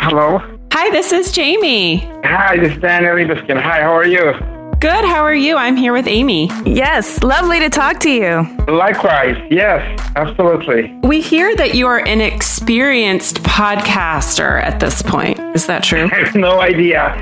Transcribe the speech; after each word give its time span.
Hello. 0.00 0.38
Hi, 0.72 0.90
this 0.90 1.12
is 1.12 1.34
Jaime. 1.34 1.98
Hi, 2.24 2.56
this 2.56 2.72
is 2.72 2.80
Daniel 2.80 3.16
Libeskind. 3.16 3.60
Hi, 3.60 3.82
how 3.82 3.92
are 3.92 4.06
you? 4.06 4.32
Good, 4.80 5.04
how 5.04 5.22
are 5.24 5.34
you? 5.34 5.56
I'm 5.56 5.76
here 5.76 5.92
with 5.92 6.06
Amy. 6.06 6.48
Yes, 6.64 7.22
lovely 7.24 7.58
to 7.58 7.68
talk 7.68 7.98
to 8.00 8.10
you. 8.10 8.46
Likewise. 8.68 9.36
Yes, 9.50 10.00
absolutely. 10.14 10.96
We 11.02 11.20
hear 11.20 11.54
that 11.56 11.74
you 11.74 11.88
are 11.88 11.98
an 12.06 12.20
experienced 12.20 13.42
podcaster 13.42 14.62
at 14.62 14.78
this 14.78 15.02
point. 15.02 15.40
Is 15.54 15.66
that 15.66 15.82
true? 15.82 16.08
I 16.12 16.24
have 16.24 16.34
no 16.36 16.60
idea. 16.60 17.12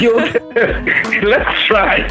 You, 0.00 0.16
let's 1.22 1.62
try. 1.66 2.08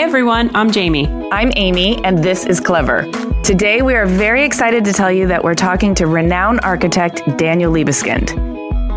Hi, 0.00 0.04
everyone. 0.04 0.50
I'm 0.56 0.72
Jaime. 0.72 1.08
I'm 1.30 1.52
Amy, 1.56 2.02
and 2.04 2.24
this 2.24 2.46
is 2.46 2.58
Clever. 2.58 3.02
Today, 3.42 3.82
we 3.82 3.94
are 3.94 4.06
very 4.06 4.44
excited 4.44 4.82
to 4.86 4.94
tell 4.94 5.12
you 5.12 5.26
that 5.26 5.44
we're 5.44 5.54
talking 5.54 5.94
to 5.96 6.06
renowned 6.06 6.60
architect 6.62 7.22
Daniel 7.36 7.70
Libeskind. 7.70 8.30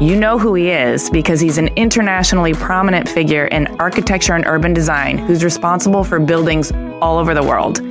You 0.02 0.16
know 0.16 0.40
who 0.40 0.54
he 0.54 0.70
is 0.70 1.09
because 1.09 1.42
he's 1.42 1.58
an 1.58 1.68
internationally 1.76 2.54
prominent 2.54 3.09
figure 3.09 3.48
in 3.48 3.68
architecture 3.81 4.34
and 4.34 4.46
urban 4.48 4.74
design 4.74 5.18
who's 5.18 5.44
responsible 5.44 6.06
for 6.06 6.22
buildings 6.22 6.72
all 7.02 7.18
over 7.18 7.34
the 7.34 7.44
world 7.44 7.81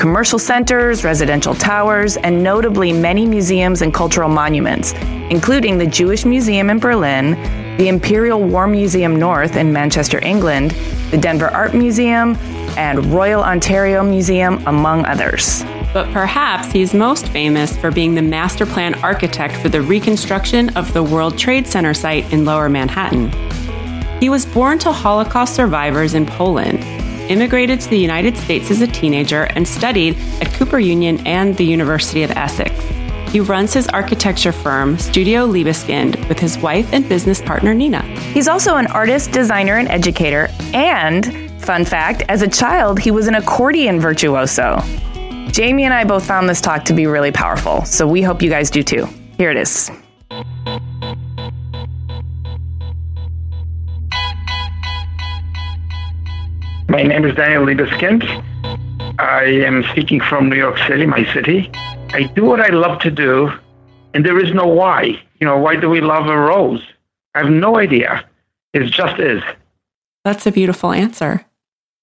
commercial 0.00 0.38
centers, 0.38 1.04
residential 1.04 1.54
towers, 1.54 2.16
and 2.16 2.42
notably 2.42 2.90
many 2.90 3.26
museums 3.26 3.82
and 3.82 3.92
cultural 3.92 4.30
monuments, 4.30 4.94
including 5.28 5.76
the 5.76 5.86
Jewish 5.86 6.24
Museum 6.24 6.70
in 6.70 6.78
Berlin, 6.78 7.32
the 7.76 7.88
Imperial 7.88 8.42
War 8.42 8.66
Museum 8.66 9.16
North 9.16 9.56
in 9.56 9.74
Manchester, 9.74 10.18
England, 10.24 10.70
the 11.10 11.18
Denver 11.18 11.48
Art 11.48 11.74
Museum, 11.74 12.34
and 12.78 13.12
Royal 13.12 13.42
Ontario 13.42 14.02
Museum, 14.02 14.66
among 14.66 15.04
others. 15.04 15.64
But 15.92 16.10
perhaps 16.14 16.72
he's 16.72 16.94
most 16.94 17.28
famous 17.28 17.76
for 17.76 17.90
being 17.90 18.14
the 18.14 18.22
master 18.22 18.64
plan 18.64 18.94
architect 19.04 19.54
for 19.56 19.68
the 19.68 19.82
reconstruction 19.82 20.74
of 20.78 20.90
the 20.94 21.02
World 21.02 21.36
Trade 21.36 21.66
Center 21.66 21.92
site 21.92 22.32
in 22.32 22.46
Lower 22.46 22.70
Manhattan. 22.70 23.30
He 24.18 24.30
was 24.30 24.46
born 24.46 24.78
to 24.78 24.92
Holocaust 24.92 25.54
survivors 25.54 26.14
in 26.14 26.24
Poland, 26.24 26.99
immigrated 27.30 27.80
to 27.80 27.88
the 27.88 27.98
United 27.98 28.36
States 28.36 28.70
as 28.70 28.82
a 28.82 28.86
teenager, 28.86 29.44
and 29.44 29.66
studied 29.66 30.18
at 30.42 30.52
Cooper 30.52 30.78
Union 30.78 31.26
and 31.26 31.56
the 31.56 31.64
University 31.64 32.22
of 32.22 32.30
Essex. 32.32 32.74
He 33.30 33.38
runs 33.38 33.72
his 33.72 33.86
architecture 33.88 34.50
firm, 34.50 34.98
Studio 34.98 35.46
Libeskind, 35.46 36.28
with 36.28 36.40
his 36.40 36.58
wife 36.58 36.92
and 36.92 37.08
business 37.08 37.40
partner 37.40 37.72
Nina. 37.72 38.02
He's 38.32 38.48
also 38.48 38.74
an 38.74 38.88
artist, 38.88 39.30
designer, 39.30 39.76
and 39.76 39.88
educator. 39.88 40.48
And, 40.74 41.50
fun 41.62 41.84
fact, 41.84 42.24
as 42.28 42.42
a 42.42 42.48
child, 42.48 42.98
he 42.98 43.12
was 43.12 43.28
an 43.28 43.36
accordion 43.36 44.00
virtuoso. 44.00 44.80
Jaime 45.54 45.84
and 45.84 45.94
I 45.94 46.04
both 46.04 46.26
found 46.26 46.48
this 46.48 46.60
talk 46.60 46.84
to 46.86 46.92
be 46.92 47.06
really 47.06 47.30
powerful, 47.30 47.84
so 47.84 48.06
we 48.06 48.20
hope 48.20 48.42
you 48.42 48.50
guys 48.50 48.68
do 48.68 48.82
too. 48.82 49.06
Here 49.38 49.50
it 49.50 49.56
is. 49.56 49.90
My 56.90 57.04
name 57.04 57.24
is 57.24 57.36
Daniel 57.36 57.64
Libeskind. 57.64 58.24
I 59.20 59.44
am 59.44 59.84
speaking 59.92 60.20
from 60.20 60.48
New 60.48 60.56
York 60.56 60.76
City, 60.88 61.06
my 61.06 61.24
city. 61.32 61.70
I 62.12 62.24
do 62.34 62.44
what 62.44 62.60
I 62.60 62.70
love 62.70 62.98
to 63.02 63.12
do, 63.12 63.52
and 64.12 64.26
there 64.26 64.44
is 64.44 64.52
no 64.52 64.66
why. 64.66 65.22
You 65.38 65.46
know, 65.46 65.56
why 65.56 65.76
do 65.76 65.88
we 65.88 66.00
love 66.00 66.26
a 66.26 66.36
rose? 66.36 66.82
I 67.36 67.42
have 67.42 67.48
no 67.48 67.78
idea. 67.78 68.28
It 68.74 68.86
just 68.86 69.20
is. 69.20 69.40
That's 70.24 70.48
a 70.48 70.50
beautiful 70.50 70.90
answer. 70.90 71.46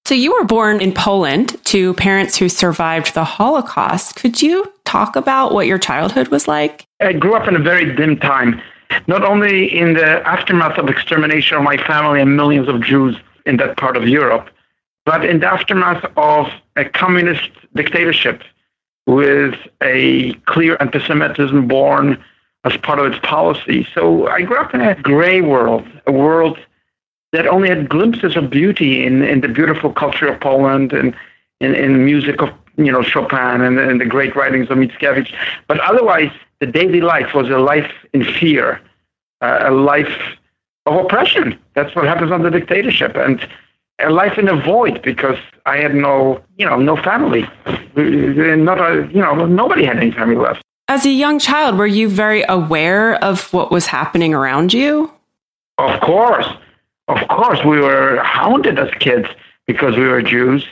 So, 0.06 0.14
you 0.14 0.32
were 0.32 0.44
born 0.44 0.80
in 0.80 0.94
Poland 0.94 1.62
to 1.66 1.92
parents 1.92 2.38
who 2.38 2.48
survived 2.48 3.12
the 3.12 3.24
Holocaust. 3.24 4.16
Could 4.16 4.40
you 4.40 4.72
talk 4.86 5.16
about 5.16 5.52
what 5.52 5.66
your 5.66 5.78
childhood 5.78 6.28
was 6.28 6.48
like? 6.48 6.86
I 7.00 7.12
grew 7.12 7.34
up 7.34 7.46
in 7.46 7.54
a 7.54 7.62
very 7.62 7.94
dim 7.94 8.16
time, 8.16 8.58
not 9.06 9.22
only 9.22 9.66
in 9.66 9.92
the 9.92 10.26
aftermath 10.26 10.78
of 10.78 10.88
extermination 10.88 11.58
of 11.58 11.62
my 11.62 11.76
family 11.76 12.22
and 12.22 12.38
millions 12.38 12.68
of 12.68 12.80
Jews 12.80 13.18
in 13.44 13.58
that 13.58 13.76
part 13.76 13.94
of 13.94 14.08
Europe, 14.08 14.48
but 15.08 15.24
in 15.24 15.40
the 15.40 15.46
aftermath 15.46 16.04
of 16.18 16.48
a 16.76 16.84
communist 16.84 17.48
dictatorship 17.74 18.42
with 19.06 19.54
a 19.82 20.34
clear 20.44 20.76
anti-Semitism 20.80 21.66
born 21.66 22.22
as 22.64 22.76
part 22.76 22.98
of 22.98 23.06
its 23.10 23.18
policy. 23.22 23.88
So 23.94 24.26
I 24.26 24.42
grew 24.42 24.58
up 24.58 24.74
in 24.74 24.82
a 24.82 24.94
gray 24.96 25.40
world, 25.40 25.86
a 26.06 26.12
world 26.12 26.58
that 27.32 27.46
only 27.46 27.70
had 27.70 27.88
glimpses 27.88 28.36
of 28.36 28.50
beauty 28.50 29.02
in, 29.06 29.22
in 29.22 29.40
the 29.40 29.48
beautiful 29.48 29.94
culture 29.94 30.28
of 30.28 30.38
Poland 30.42 30.92
and 30.92 31.16
in, 31.62 31.74
in 31.74 32.04
music 32.04 32.42
of 32.42 32.50
you 32.76 32.92
know 32.92 33.00
Chopin 33.00 33.62
and, 33.62 33.78
and 33.78 34.02
the 34.02 34.04
great 34.04 34.36
writings 34.36 34.68
of 34.68 34.76
Mickiewicz. 34.76 35.32
But 35.68 35.80
otherwise, 35.80 36.30
the 36.60 36.66
daily 36.66 37.00
life 37.00 37.32
was 37.32 37.48
a 37.48 37.56
life 37.56 37.90
in 38.12 38.24
fear, 38.24 38.78
uh, 39.40 39.60
a 39.62 39.70
life 39.70 40.36
of 40.84 41.02
oppression. 41.02 41.58
That's 41.72 41.96
what 41.96 42.04
happens 42.04 42.30
under 42.30 42.50
dictatorship, 42.50 43.16
and 43.16 43.40
a 44.00 44.10
life 44.10 44.38
in 44.38 44.48
a 44.48 44.56
void 44.56 45.02
because 45.02 45.38
I 45.66 45.78
had 45.78 45.94
no, 45.94 46.42
you 46.56 46.66
know, 46.66 46.76
no 46.76 46.96
family. 46.96 47.42
Not 47.96 48.80
a, 48.80 49.08
you 49.12 49.20
know, 49.20 49.46
nobody 49.46 49.84
had 49.84 49.96
any 49.96 50.12
family 50.12 50.36
left. 50.36 50.62
As 50.88 51.04
a 51.04 51.10
young 51.10 51.38
child, 51.38 51.76
were 51.76 51.86
you 51.86 52.08
very 52.08 52.44
aware 52.48 53.22
of 53.22 53.52
what 53.52 53.70
was 53.70 53.86
happening 53.86 54.32
around 54.32 54.72
you? 54.72 55.12
Of 55.76 56.00
course, 56.00 56.46
of 57.08 57.28
course, 57.28 57.62
we 57.64 57.78
were 57.80 58.20
hounded 58.22 58.78
as 58.78 58.90
kids 58.98 59.28
because 59.66 59.96
we 59.96 60.06
were 60.06 60.22
Jews 60.22 60.66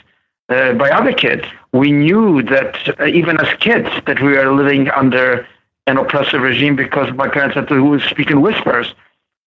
uh, 0.49 0.73
by 0.73 0.89
other 0.89 1.13
kids. 1.13 1.43
We 1.73 1.91
knew 1.91 2.41
that 2.43 2.99
uh, 2.99 3.05
even 3.05 3.39
as 3.39 3.53
kids 3.59 3.89
that 4.05 4.21
we 4.21 4.31
were 4.33 4.51
living 4.53 4.89
under 4.89 5.47
an 5.85 5.97
oppressive 5.97 6.41
regime 6.41 6.75
because 6.75 7.13
my 7.13 7.27
parents 7.27 7.55
had 7.55 7.67
to 7.69 7.99
speak 8.01 8.29
in 8.31 8.41
whispers. 8.41 8.93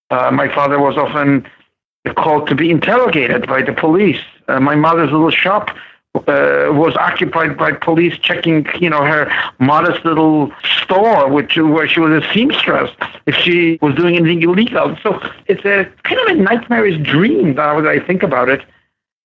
Uh, 0.09 0.31
my 0.31 0.53
father 0.53 0.79
was 0.79 0.97
often 0.97 1.47
called 2.15 2.47
to 2.47 2.55
be 2.55 2.71
interrogated 2.71 3.47
by 3.47 3.61
the 3.61 3.73
police. 3.73 4.21
Uh, 4.47 4.59
my 4.59 4.75
mother's 4.75 5.11
little 5.11 5.29
shop 5.29 5.69
uh, 6.15 6.67
was 6.71 6.95
occupied 6.97 7.57
by 7.57 7.71
police 7.71 8.17
checking, 8.17 8.67
you 8.79 8.89
know, 8.89 9.03
her 9.03 9.31
modest 9.59 10.03
little 10.03 10.51
store, 10.83 11.29
which 11.29 11.55
where 11.57 11.87
she 11.87 11.99
was 11.99 12.23
a 12.23 12.33
seamstress, 12.33 12.91
if 13.27 13.35
she 13.35 13.77
was 13.81 13.95
doing 13.95 14.17
anything 14.17 14.41
illegal. 14.41 14.97
So 15.03 15.19
it's 15.47 15.63
a 15.63 15.89
kind 16.03 16.19
of 16.21 16.27
a 16.27 16.41
nightmarish 16.41 16.97
dream 17.01 17.53
now 17.53 17.79
that 17.79 17.89
I 17.89 17.99
think 17.99 18.23
about 18.23 18.49
it, 18.49 18.61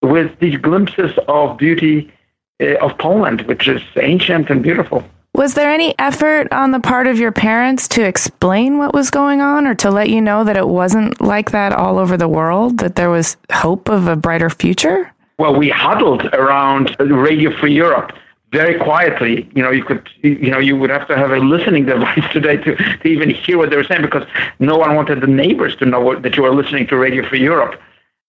with 0.02 0.38
these 0.38 0.56
glimpses 0.58 1.12
of 1.26 1.56
beauty 1.56 2.12
uh, 2.61 2.75
of 2.76 2.96
Poland, 2.99 3.43
which 3.43 3.67
is 3.67 3.82
ancient 3.96 4.49
and 4.50 4.62
beautiful. 4.62 5.05
Was 5.37 5.53
there 5.53 5.71
any 5.71 5.94
effort 5.99 6.50
on 6.50 6.71
the 6.71 6.81
part 6.81 7.06
of 7.06 7.19
your 7.19 7.31
parents 7.31 7.88
to 7.88 8.03
explain 8.03 8.79
what 8.79 8.94
was 8.94 9.11
going 9.11 9.43
on 9.43 9.67
or 9.67 9.75
to 9.75 9.91
let 9.91 10.09
you 10.09 10.23
know 10.23 10.44
that 10.44 10.56
it 10.56 10.67
wasn't 10.67 11.21
like 11.21 11.50
that 11.50 11.75
all 11.75 11.99
over 11.99 12.17
the 12.17 12.27
world, 12.27 12.79
that 12.79 12.97
there 12.97 13.11
was 13.11 13.37
hope 13.53 13.91
of 13.91 14.06
a 14.06 14.17
brighter 14.17 14.49
future? 14.49 15.12
Well, 15.38 15.55
we 15.55 15.69
huddled 15.69 16.25
around 16.33 16.97
Radio 16.99 17.55
Free 17.55 17.75
Europe 17.75 18.12
very 18.50 18.79
quietly. 18.79 19.47
You 19.55 19.62
know, 19.62 19.71
you 19.71 19.85
could, 19.85 20.09
you 20.23 20.50
know, 20.50 20.59
you 20.59 20.75
would 20.75 20.88
have 20.88 21.06
to 21.09 21.17
have 21.19 21.31
a 21.31 21.37
listening 21.37 21.85
device 21.85 22.25
today 22.33 22.56
to, 22.56 22.75
to 22.75 23.06
even 23.06 23.29
hear 23.29 23.59
what 23.59 23.69
they 23.69 23.77
were 23.77 23.85
saying 23.85 24.00
because 24.00 24.27
no 24.59 24.79
one 24.79 24.94
wanted 24.97 25.21
the 25.21 25.27
neighbors 25.27 25.77
to 25.77 25.85
know 25.85 26.00
what, 26.00 26.23
that 26.23 26.38
you 26.38 26.44
were 26.44 26.55
listening 26.55 26.87
to 26.87 26.97
Radio 26.97 27.29
Free 27.29 27.43
Europe. 27.43 27.79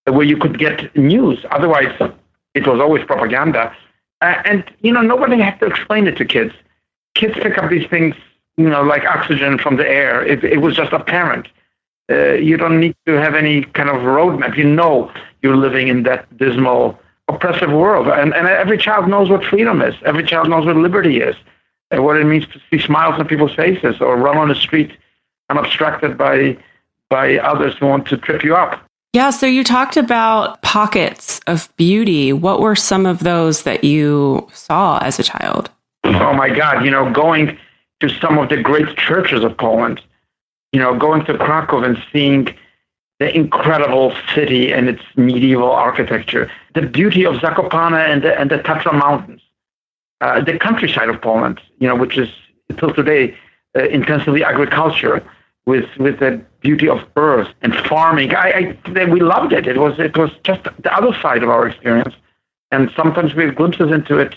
where 0.03 0.25
you 0.25 0.35
could 0.35 0.59
get 0.59 0.93
news. 0.97 1.45
Otherwise, 1.51 1.95
it 2.53 2.67
was 2.67 2.81
always 2.81 3.05
propaganda. 3.05 3.73
Uh, 4.19 4.41
and, 4.43 4.65
you 4.81 4.91
know, 4.91 5.01
nobody 5.01 5.39
had 5.39 5.57
to 5.61 5.67
explain 5.67 6.05
it 6.05 6.17
to 6.17 6.25
kids. 6.25 6.53
Kids 7.17 7.33
pick 7.41 7.57
up 7.57 7.69
these 7.69 7.87
things, 7.89 8.15
you 8.57 8.69
know, 8.69 8.83
like 8.83 9.03
oxygen 9.05 9.57
from 9.57 9.77
the 9.77 9.87
air. 9.87 10.25
It, 10.25 10.43
it 10.43 10.59
was 10.65 10.75
just 10.75 10.93
apparent. 10.93 11.47
Uh, 12.09 12.33
you 12.33 12.55
don't 12.55 12.79
need 12.79 12.95
to 13.05 13.13
have 13.13 13.35
any 13.35 13.63
kind 13.77 13.89
of 13.89 13.97
roadmap. 13.97 14.55
You 14.55 14.67
know 14.79 15.11
you're 15.41 15.57
living 15.57 15.87
in 15.87 16.03
that 16.03 16.21
dismal, 16.37 16.99
oppressive 17.27 17.71
world. 17.71 18.07
And, 18.07 18.33
and 18.33 18.47
every 18.47 18.77
child 18.77 19.09
knows 19.09 19.29
what 19.29 19.43
freedom 19.43 19.81
is. 19.81 19.95
Every 20.05 20.25
child 20.25 20.49
knows 20.49 20.65
what 20.65 20.75
liberty 20.77 21.19
is 21.19 21.35
and 21.91 22.03
what 22.05 22.17
it 22.17 22.25
means 22.25 22.45
to 22.53 22.61
see 22.69 22.79
smiles 22.79 23.19
on 23.19 23.27
people's 23.27 23.55
faces 23.55 23.99
or 23.99 24.15
run 24.17 24.37
on 24.37 24.49
the 24.49 24.55
street 24.55 24.91
unobstructed 25.49 26.17
by 26.17 26.57
by 27.09 27.37
others 27.37 27.73
who 27.77 27.87
want 27.87 28.05
to 28.05 28.17
trip 28.17 28.43
you 28.43 28.53
up. 28.53 28.83
Yeah, 29.13 29.29
so 29.29 29.45
you 29.45 29.63
talked 29.63 29.95
about 29.95 30.61
pockets 30.61 31.39
of 31.47 31.73
beauty. 31.77 32.33
What 32.33 32.59
were 32.59 32.75
some 32.75 33.05
of 33.05 33.19
those 33.19 33.63
that 33.63 33.85
you 33.85 34.47
saw 34.51 34.99
as 34.99 35.17
a 35.17 35.23
child? 35.23 35.71
Oh 36.21 36.33
my 36.33 36.49
God, 36.49 36.83
you 36.83 36.91
know, 36.91 37.11
going 37.11 37.57
to 37.99 38.09
some 38.09 38.37
of 38.37 38.49
the 38.49 38.57
great 38.57 38.95
churches 38.97 39.43
of 39.43 39.57
Poland, 39.57 40.01
you 40.71 40.79
know, 40.79 40.97
going 40.97 41.25
to 41.25 41.37
Krakow 41.37 41.83
and 41.83 41.97
seeing 42.11 42.53
the 43.19 43.35
incredible 43.35 44.13
city 44.35 44.71
and 44.71 44.87
its 44.87 45.01
medieval 45.15 45.71
architecture, 45.71 46.51
the 46.75 46.81
beauty 46.81 47.25
of 47.25 47.35
Zakopane 47.35 48.13
and 48.13 48.23
the, 48.23 48.39
and 48.39 48.51
the 48.51 48.59
Tatra 48.59 48.93
Mountains, 48.93 49.41
uh, 50.21 50.41
the 50.41 50.57
countryside 50.59 51.09
of 51.09 51.21
Poland, 51.21 51.59
you 51.79 51.87
know, 51.87 51.95
which 51.95 52.17
is 52.17 52.29
until 52.69 52.93
today 52.93 53.35
uh, 53.75 53.83
intensively 53.85 54.43
agriculture 54.43 55.23
with 55.65 55.85
with 55.97 56.19
the 56.19 56.41
beauty 56.61 56.87
of 56.89 57.03
earth 57.15 57.49
and 57.61 57.75
farming. 57.75 58.33
I, 58.35 58.77
I 58.85 59.05
we 59.05 59.19
loved 59.19 59.53
it. 59.53 59.67
It 59.67 59.77
was 59.77 59.99
it 59.99 60.17
was 60.17 60.31
just 60.43 60.63
the 60.63 60.93
other 60.95 61.17
side 61.21 61.43
of 61.43 61.49
our 61.49 61.67
experience, 61.67 62.15
and 62.71 62.91
sometimes 62.95 63.33
we 63.35 63.45
have 63.45 63.55
glimpses 63.55 63.91
into 63.91 64.17
it 64.17 64.35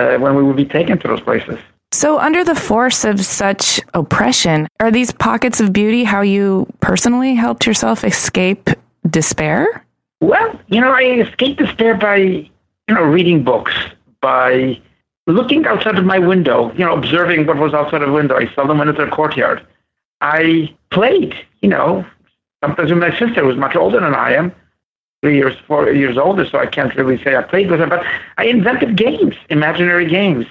uh, 0.00 0.18
when 0.18 0.34
we 0.34 0.42
would 0.42 0.56
be 0.56 0.64
taken 0.64 0.98
to 0.98 1.08
those 1.08 1.20
places. 1.20 1.58
So, 1.92 2.18
under 2.18 2.44
the 2.44 2.54
force 2.54 3.04
of 3.04 3.24
such 3.24 3.80
oppression, 3.94 4.68
are 4.78 4.90
these 4.90 5.10
pockets 5.10 5.60
of 5.60 5.72
beauty 5.72 6.04
how 6.04 6.20
you 6.20 6.66
personally 6.80 7.34
helped 7.34 7.66
yourself 7.66 8.04
escape 8.04 8.70
despair? 9.08 9.84
Well, 10.20 10.58
you 10.68 10.80
know, 10.80 10.92
I 10.92 11.02
escaped 11.02 11.58
despair 11.58 11.96
by 11.96 12.16
you 12.16 12.48
know 12.88 13.02
reading 13.02 13.42
books, 13.42 13.74
by 14.20 14.80
looking 15.26 15.66
outside 15.66 15.98
of 15.98 16.04
my 16.04 16.18
window, 16.18 16.72
you 16.72 16.84
know, 16.84 16.94
observing 16.94 17.46
what 17.46 17.56
was 17.56 17.74
outside 17.74 18.02
of 18.02 18.08
the 18.08 18.14
window. 18.14 18.36
I 18.36 18.52
seldom 18.54 18.78
went 18.78 18.90
into 18.90 19.04
the 19.04 19.10
courtyard. 19.10 19.66
I 20.20 20.74
played, 20.90 21.34
you 21.60 21.68
know, 21.68 22.04
sometimes 22.62 22.90
with 22.90 23.00
my 23.00 23.10
sister, 23.18 23.40
who 23.40 23.46
was 23.46 23.56
much 23.56 23.74
older 23.74 24.00
than 24.00 24.14
I 24.14 24.34
am, 24.34 24.52
three 25.22 25.36
years, 25.36 25.56
four 25.66 25.90
years 25.90 26.16
older, 26.16 26.46
so 26.46 26.58
I 26.58 26.66
can't 26.66 26.94
really 26.94 27.22
say 27.22 27.36
I 27.36 27.42
played 27.42 27.70
with 27.70 27.80
her, 27.80 27.86
but 27.86 28.04
I 28.38 28.44
invented 28.46 28.96
games, 28.96 29.34
imaginary 29.50 30.06
games, 30.08 30.46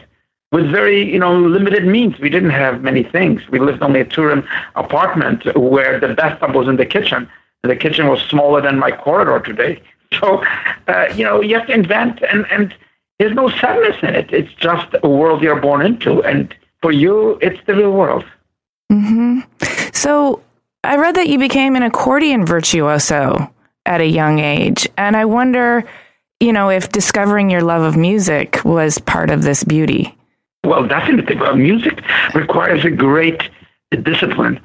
with 0.52 0.70
very, 0.70 1.12
you 1.12 1.20
know, 1.20 1.38
limited 1.40 1.86
means. 1.86 2.20
We 2.20 2.30
didn't 2.30 2.52
have 2.52 2.82
many 2.82 3.04
things. 3.04 3.48
We 3.50 3.60
lived 3.60 3.82
only 3.82 4.02
a 4.02 4.06
two-room 4.06 4.48
apartment 4.76 5.46
where 5.56 6.00
the 6.00 6.14
bathtub 6.14 6.56
was 6.56 6.68
in 6.68 6.78
the 6.78 6.86
kitchen, 6.86 7.30
the 7.64 7.76
kitchen 7.76 8.08
was 8.08 8.22
smaller 8.22 8.62
than 8.62 8.80
my 8.80 8.92
corridor 8.92 9.40
today. 9.40 9.82
So, 10.20 10.44
uh, 10.88 11.06
you 11.16 11.24
know, 11.24 11.40
you 11.40 11.56
have 11.56 11.68
to 11.68 11.74
invent, 11.74 12.24
and, 12.24 12.44
and 12.50 12.76
there's 13.20 13.36
no 13.36 13.48
sadness 13.48 13.96
in 14.02 14.16
it. 14.16 14.34
It's 14.34 14.52
just 14.56 14.88
a 15.04 15.08
world 15.08 15.44
you're 15.44 15.62
born 15.62 15.86
into, 15.86 16.24
and 16.24 16.52
for 16.82 16.92
you, 16.92 17.38
it's 17.44 17.60
the 17.68 17.76
real 17.76 17.92
world. 17.92 18.26
Mm-hmm. 18.92 19.42
So 19.94 20.42
I 20.84 20.96
read 20.96 21.16
that 21.16 21.28
you 21.28 21.38
became 21.38 21.76
an 21.76 21.84
accordion 21.84 22.44
virtuoso 22.44 23.54
at 23.90 24.00
a 24.00 24.06
young 24.06 24.40
age. 24.40 24.88
And 24.98 25.18
I 25.18 25.26
wonder, 25.26 25.84
you 26.40 26.54
know, 26.54 26.70
if 26.70 26.90
discovering 26.90 27.50
your 27.50 27.62
love 27.62 27.82
of 27.82 27.98
music 27.98 28.64
was 28.64 28.98
part 29.00 29.30
of 29.30 29.42
this 29.42 29.66
beauty. 29.66 30.16
Well, 30.64 30.88
definitely. 30.88 31.36
Music 31.56 32.02
requires 32.34 32.86
a 32.86 32.92
great 32.92 33.50
discipline, 34.04 34.60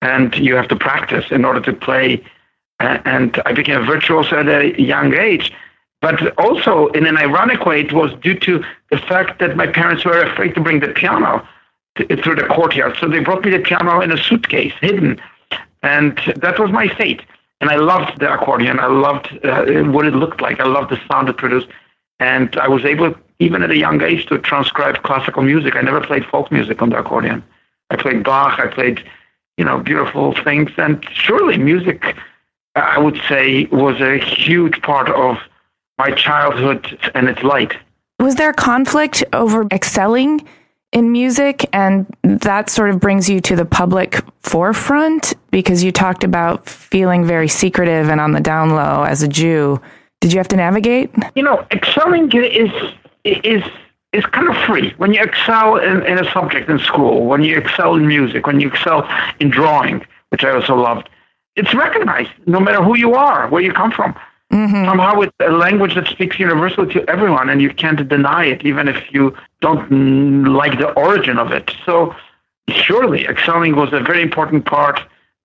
and 0.00 0.34
you 0.36 0.56
have 0.56 0.68
to 0.68 0.76
practice 0.76 1.26
in 1.30 1.44
order 1.44 1.60
to 1.60 1.72
play. 1.72 2.24
And 2.80 3.40
I 3.44 3.52
became 3.52 3.82
a 3.82 3.84
virtuoso 3.84 4.40
at 4.40 4.48
a 4.48 4.80
young 4.80 5.14
age. 5.14 5.52
But 6.00 6.38
also, 6.38 6.86
in 6.88 7.06
an 7.06 7.18
ironic 7.18 7.66
way, 7.66 7.82
it 7.82 7.92
was 7.92 8.10
due 8.22 8.38
to 8.38 8.64
the 8.90 8.96
fact 8.96 9.38
that 9.40 9.54
my 9.54 9.66
parents 9.66 10.04
were 10.06 10.22
afraid 10.22 10.54
to 10.54 10.60
bring 10.62 10.80
the 10.80 10.88
piano 10.88 11.46
through 11.96 12.36
the 12.36 12.46
courtyard. 12.48 12.96
So 12.98 13.06
they 13.06 13.20
brought 13.20 13.44
me 13.44 13.50
the 13.50 13.58
piano 13.58 14.00
in 14.00 14.10
a 14.10 14.16
suitcase, 14.16 14.72
hidden. 14.80 15.20
And 15.82 16.18
that 16.36 16.58
was 16.58 16.70
my 16.70 16.88
fate. 16.88 17.20
And 17.60 17.70
I 17.70 17.76
loved 17.76 18.20
the 18.20 18.32
accordion. 18.32 18.80
I 18.80 18.86
loved 18.86 19.38
uh, 19.44 19.64
what 19.90 20.06
it 20.06 20.14
looked 20.14 20.40
like. 20.40 20.60
I 20.60 20.66
loved 20.66 20.90
the 20.90 21.00
sound 21.08 21.28
it 21.28 21.36
produced. 21.36 21.68
And 22.18 22.56
I 22.56 22.68
was 22.68 22.84
able, 22.84 23.14
even 23.38 23.62
at 23.62 23.70
a 23.70 23.76
young 23.76 24.02
age, 24.02 24.26
to 24.26 24.38
transcribe 24.38 25.02
classical 25.02 25.42
music. 25.42 25.76
I 25.76 25.82
never 25.82 26.00
played 26.00 26.24
folk 26.24 26.50
music 26.50 26.80
on 26.80 26.90
the 26.90 26.98
accordion. 26.98 27.42
I 27.90 27.96
played 27.96 28.24
Bach. 28.24 28.58
I 28.58 28.66
played, 28.66 29.04
you 29.58 29.64
know, 29.64 29.78
beautiful 29.78 30.34
things. 30.42 30.70
And 30.78 31.04
surely 31.12 31.58
music, 31.58 32.16
I 32.76 32.98
would 32.98 33.20
say, 33.28 33.66
was 33.66 34.00
a 34.00 34.18
huge 34.18 34.80
part 34.82 35.08
of 35.10 35.36
my 35.98 36.12
childhood 36.12 36.98
and 37.14 37.28
its 37.28 37.42
light. 37.42 37.74
Was 38.18 38.36
there 38.36 38.52
conflict 38.52 39.22
over 39.32 39.66
excelling 39.70 40.46
in 40.92 41.12
music 41.12 41.68
and 41.72 42.06
that 42.22 42.68
sort 42.68 42.90
of 42.90 42.98
brings 42.98 43.28
you 43.28 43.40
to 43.40 43.54
the 43.54 43.64
public 43.64 44.20
forefront 44.42 45.34
because 45.50 45.84
you 45.84 45.92
talked 45.92 46.24
about 46.24 46.68
feeling 46.68 47.24
very 47.24 47.48
secretive 47.48 48.08
and 48.08 48.20
on 48.20 48.32
the 48.32 48.40
down 48.40 48.70
low 48.70 49.04
as 49.04 49.22
a 49.22 49.28
Jew. 49.28 49.80
Did 50.20 50.32
you 50.32 50.38
have 50.38 50.48
to 50.48 50.56
navigate? 50.56 51.10
You 51.34 51.42
know, 51.42 51.66
excelling 51.70 52.30
is 52.32 52.70
is 53.24 53.62
is 54.12 54.26
kind 54.26 54.48
of 54.48 54.56
free. 54.64 54.92
When 54.96 55.14
you 55.14 55.22
excel 55.22 55.76
in, 55.76 56.04
in 56.04 56.18
a 56.18 56.30
subject 56.32 56.68
in 56.68 56.78
school, 56.80 57.26
when 57.26 57.44
you 57.44 57.56
excel 57.56 57.94
in 57.94 58.06
music, 58.06 58.46
when 58.46 58.60
you 58.60 58.68
excel 58.68 59.08
in 59.38 59.50
drawing, 59.50 60.04
which 60.30 60.42
I 60.42 60.50
also 60.50 60.74
loved, 60.74 61.08
it's 61.54 61.72
recognized 61.74 62.30
no 62.46 62.58
matter 62.58 62.82
who 62.82 62.96
you 62.96 63.14
are, 63.14 63.48
where 63.48 63.62
you 63.62 63.72
come 63.72 63.92
from. 63.92 64.14
Mm-hmm. 64.50 64.84
Somehow 64.84 65.20
it's 65.20 65.32
a 65.40 65.52
language 65.52 65.94
that 65.94 66.08
speaks 66.08 66.38
universally 66.38 66.92
to 66.94 67.08
everyone, 67.08 67.48
and 67.48 67.62
you 67.62 67.72
can't 67.72 68.08
deny 68.08 68.44
it, 68.44 68.64
even 68.64 68.88
if 68.88 69.12
you 69.12 69.36
don't 69.60 70.44
like 70.44 70.78
the 70.78 70.90
origin 70.92 71.38
of 71.38 71.52
it. 71.52 71.72
So, 71.86 72.14
surely, 72.68 73.26
excelling 73.26 73.76
was 73.76 73.92
a 73.92 74.00
very 74.00 74.22
important 74.22 74.64
part 74.64 75.00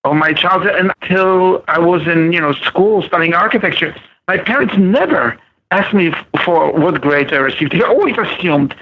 of 0.06 0.16
my 0.16 0.34
childhood 0.34 0.76
until 0.76 1.64
I 1.68 1.80
was 1.80 2.08
in, 2.08 2.34
you 2.34 2.42
know, 2.42 2.54
school 2.54 3.04
studying 3.04 3.34
architecture. 3.34 3.96
My 4.28 4.38
parents 4.38 4.76
never 4.78 5.38
asked 5.72 5.94
me 5.94 6.12
for 6.44 6.72
what 6.72 7.02
grades 7.02 7.32
I 7.32 7.38
received. 7.38 7.74
They 7.74 7.82
always 7.84 8.16
assumed 8.18 8.76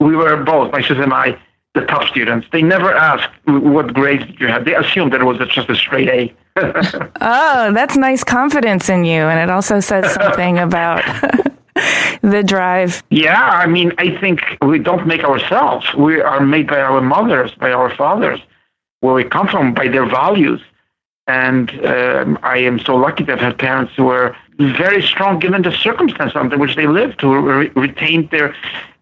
we 0.00 0.16
were 0.16 0.42
both, 0.42 0.72
my 0.72 0.80
sister 0.80 1.02
and 1.02 1.12
I, 1.12 1.38
the 1.74 1.82
top 1.82 2.08
students. 2.08 2.46
They 2.52 2.62
never 2.62 2.92
asked 2.92 3.30
what 3.46 3.94
grades 3.94 4.24
you 4.40 4.48
had. 4.48 4.64
They 4.64 4.74
assumed 4.74 5.12
that 5.12 5.20
it 5.20 5.24
was 5.24 5.38
just 5.48 5.68
a 5.70 5.74
straight 5.74 6.08
A. 6.08 6.34
oh, 7.20 7.72
that's 7.72 7.96
nice 7.96 8.24
confidence 8.24 8.88
in 8.88 9.04
you. 9.04 9.22
And 9.22 9.38
it 9.38 9.52
also 9.52 9.80
says 9.80 10.12
something 10.12 10.58
about 10.68 11.04
the 12.22 12.42
drive. 12.44 13.02
Yeah, 13.10 13.40
I 13.40 13.66
mean, 13.66 13.92
I 13.98 14.18
think 14.18 14.40
we 14.62 14.78
don't 14.78 15.06
make 15.06 15.22
ourselves. 15.22 15.92
We 15.94 16.20
are 16.20 16.40
made 16.40 16.66
by 16.66 16.80
our 16.80 17.00
mothers, 17.00 17.54
by 17.54 17.70
our 17.70 17.94
fathers, 17.94 18.40
where 19.00 19.14
we 19.14 19.24
come 19.24 19.46
from, 19.46 19.72
by 19.72 19.88
their 19.88 20.06
values. 20.06 20.60
And 21.28 21.70
um, 21.86 22.38
I 22.42 22.58
am 22.58 22.80
so 22.80 22.96
lucky 22.96 23.24
to 23.24 23.30
have 23.32 23.40
had 23.40 23.58
parents 23.58 23.92
who 23.96 24.04
were 24.06 24.36
very 24.58 25.02
strong 25.02 25.38
given 25.38 25.62
the 25.62 25.70
circumstance 25.70 26.32
under 26.34 26.58
which 26.58 26.74
they 26.74 26.88
lived, 26.88 27.20
who 27.20 27.38
re- 27.38 27.70
retained 27.76 28.30
their 28.30 28.56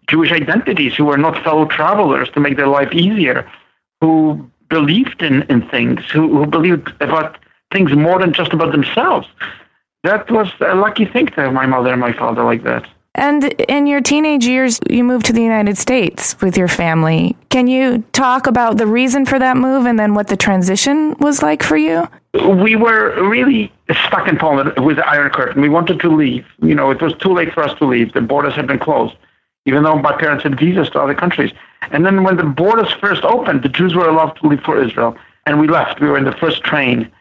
Jewish 0.09 0.31
identities, 0.31 0.95
who 0.95 1.05
were 1.05 1.17
not 1.17 1.41
fellow 1.43 1.65
travelers 1.65 2.29
to 2.31 2.39
make 2.39 2.57
their 2.57 2.67
life 2.67 2.91
easier, 2.91 3.49
who 4.01 4.49
believed 4.69 5.21
in, 5.21 5.43
in 5.43 5.67
things, 5.69 6.01
who, 6.11 6.37
who 6.37 6.45
believed 6.45 6.91
about 6.99 7.37
things 7.71 7.93
more 7.93 8.19
than 8.19 8.33
just 8.33 8.51
about 8.51 8.71
themselves. 8.71 9.27
That 10.03 10.29
was 10.31 10.51
a 10.61 10.75
lucky 10.75 11.05
thing 11.05 11.27
to 11.27 11.41
have 11.41 11.53
my 11.53 11.65
mother 11.65 11.91
and 11.91 12.01
my 12.01 12.13
father 12.13 12.43
like 12.43 12.63
that. 12.63 12.87
And 13.15 13.43
in 13.67 13.85
your 13.85 14.01
teenage 14.01 14.45
years, 14.45 14.79
you 14.89 15.03
moved 15.03 15.25
to 15.25 15.33
the 15.33 15.41
United 15.41 15.77
States 15.77 16.39
with 16.41 16.57
your 16.57 16.67
family. 16.67 17.35
Can 17.49 17.67
you 17.67 18.03
talk 18.13 18.47
about 18.47 18.77
the 18.77 18.87
reason 18.87 19.25
for 19.25 19.37
that 19.39 19.57
move 19.57 19.85
and 19.85 19.99
then 19.99 20.13
what 20.13 20.27
the 20.27 20.37
transition 20.37 21.15
was 21.19 21.43
like 21.43 21.61
for 21.61 21.75
you? 21.75 22.07
We 22.33 22.75
were 22.75 23.27
really 23.27 23.73
stuck 24.05 24.27
in 24.27 24.37
Poland 24.37 24.73
with 24.85 24.97
the 24.97 25.07
Iron 25.07 25.31
Curtain. 25.31 25.61
We 25.61 25.69
wanted 25.69 25.99
to 25.99 26.09
leave. 26.09 26.45
You 26.61 26.75
know, 26.75 26.91
it 26.91 27.01
was 27.01 27.13
too 27.15 27.33
late 27.33 27.51
for 27.51 27.63
us 27.63 27.77
to 27.79 27.85
leave. 27.85 28.13
The 28.13 28.21
borders 28.21 28.53
had 28.53 28.67
been 28.67 28.79
closed 28.79 29.15
even 29.65 29.83
though 29.83 29.97
my 29.97 30.15
parents 30.17 30.43
had 30.43 30.59
visas 30.59 30.89
to 30.91 30.99
other 30.99 31.15
countries. 31.15 31.51
And 31.91 32.05
then 32.05 32.23
when 32.23 32.37
the 32.37 32.43
borders 32.43 32.91
first 32.93 33.23
opened, 33.23 33.63
the 33.63 33.69
Jews 33.69 33.95
were 33.95 34.07
allowed 34.07 34.31
to 34.37 34.47
leave 34.47 34.61
for 34.61 34.81
Israel, 34.81 35.15
and 35.45 35.59
we 35.59 35.67
left. 35.67 35.99
We 35.99 36.07
were 36.07 36.17
in 36.17 36.25
the 36.25 36.33
first 36.33 36.63
train 36.63 37.11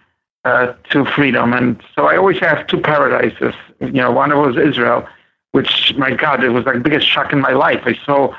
uh, 0.45 0.73
to 0.90 1.04
freedom. 1.04 1.52
And 1.52 1.83
so 1.95 2.07
I 2.07 2.16
always 2.16 2.38
have 2.38 2.66
two 2.66 2.80
paradises. 2.80 3.54
You 3.80 3.92
know, 3.92 4.12
one 4.12 4.33
of 4.33 4.38
was 4.38 4.57
Israel, 4.57 5.07
which, 5.52 5.95
my 5.97 6.11
God, 6.11 6.42
it 6.42 6.50
was 6.50 6.64
like 6.64 6.76
the 6.76 6.80
biggest 6.80 7.07
shock 7.07 7.33
in 7.33 7.40
my 7.40 7.52
life. 7.52 7.83
I 7.85 7.95
saw 8.04 8.35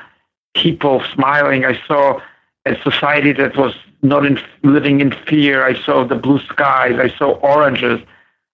people 0.54 1.02
smiling. 1.14 1.64
I 1.64 1.78
saw 1.86 2.20
a 2.66 2.80
society 2.82 3.32
that 3.32 3.56
was 3.56 3.74
not 4.02 4.26
in, 4.26 4.40
living 4.62 5.00
in 5.00 5.12
fear. 5.12 5.64
I 5.64 5.80
saw 5.82 6.04
the 6.04 6.16
blue 6.16 6.40
skies. 6.40 6.98
I 6.98 7.08
saw 7.16 7.32
oranges. 7.38 8.00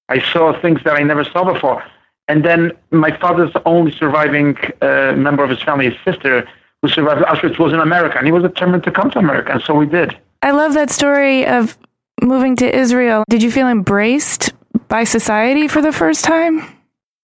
I 0.08 0.20
saw 0.20 0.58
things 0.60 0.80
that 0.84 0.94
I 0.94 1.02
never 1.02 1.24
saw 1.24 1.52
before. 1.52 1.84
And 2.28 2.44
then 2.44 2.72
my 2.90 3.16
father's 3.18 3.52
only 3.64 3.92
surviving 3.92 4.56
uh, 4.82 5.12
member 5.16 5.44
of 5.44 5.50
his 5.50 5.62
family, 5.62 5.90
his 5.90 5.98
sister, 6.04 6.48
who 6.82 6.88
survived 6.88 7.22
Auschwitz, 7.22 7.58
was 7.58 7.72
in 7.72 7.80
America, 7.80 8.18
and 8.18 8.26
he 8.26 8.32
was 8.32 8.42
determined 8.42 8.84
to 8.84 8.90
come 8.90 9.10
to 9.12 9.18
America, 9.18 9.52
and 9.52 9.62
so 9.62 9.74
we 9.74 9.86
did. 9.86 10.16
I 10.42 10.50
love 10.50 10.74
that 10.74 10.90
story 10.90 11.46
of 11.46 11.78
moving 12.22 12.56
to 12.56 12.76
Israel. 12.76 13.24
Did 13.28 13.42
you 13.42 13.50
feel 13.50 13.68
embraced 13.68 14.52
by 14.88 15.04
society 15.04 15.68
for 15.68 15.80
the 15.80 15.92
first 15.92 16.24
time? 16.24 16.62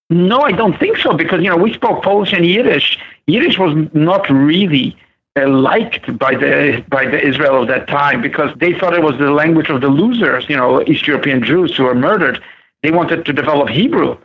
No, 0.09 0.41
I 0.41 0.51
don't 0.51 0.77
think 0.79 0.97
so, 0.97 1.13
because 1.13 1.41
you 1.41 1.49
know 1.49 1.57
we 1.57 1.73
spoke 1.73 2.03
Polish 2.03 2.33
and 2.33 2.45
Yiddish. 2.45 2.97
Yiddish 3.27 3.57
was 3.57 3.75
not 3.93 4.29
really 4.29 4.97
uh, 5.35 5.47
liked 5.47 6.17
by 6.17 6.35
the 6.35 6.83
by 6.89 7.05
the 7.05 7.19
Israel 7.19 7.61
of 7.61 7.67
that 7.67 7.87
time 7.87 8.21
because 8.21 8.55
they 8.57 8.73
thought 8.77 8.93
it 8.93 9.01
was 9.01 9.17
the 9.17 9.31
language 9.31 9.69
of 9.69 9.81
the 9.81 9.87
losers, 9.87 10.47
you 10.47 10.55
know, 10.55 10.83
East 10.83 11.07
European 11.07 11.43
Jews 11.43 11.75
who 11.75 11.83
were 11.83 11.95
murdered. 11.95 12.41
They 12.83 12.91
wanted 12.91 13.25
to 13.25 13.33
develop 13.33 13.69
Hebrew. 13.69 14.17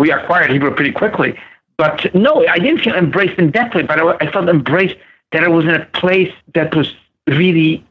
We 0.00 0.10
acquired 0.10 0.50
Hebrew 0.50 0.74
pretty 0.74 0.92
quickly. 0.92 1.38
But 1.76 2.14
no, 2.14 2.46
I 2.48 2.58
didn't 2.58 2.80
feel 2.80 2.94
embraced 2.94 3.38
in 3.38 3.50
that 3.50 3.74
way, 3.74 3.82
but 3.82 3.98
I, 4.22 4.30
felt 4.32 4.48
embraced 4.48 4.96
that 5.32 5.44
I 5.44 5.48
was 5.48 5.66
in 5.66 5.72
a 5.72 5.84
place 5.84 6.32
that 6.54 6.74
was 6.74 6.94
really 7.26 7.84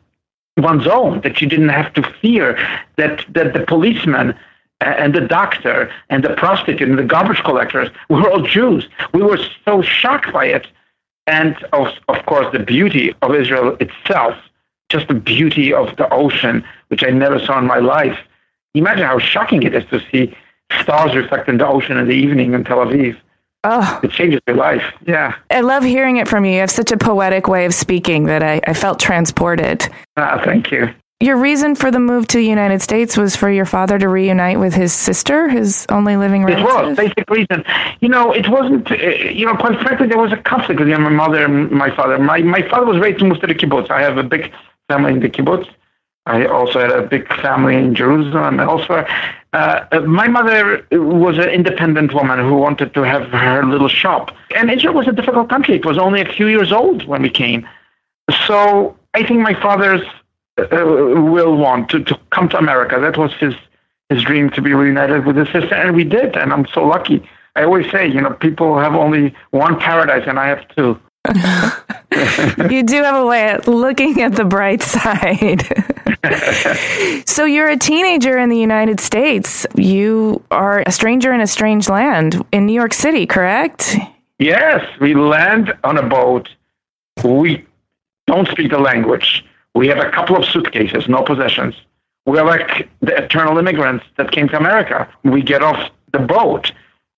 one's 0.57 0.87
own, 0.87 1.21
that 1.21 1.39
you 1.39 1.47
didn't 1.47 1.69
have 1.69 1.93
to 1.93 2.01
fear, 2.19 2.57
that, 2.97 3.23
that 3.35 3.53
the 3.53 3.63
policeman 3.63 4.31
uh, 4.81 4.85
and 4.85 5.13
the 5.13 5.21
doctor 5.21 5.93
and 6.09 6.23
the 6.23 6.33
prostitute 6.33 6.89
and 6.89 6.97
the 6.97 7.03
garbage 7.03 7.43
collectors 7.43 7.89
were 8.09 8.27
all 8.27 8.41
Jews. 8.41 8.89
We 9.13 9.21
were 9.21 9.39
so 9.63 9.83
shocked 9.83 10.33
by 10.33 10.45
it. 10.45 10.65
And 11.27 11.55
of, 11.73 11.89
of 12.07 12.25
course, 12.25 12.47
the 12.51 12.59
beauty 12.59 13.13
of 13.21 13.35
Israel 13.35 13.77
itself, 13.79 14.35
just 14.89 15.09
the 15.09 15.13
beauty 15.13 15.71
of 15.71 15.95
the 15.97 16.11
ocean, 16.11 16.65
which 16.87 17.03
I 17.03 17.11
never 17.11 17.39
saw 17.39 17.59
in 17.59 17.67
my 17.67 17.77
life. 17.77 18.17
Imagine 18.73 19.05
how 19.05 19.19
shocking 19.19 19.61
it 19.61 19.75
is 19.75 19.85
to 19.91 19.99
see 20.11 20.35
stars 20.81 21.15
reflect 21.15 21.49
in 21.49 21.57
the 21.57 21.67
ocean 21.67 21.97
in 21.97 22.07
the 22.07 22.13
evening 22.13 22.53
in 22.53 22.63
Tel 22.63 22.77
Aviv. 22.79 23.17
Oh, 23.65 23.99
It 24.03 24.11
changes 24.11 24.39
your 24.47 24.55
life. 24.55 24.83
Yeah. 25.05 25.35
I 25.51 25.61
love 25.61 25.83
hearing 25.83 26.17
it 26.17 26.27
from 26.27 26.45
you. 26.45 26.53
You 26.53 26.59
have 26.61 26.71
such 26.71 26.91
a 26.91 26.97
poetic 26.97 27.47
way 27.47 27.65
of 27.65 27.73
speaking 27.73 28.25
that 28.25 28.41
I, 28.41 28.61
I 28.65 28.73
felt 28.73 28.99
transported. 28.99 29.87
Ah, 30.15 30.41
thank 30.45 30.71
you. 30.71 30.93
Your 31.21 31.35
reason 31.35 31.75
for 31.75 31.91
the 31.91 31.99
move 31.99 32.27
to 32.29 32.37
the 32.37 32.45
United 32.45 32.81
States 32.81 33.17
was 33.17 33.35
for 33.35 33.51
your 33.51 33.65
father 33.65 33.99
to 33.99 34.07
reunite 34.07 34.57
with 34.57 34.73
his 34.73 34.93
sister, 34.93 35.49
his 35.49 35.85
only 35.89 36.15
living 36.15 36.45
relative. 36.45 36.65
It 36.65 36.87
was 36.87 36.97
basic 36.97 37.29
reason. 37.29 37.65
You 37.99 38.07
know, 38.07 38.31
it 38.31 38.47
wasn't. 38.47 38.89
Uh, 38.89 38.95
you 38.95 39.45
know, 39.45 39.55
quite 39.57 39.77
frankly, 39.81 40.07
there 40.07 40.17
was 40.17 40.31
a 40.31 40.37
conflict 40.37 40.79
between 40.79 41.01
my 41.01 41.09
mother 41.09 41.43
and 41.43 41.69
my 41.71 41.93
father. 41.93 42.17
My 42.17 42.39
my 42.41 42.61
father 42.69 42.85
was 42.85 42.99
ready 43.01 43.17
to 43.17 43.25
move 43.25 43.41
to 43.41 43.47
the 43.47 43.53
kibbutz. 43.55 43.91
I 43.91 44.01
have 44.01 44.17
a 44.17 44.23
big 44.23 44.53
family 44.87 45.11
in 45.11 45.19
the 45.19 45.27
kibbutz. 45.27 45.67
I 46.25 46.45
also 46.45 46.79
had 46.79 46.91
a 46.91 47.01
big 47.05 47.27
family 47.41 47.75
in 47.75 47.95
Jerusalem 47.95 48.57
and 48.57 48.61
elsewhere. 48.61 49.05
Uh, 49.51 49.85
uh, 49.91 49.99
my 50.01 50.27
mother 50.27 50.85
was 50.91 51.37
an 51.37 51.49
independent 51.49 52.13
woman 52.13 52.37
who 52.39 52.55
wanted 52.55 52.93
to 52.93 53.01
have 53.01 53.23
her 53.29 53.63
little 53.65 53.87
shop. 53.87 54.31
And 54.55 54.69
Israel 54.69 54.93
was 54.93 55.07
a 55.07 55.11
difficult 55.11 55.49
country. 55.49 55.75
It 55.75 55.85
was 55.85 55.97
only 55.97 56.21
a 56.21 56.31
few 56.31 56.47
years 56.47 56.71
old 56.71 57.07
when 57.07 57.23
we 57.23 57.29
came. 57.29 57.67
So 58.45 58.95
I 59.15 59.25
think 59.25 59.39
my 59.39 59.59
father's 59.59 60.05
uh, 60.59 60.65
will 60.75 61.55
want 61.55 61.89
to, 61.89 62.03
to 62.03 62.19
come 62.31 62.49
to 62.49 62.57
America. 62.57 62.99
That 62.99 63.17
was 63.17 63.33
his 63.33 63.55
his 64.09 64.23
dream 64.23 64.49
to 64.51 64.61
be 64.61 64.73
reunited 64.73 65.25
with 65.25 65.35
his 65.35 65.47
sister, 65.49 65.75
and 65.75 65.95
we 65.95 66.03
did. 66.03 66.35
And 66.35 66.51
I'm 66.51 66.65
so 66.73 66.85
lucky. 66.85 67.23
I 67.55 67.63
always 67.63 67.89
say, 67.91 68.07
you 68.07 68.19
know, 68.19 68.31
people 68.31 68.79
have 68.79 68.95
only 68.95 69.35
one 69.51 69.79
paradise, 69.79 70.23
and 70.27 70.39
I 70.39 70.47
have 70.47 70.67
two. 70.75 70.99
you 72.69 72.83
do 72.83 73.03
have 73.03 73.15
a 73.15 73.25
way 73.25 73.53
of 73.53 73.67
looking 73.67 74.21
at 74.21 74.35
the 74.35 74.45
bright 74.45 74.81
side. 74.81 75.63
so 77.27 77.43
you're 77.45 77.69
a 77.69 77.77
teenager 77.77 78.37
in 78.37 78.49
the 78.49 78.57
United 78.57 78.99
States. 78.99 79.67
You 79.75 80.41
are 80.49 80.81
a 80.85 80.91
stranger 80.91 81.33
in 81.33 81.41
a 81.41 81.47
strange 81.47 81.89
land 81.89 82.45
in 82.53 82.65
New 82.65 82.73
York 82.73 82.93
City, 82.93 83.25
correct? 83.25 83.97
Yes, 84.39 84.85
we 85.01 85.13
land 85.13 85.73
on 85.83 85.97
a 85.97 86.07
boat. 86.07 86.49
We 87.23 87.65
don't 88.25 88.47
speak 88.47 88.71
the 88.71 88.79
language. 88.79 89.43
We 89.75 89.87
have 89.89 89.97
a 89.97 90.09
couple 90.11 90.37
of 90.37 90.45
suitcases, 90.45 91.09
no 91.09 91.23
possessions. 91.23 91.75
We're 92.25 92.43
like 92.43 92.87
the 93.01 93.17
eternal 93.17 93.57
immigrants 93.57 94.05
that 94.15 94.31
came 94.31 94.47
to 94.49 94.57
America. 94.57 95.09
We 95.23 95.41
get 95.41 95.61
off 95.61 95.91
the 96.13 96.19
boat. 96.19 96.71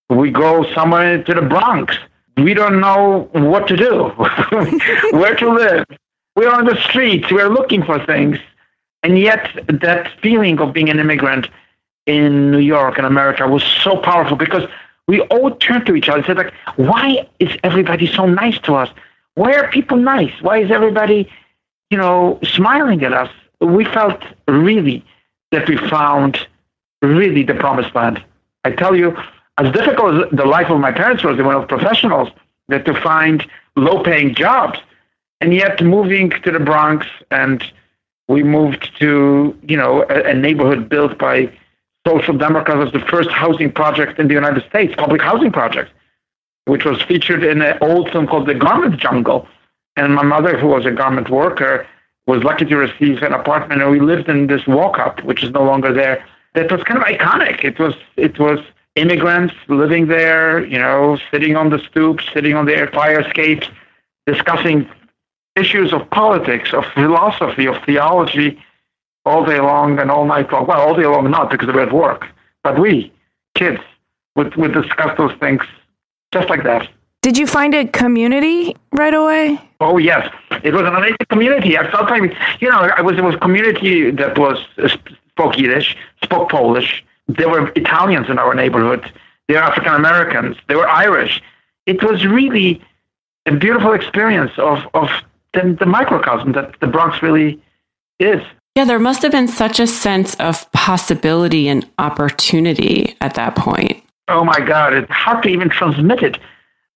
We 0.10 0.31
go 0.31 0.65
somewhere 0.74 1.24
to 1.24 1.34
the 1.34 1.41
Bronx. 1.41 1.98
We 2.43 2.53
don't 2.53 2.79
know 2.79 3.29
what 3.33 3.67
to 3.67 3.75
do, 3.77 4.10
where 5.12 5.36
to 5.36 5.53
live. 5.53 5.86
We're 6.36 6.51
on 6.51 6.65
the 6.65 6.79
streets. 6.81 7.31
We're 7.31 7.50
looking 7.50 7.83
for 7.83 8.03
things. 8.05 8.38
And 9.03 9.17
yet, 9.17 9.50
that 9.67 10.12
feeling 10.21 10.60
of 10.60 10.74
being 10.74 10.89
an 10.89 11.00
immigrant 11.00 11.48
in 12.05 12.51
New 12.51 12.60
York 12.60 12.98
and 12.98 13.05
America 13.05 13.48
was 13.48 13.63
so 13.63 13.98
powerful 13.98 14.38
because 14.38 14.63
we 15.07 15.21
all 15.21 15.51
turned 15.55 15.86
to 15.88 15.95
each 15.95 16.07
other 16.07 16.19
and 16.19 16.25
said, 16.25 16.38
like, 16.38 16.53
why 16.75 17.27
is 17.39 17.55
everybody 17.63 18.07
so 18.07 18.25
nice 18.25 18.60
to 18.60 18.75
us? 18.75 18.89
Why 19.36 19.53
are 19.53 19.69
people 19.71 19.98
nice? 19.98 20.33
Why 20.41 20.60
is 20.60 20.71
everybody, 20.71 21.29
you 21.89 21.98
know, 21.98 22.39
smiling 22.43 23.03
at 23.03 23.13
us? 23.13 23.29
We 23.60 23.86
felt 23.86 24.24
really 24.48 25.03
that 25.51 25.67
we 25.67 25.77
found 25.89 26.48
really 27.01 27.43
the 27.43 27.55
promised 27.55 27.93
land. 27.95 28.24
I 28.63 28.71
tell 28.71 28.95
you, 28.95 29.17
as 29.62 29.72
difficult 29.74 30.25
as 30.25 30.38
the 30.38 30.46
life 30.46 30.70
of 30.70 30.80
my 30.80 30.91
parents 30.91 31.24
was, 31.24 31.38
they 31.38 31.44
were 31.44 31.65
professionals, 31.65 32.30
that 32.70 32.86
to 32.86 33.00
find 33.01 33.48
low 33.75 34.03
paying 34.03 34.34
jobs. 34.34 34.80
And 35.39 35.53
yet 35.53 35.82
moving 35.82 36.32
to 36.44 36.51
the 36.51 36.60
Bronx 36.60 37.06
and 37.30 37.63
we 38.27 38.44
moved 38.44 38.91
to, 39.00 39.58
you 39.63 39.77
know, 39.77 40.03
a, 40.10 40.32
a 40.32 40.34
neighborhood 40.34 40.89
built 40.89 41.18
by 41.18 41.51
social 42.08 42.36
democrats 42.36 42.88
as 42.88 42.94
the 42.94 43.06
first 43.08 43.30
housing 43.30 43.72
project 43.72 44.20
in 44.20 44.27
the 44.27 44.34
United 44.34 44.63
States, 44.70 44.94
public 44.98 45.22
housing 45.22 45.51
project, 45.51 45.91
which 46.65 46.86
was 46.86 47.01
featured 47.03 47.44
in 47.44 47.62
an 47.62 47.77
old 47.82 48.12
film 48.12 48.25
called 48.27 48.48
The 48.48 48.56
Garment 48.56 49.00
Jungle. 49.00 49.48
And 49.96 50.15
my 50.15 50.24
mother, 50.24 50.58
who 50.58 50.68
was 50.68 50.86
a 50.86 50.91
garment 50.91 51.30
worker, 51.30 51.86
was 52.25 52.44
lucky 52.44 52.65
to 52.65 52.77
receive 52.77 53.22
an 53.22 53.34
apartment, 53.34 53.82
and 53.82 53.91
we 53.91 54.00
lived 54.00 54.30
in 54.30 54.48
this 54.48 54.65
walk-up, 54.65 55.24
which 55.24 55.44
is 55.44 55.51
no 55.51 55.63
longer 55.63 55.94
there. 55.94 56.25
That 56.53 56.72
was 56.72 56.84
kind 56.84 57.00
of 57.00 57.06
iconic. 57.06 57.63
It 57.63 57.77
was 57.80 57.96
it 58.15 58.39
was 58.39 58.60
immigrants 58.95 59.53
living 59.67 60.07
there, 60.07 60.65
you 60.65 60.77
know, 60.77 61.17
sitting 61.31 61.55
on 61.55 61.69
the 61.69 61.79
stoop, 61.79 62.19
sitting 62.33 62.55
on 62.55 62.65
their 62.65 62.88
fire 62.88 63.21
escapes, 63.21 63.67
discussing 64.25 64.89
issues 65.55 65.93
of 65.93 66.10
politics, 66.10 66.74
of 66.74 66.86
philosophy, 66.93 67.67
of 67.67 67.77
theology, 67.86 68.62
all 69.25 69.45
day 69.45 69.60
long 69.60 70.00
and 70.00 70.10
all 70.10 70.25
night 70.25 70.51
long. 70.51 70.65
Well, 70.65 70.79
all 70.79 70.95
day 70.95 71.05
long 71.05 71.29
not 71.29 71.50
because 71.50 71.67
they 71.67 71.74
were 71.74 71.81
at 71.81 71.93
work, 71.93 72.27
but 72.63 72.79
we, 72.79 73.12
kids, 73.55 73.79
would, 74.36 74.55
would 74.55 74.74
discuss 74.74 75.17
those 75.17 75.33
things 75.39 75.62
just 76.31 76.50
like 76.50 76.63
that. 76.63 76.89
Did 77.21 77.38
you 77.38 77.45
find 77.45 77.75
a 77.75 77.86
community 77.86 78.75
right 78.93 79.13
away? 79.13 79.62
Oh 79.79 80.00
yes, 80.00 80.33
it 80.63 80.74
was 80.74 80.81
an 80.81 80.95
amazing 80.95 81.17
community. 81.29 81.77
I 81.77 81.89
felt 81.91 82.10
like 82.10 82.33
you 82.60 82.69
know, 82.69 82.77
I 82.98 83.01
was 83.01 83.15
it 83.15 83.24
was 83.24 83.36
a 83.36 83.38
community 83.38 84.10
that 84.10 84.39
was 84.39 84.57
uh, 84.79 84.89
spoke 85.29 85.55
Yiddish, 85.55 85.95
spoke 86.24 86.50
Polish. 86.50 87.05
There 87.38 87.50
were 87.50 87.71
Italians 87.75 88.29
in 88.29 88.38
our 88.39 88.53
neighborhood. 88.53 89.11
There 89.47 89.57
were 89.57 89.63
African 89.63 89.93
Americans. 89.93 90.57
There 90.67 90.77
were 90.77 90.89
Irish. 90.89 91.41
It 91.85 92.03
was 92.03 92.25
really 92.25 92.81
a 93.45 93.55
beautiful 93.55 93.93
experience 93.93 94.51
of 94.57 94.79
of 94.93 95.09
the, 95.53 95.75
the 95.79 95.85
microcosm 95.85 96.53
that 96.53 96.79
the 96.79 96.88
Bronx 96.88 97.21
really 97.21 97.61
is. 98.19 98.41
Yeah, 98.75 98.85
there 98.85 99.00
must 99.00 99.21
have 99.23 99.33
been 99.33 99.50
such 99.50 99.79
a 99.79 99.88
sense 99.88 100.35
of 100.35 100.71
possibility 100.71 101.67
and 101.67 101.89
opportunity 101.97 103.17
at 103.19 103.33
that 103.35 103.55
point. 103.55 104.01
Oh 104.29 104.45
my 104.45 104.59
God, 104.61 104.93
it's 104.93 105.11
hard 105.11 105.43
to 105.43 105.50
even 105.50 105.69
transmit 105.69 106.23
it. 106.23 106.38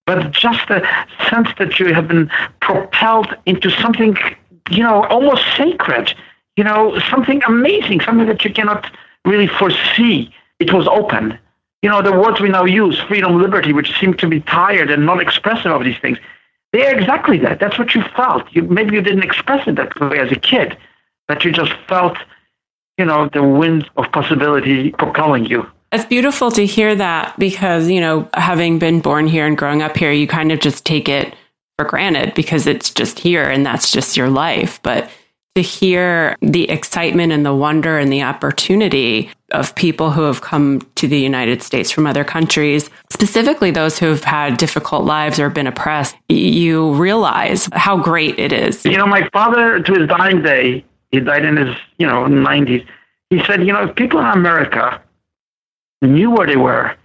But 0.05 0.31
just 0.31 0.67
the 0.69 0.87
sense 1.29 1.49
that 1.57 1.79
you 1.79 1.93
have 1.93 2.07
been 2.07 2.29
propelled 2.61 3.35
into 3.45 3.69
something, 3.71 4.15
you 4.69 4.83
know, 4.83 5.03
almost 5.05 5.43
sacred, 5.57 6.13
you 6.55 6.63
know, 6.63 6.97
something 7.09 7.41
amazing, 7.47 8.01
something 8.01 8.27
that 8.27 8.45
you 8.45 8.53
cannot 8.53 8.89
really 9.25 9.47
foresee. 9.47 10.33
It 10.59 10.71
was 10.73 10.87
open. 10.87 11.37
You 11.81 11.89
know, 11.89 12.01
the 12.01 12.11
words 12.11 12.39
we 12.39 12.49
now 12.49 12.65
use, 12.65 12.99
freedom, 12.99 13.41
liberty, 13.41 13.73
which 13.73 13.97
seem 13.99 14.15
to 14.15 14.27
be 14.27 14.39
tired 14.41 14.89
and 14.89 15.05
not 15.05 15.21
expressive 15.21 15.71
of 15.71 15.83
these 15.83 15.99
things, 15.99 16.17
they 16.71 16.85
are 16.87 16.97
exactly 16.97 17.37
that. 17.39 17.59
That's 17.59 17.77
what 17.77 17.93
you 17.95 18.03
felt. 18.15 18.43
You, 18.53 18.63
maybe 18.63 18.95
you 18.95 19.01
didn't 19.01 19.23
express 19.23 19.67
it 19.67 19.75
that 19.75 19.99
way 19.99 20.19
as 20.19 20.31
a 20.31 20.35
kid, 20.35 20.77
but 21.27 21.45
you 21.45 21.51
just 21.51 21.73
felt, 21.87 22.17
you 22.97 23.05
know, 23.05 23.29
the 23.31 23.43
wind 23.43 23.89
of 23.97 24.11
possibility 24.11 24.91
propelling 24.91 25.45
you. 25.45 25.69
It's 25.91 26.05
beautiful 26.05 26.51
to 26.51 26.65
hear 26.65 26.95
that 26.95 27.37
because, 27.39 27.89
you 27.89 28.01
know, 28.01 28.27
having 28.33 28.79
been 28.79 28.99
born 28.99 29.27
here 29.27 29.45
and 29.45 29.57
growing 29.57 29.81
up 29.81 29.95
here, 29.95 30.11
you 30.11 30.27
kind 30.27 30.51
of 30.51 30.59
just 30.59 30.85
take 30.85 31.07
it 31.07 31.35
for 31.77 31.85
granted 31.85 32.33
because 32.33 32.67
it's 32.67 32.89
just 32.89 33.19
here 33.19 33.43
and 33.43 33.65
that's 33.65 33.91
just 33.91 34.17
your 34.17 34.29
life. 34.29 34.79
But 34.83 35.09
to 35.55 35.61
hear 35.61 36.35
the 36.41 36.69
excitement 36.69 37.31
and 37.31 37.45
the 37.45 37.55
wonder 37.55 37.97
and 37.97 38.11
the 38.11 38.21
opportunity 38.21 39.31
of 39.51 39.73
people 39.75 40.11
who 40.11 40.23
have 40.23 40.41
come 40.41 40.81
to 40.95 41.07
the 41.07 41.17
United 41.17 41.63
States 41.63 41.89
from 41.89 42.05
other 42.05 42.25
countries, 42.25 42.89
specifically 43.09 43.71
those 43.71 43.97
who 43.97 44.07
have 44.07 44.25
had 44.25 44.57
difficult 44.57 45.05
lives 45.05 45.39
or 45.39 45.49
been 45.49 45.65
oppressed, 45.65 46.17
you 46.27 46.93
realize 46.95 47.69
how 47.71 47.95
great 47.95 48.37
it 48.37 48.51
is. 48.51 48.83
You 48.83 48.97
know, 48.97 49.07
my 49.07 49.29
father, 49.29 49.79
to 49.79 49.93
his 49.93 50.09
dying 50.09 50.41
day, 50.41 50.83
he 51.11 51.21
died 51.21 51.45
in 51.45 51.55
his, 51.55 51.73
you 51.97 52.05
know, 52.05 52.25
90s. 52.25 52.85
He 53.29 53.41
said, 53.45 53.65
you 53.65 53.71
know, 53.71 53.83
if 53.87 53.95
people 53.95 54.19
in 54.19 54.25
America 54.25 55.01
knew 56.01 56.31
where 56.31 56.47
they 56.47 56.57
were, 56.57 56.97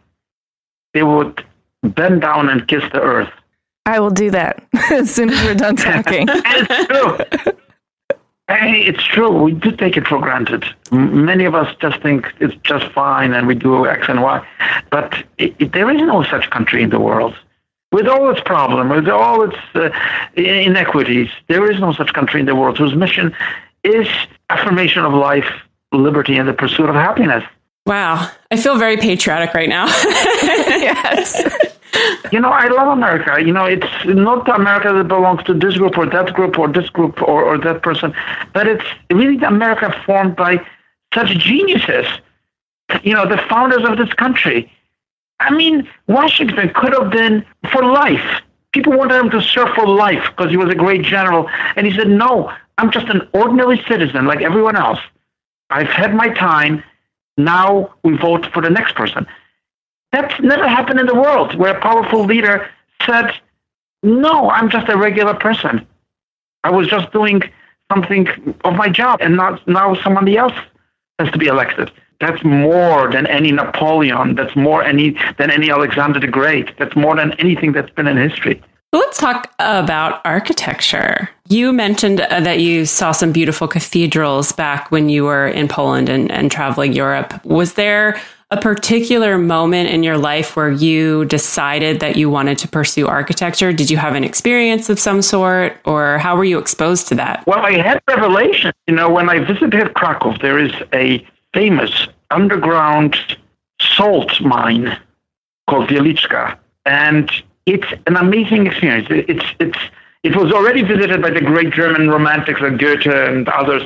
they 0.92 1.04
would 1.04 1.44
bend 1.84 2.22
down 2.22 2.48
and 2.48 2.66
kiss 2.66 2.82
the 2.92 3.00
earth. 3.00 3.30
I 3.86 4.00
will 4.00 4.10
do 4.10 4.32
that 4.32 4.66
as 4.90 5.14
soon 5.14 5.30
as 5.30 5.40
we're 5.44 5.54
done 5.54 5.76
talking. 5.76 6.26
it's 6.28 7.44
true. 7.44 7.54
Hey, 8.50 8.82
it's 8.82 9.04
true. 9.04 9.30
We 9.30 9.52
do 9.52 9.70
take 9.70 9.96
it 9.96 10.08
for 10.08 10.18
granted. 10.18 10.64
Many 10.90 11.44
of 11.44 11.54
us 11.54 11.72
just 11.80 12.02
think 12.02 12.34
it's 12.40 12.56
just 12.64 12.84
fine 12.86 13.32
and 13.32 13.46
we 13.46 13.54
do 13.54 13.86
X 13.86 14.06
and 14.08 14.22
Y. 14.22 14.44
But 14.90 15.24
it, 15.38 15.54
it, 15.60 15.72
there 15.72 15.88
is 15.88 16.02
no 16.02 16.24
such 16.24 16.50
country 16.50 16.82
in 16.82 16.90
the 16.90 16.98
world. 16.98 17.36
With 17.92 18.08
all 18.08 18.28
its 18.28 18.40
problems, 18.40 18.90
with 18.90 19.08
all 19.08 19.44
its 19.44 19.56
uh, 19.76 19.90
inequities, 20.34 21.28
there 21.48 21.70
is 21.70 21.78
no 21.78 21.92
such 21.92 22.12
country 22.12 22.40
in 22.40 22.46
the 22.46 22.56
world 22.56 22.76
whose 22.76 22.92
mission 22.92 23.32
is 23.84 24.08
affirmation 24.48 25.04
of 25.04 25.14
life, 25.14 25.52
liberty, 25.92 26.36
and 26.36 26.48
the 26.48 26.52
pursuit 26.52 26.88
of 26.88 26.96
happiness. 26.96 27.44
Wow. 27.90 28.30
I 28.52 28.56
feel 28.56 28.78
very 28.78 28.96
patriotic 28.98 29.52
right 29.52 29.68
now. 29.68 29.86
yes. 30.88 31.42
You 32.30 32.38
know, 32.38 32.50
I 32.50 32.68
love 32.68 32.86
America. 32.86 33.44
You 33.44 33.52
know, 33.52 33.64
it's 33.64 33.84
not 34.04 34.48
America 34.48 34.92
that 34.92 35.08
belongs 35.08 35.42
to 35.46 35.54
this 35.54 35.76
group 35.76 35.98
or 35.98 36.06
that 36.06 36.32
group 36.32 36.56
or 36.56 36.68
this 36.68 36.88
group 36.88 37.20
or, 37.20 37.42
or 37.42 37.58
that 37.58 37.82
person, 37.82 38.14
but 38.52 38.68
it's 38.68 38.84
really 39.10 39.38
the 39.38 39.48
America 39.48 39.92
formed 40.06 40.36
by 40.36 40.64
such 41.12 41.30
geniuses. 41.38 42.06
You 43.02 43.14
know, 43.14 43.28
the 43.28 43.38
founders 43.48 43.82
of 43.82 43.98
this 43.98 44.14
country. 44.14 44.72
I 45.40 45.50
mean, 45.50 45.88
Washington 46.06 46.70
could 46.72 46.92
have 46.92 47.10
been 47.10 47.44
for 47.72 47.82
life. 47.82 48.40
People 48.70 48.96
wanted 48.96 49.18
him 49.18 49.30
to 49.30 49.42
serve 49.42 49.70
for 49.74 49.88
life 49.88 50.22
because 50.30 50.52
he 50.52 50.56
was 50.56 50.70
a 50.70 50.76
great 50.76 51.02
general. 51.02 51.50
And 51.74 51.88
he 51.88 51.96
said, 51.96 52.08
No, 52.08 52.52
I'm 52.78 52.92
just 52.92 53.08
an 53.08 53.28
ordinary 53.32 53.82
citizen 53.88 54.26
like 54.26 54.42
everyone 54.42 54.76
else. 54.76 55.00
I've 55.70 55.88
had 55.88 56.14
my 56.14 56.28
time. 56.28 56.84
Now 57.44 57.94
we 58.02 58.16
vote 58.16 58.46
for 58.52 58.62
the 58.62 58.70
next 58.70 58.94
person. 58.94 59.26
That's 60.12 60.40
never 60.40 60.66
happened 60.66 61.00
in 61.00 61.06
the 61.06 61.14
world 61.14 61.54
where 61.56 61.76
a 61.76 61.80
powerful 61.80 62.24
leader 62.24 62.68
said, 63.06 63.32
No, 64.02 64.50
I'm 64.50 64.70
just 64.70 64.88
a 64.88 64.96
regular 64.96 65.34
person. 65.34 65.86
I 66.64 66.70
was 66.70 66.88
just 66.88 67.12
doing 67.12 67.42
something 67.90 68.28
of 68.64 68.74
my 68.74 68.88
job, 68.88 69.20
and 69.22 69.36
not 69.36 69.66
now 69.66 69.94
somebody 69.94 70.36
else 70.36 70.54
has 71.18 71.30
to 71.32 71.38
be 71.38 71.46
elected. 71.46 71.90
That's 72.20 72.44
more 72.44 73.10
than 73.10 73.26
any 73.26 73.50
Napoleon. 73.50 74.34
That's 74.34 74.54
more 74.54 74.82
any 74.84 75.16
than 75.38 75.50
any 75.50 75.70
Alexander 75.70 76.20
the 76.20 76.26
Great. 76.26 76.76
That's 76.78 76.94
more 76.94 77.16
than 77.16 77.32
anything 77.40 77.72
that's 77.72 77.90
been 77.90 78.06
in 78.06 78.16
history. 78.16 78.62
Let's 78.92 79.18
talk 79.18 79.54
about 79.60 80.20
architecture. 80.24 81.30
You 81.48 81.72
mentioned 81.72 82.22
uh, 82.22 82.40
that 82.40 82.58
you 82.58 82.86
saw 82.86 83.12
some 83.12 83.30
beautiful 83.30 83.68
cathedrals 83.68 84.50
back 84.50 84.90
when 84.90 85.08
you 85.08 85.24
were 85.24 85.46
in 85.46 85.68
Poland 85.68 86.08
and, 86.08 86.30
and 86.32 86.50
traveling 86.50 86.92
Europe. 86.92 87.44
Was 87.44 87.74
there 87.74 88.20
a 88.50 88.60
particular 88.60 89.38
moment 89.38 89.90
in 89.90 90.02
your 90.02 90.18
life 90.18 90.56
where 90.56 90.72
you 90.72 91.24
decided 91.26 92.00
that 92.00 92.16
you 92.16 92.28
wanted 92.28 92.58
to 92.58 92.68
pursue 92.68 93.06
architecture? 93.06 93.72
Did 93.72 93.90
you 93.90 93.96
have 93.96 94.16
an 94.16 94.24
experience 94.24 94.90
of 94.90 94.98
some 94.98 95.22
sort, 95.22 95.76
or 95.84 96.18
how 96.18 96.36
were 96.36 96.44
you 96.44 96.58
exposed 96.58 97.06
to 97.08 97.14
that? 97.14 97.46
Well, 97.46 97.60
I 97.60 97.74
had 97.74 98.02
revelation. 98.08 98.72
You 98.88 98.96
know, 98.96 99.08
when 99.08 99.28
I 99.28 99.38
visited 99.38 99.94
Krakow, 99.94 100.36
there 100.42 100.58
is 100.58 100.72
a 100.92 101.24
famous 101.54 102.08
underground 102.32 103.16
salt 103.80 104.40
mine 104.40 104.98
called 105.68 105.90
Wieliczka, 105.90 106.58
and 106.86 107.30
it's 107.66 107.86
an 108.06 108.16
amazing 108.16 108.66
experience. 108.66 109.08
It's 109.10 109.44
it's 109.58 109.78
it 110.22 110.36
was 110.36 110.52
already 110.52 110.82
visited 110.82 111.22
by 111.22 111.30
the 111.30 111.40
great 111.40 111.72
German 111.72 112.10
romantics 112.10 112.60
like 112.60 112.78
Goethe 112.78 113.06
and 113.06 113.48
others 113.48 113.82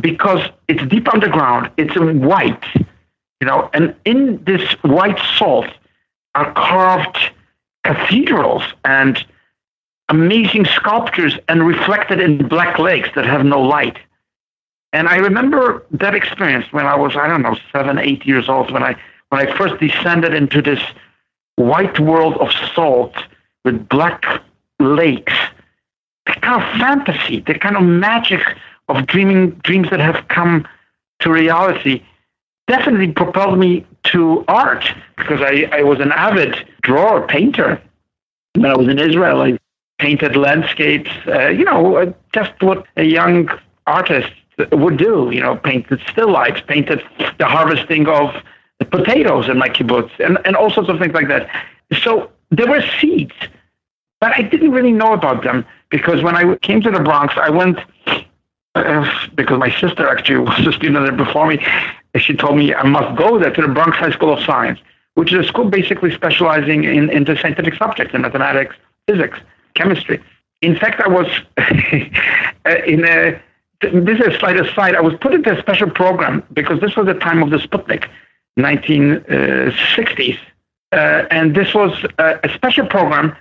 because 0.00 0.48
it's 0.68 0.84
deep 0.86 1.12
underground. 1.12 1.70
It's 1.76 1.94
white 1.96 2.64
you 3.44 3.50
know, 3.50 3.68
and 3.74 3.94
in 4.06 4.42
this 4.44 4.72
white 4.82 5.18
salt 5.36 5.66
are 6.34 6.50
carved 6.54 7.18
cathedrals 7.84 8.62
and 8.86 9.22
amazing 10.08 10.64
sculptures 10.64 11.38
and 11.46 11.66
reflected 11.66 12.20
in 12.20 12.48
black 12.48 12.78
lakes 12.78 13.10
that 13.14 13.26
have 13.26 13.44
no 13.44 13.60
light. 13.60 13.98
And 14.94 15.08
I 15.08 15.16
remember 15.16 15.84
that 15.90 16.14
experience 16.14 16.72
when 16.72 16.86
I 16.86 16.94
was, 16.94 17.16
I 17.16 17.26
don't 17.26 17.42
know, 17.42 17.56
seven, 17.70 17.98
eight 17.98 18.24
years 18.24 18.48
old, 18.48 18.70
when 18.70 18.82
I 18.82 18.96
when 19.28 19.46
I 19.46 19.56
first 19.58 19.78
descended 19.78 20.32
into 20.32 20.62
this 20.62 20.80
white 21.56 21.98
world 22.00 22.36
of 22.38 22.50
salt 22.74 23.14
with 23.64 23.88
black 23.88 24.24
lakes. 24.80 25.34
The 26.26 26.32
kind 26.40 26.62
of 26.62 26.80
fantasy, 26.80 27.40
the 27.40 27.58
kind 27.58 27.76
of 27.76 27.82
magic 27.82 28.40
of 28.88 29.06
dreaming 29.06 29.50
dreams 29.62 29.90
that 29.90 30.00
have 30.00 30.28
come 30.28 30.66
to 31.20 31.30
reality 31.30 32.02
definitely 32.66 33.12
propelled 33.12 33.58
me 33.58 33.86
to 34.04 34.44
art 34.48 34.84
because 35.16 35.40
I, 35.40 35.68
I 35.72 35.82
was 35.82 36.00
an 36.00 36.12
avid 36.12 36.66
drawer, 36.82 37.26
painter. 37.26 37.80
When 38.54 38.66
I 38.66 38.76
was 38.76 38.88
in 38.88 38.98
Israel, 38.98 39.42
I 39.42 39.58
painted 39.98 40.36
landscapes, 40.36 41.10
uh, 41.26 41.48
you 41.48 41.64
know, 41.64 41.96
uh, 41.96 42.12
just 42.32 42.52
what 42.62 42.86
a 42.96 43.04
young 43.04 43.48
artist 43.86 44.32
would 44.72 44.96
do, 44.96 45.30
you 45.32 45.40
know, 45.40 45.56
painted 45.56 46.00
still 46.10 46.30
lifes, 46.30 46.62
painted 46.66 47.02
the 47.38 47.46
harvesting 47.46 48.06
of 48.08 48.34
potatoes 48.80 49.48
in 49.48 49.58
my 49.58 49.68
kibbutz, 49.68 50.10
and, 50.18 50.38
and 50.44 50.56
all 50.56 50.70
sorts 50.70 50.88
of 50.88 50.98
things 50.98 51.14
like 51.14 51.28
that. 51.28 51.48
So 52.02 52.30
there 52.50 52.66
were 52.66 52.82
seeds, 53.00 53.34
but 54.20 54.32
I 54.36 54.42
didn't 54.42 54.72
really 54.72 54.92
know 54.92 55.12
about 55.12 55.44
them 55.44 55.64
because 55.90 56.22
when 56.22 56.36
I 56.36 56.56
came 56.56 56.80
to 56.82 56.90
the 56.90 57.00
Bronx, 57.00 57.34
I 57.36 57.50
went 57.50 57.78
uh, 58.74 59.28
because 59.34 59.58
my 59.58 59.70
sister 59.80 60.08
actually 60.08 60.38
was 60.48 60.66
a 60.66 60.72
student 60.72 61.06
there 61.06 61.12
before 61.16 61.46
me 61.46 61.64
she 62.20 62.34
told 62.34 62.56
me 62.56 62.74
I 62.74 62.84
must 62.84 63.16
go 63.16 63.38
there 63.38 63.52
to 63.52 63.62
the 63.62 63.68
Bronx 63.68 63.96
High 63.96 64.12
School 64.12 64.32
of 64.32 64.44
Science, 64.44 64.78
which 65.14 65.32
is 65.32 65.44
a 65.44 65.48
school 65.48 65.68
basically 65.68 66.12
specializing 66.12 66.84
in, 66.84 67.10
in 67.10 67.24
the 67.24 67.36
scientific 67.36 67.74
subjects, 67.74 68.14
in 68.14 68.22
mathematics, 68.22 68.76
physics, 69.08 69.38
chemistry. 69.74 70.22
In 70.62 70.76
fact, 70.76 71.00
I 71.00 71.08
was 71.08 71.26
in 72.86 73.04
a, 73.04 73.40
this 73.80 74.20
is 74.20 74.34
a 74.34 74.38
slight 74.38 74.58
aside, 74.58 74.94
I 74.94 75.00
was 75.00 75.14
put 75.20 75.34
into 75.34 75.56
a 75.56 75.60
special 75.60 75.90
program 75.90 76.42
because 76.52 76.80
this 76.80 76.96
was 76.96 77.06
the 77.06 77.14
time 77.14 77.42
of 77.42 77.50
the 77.50 77.58
Sputnik, 77.58 78.08
1960s. 78.58 80.38
Uh, 80.92 81.24
and 81.30 81.54
this 81.54 81.74
was 81.74 82.04
a, 82.18 82.38
a 82.44 82.48
special 82.54 82.86
program 82.86 83.36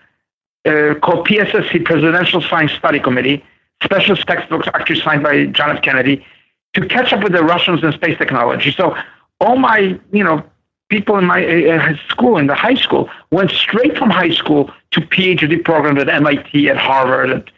uh, 0.65 0.95
called 1.01 1.27
PSSC, 1.27 1.85
Presidential 1.85 2.41
Science 2.41 2.71
Study 2.71 2.99
Committee, 2.99 3.43
special 3.83 4.15
textbooks 4.15 4.67
actually 4.73 4.99
signed 5.01 5.23
by 5.23 5.45
John 5.47 5.75
F. 5.75 5.83
Kennedy, 5.83 6.25
to 6.73 6.87
catch 6.87 7.13
up 7.13 7.23
with 7.23 7.33
the 7.33 7.43
Russians 7.43 7.83
in 7.83 7.91
space 7.93 8.17
technology. 8.17 8.71
So 8.71 8.95
all 9.39 9.57
my, 9.57 9.99
you 10.11 10.23
know, 10.23 10.43
people 10.89 11.17
in 11.17 11.25
my 11.25 11.45
uh, 11.45 11.95
school, 12.07 12.37
in 12.37 12.47
the 12.47 12.55
high 12.55 12.75
school, 12.75 13.09
went 13.31 13.51
straight 13.51 13.97
from 13.97 14.09
high 14.09 14.31
school 14.31 14.71
to 14.91 15.01
PhD 15.01 15.63
programs 15.63 16.01
at 16.01 16.09
MIT, 16.09 16.69
at 16.69 16.77
Harvard, 16.77 17.29
at 17.29 17.51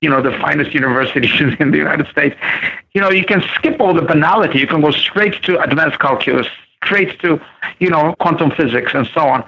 you 0.00 0.10
know 0.10 0.20
the 0.20 0.32
finest 0.38 0.74
universities 0.74 1.30
in 1.60 1.70
the 1.70 1.78
United 1.78 2.06
States. 2.08 2.36
You 2.94 3.00
know, 3.00 3.10
you 3.10 3.24
can 3.24 3.42
skip 3.54 3.80
all 3.80 3.94
the 3.94 4.02
banality. 4.02 4.58
You 4.58 4.66
can 4.66 4.80
go 4.80 4.90
straight 4.90 5.42
to 5.44 5.60
advanced 5.60 5.98
calculus, 6.00 6.48
straight 6.92 7.18
to 7.20 7.40
you 7.78 7.88
know 7.88 8.14
quantum 8.20 8.50
physics, 8.50 8.92
and 8.94 9.08
so 9.14 9.20
on. 9.20 9.44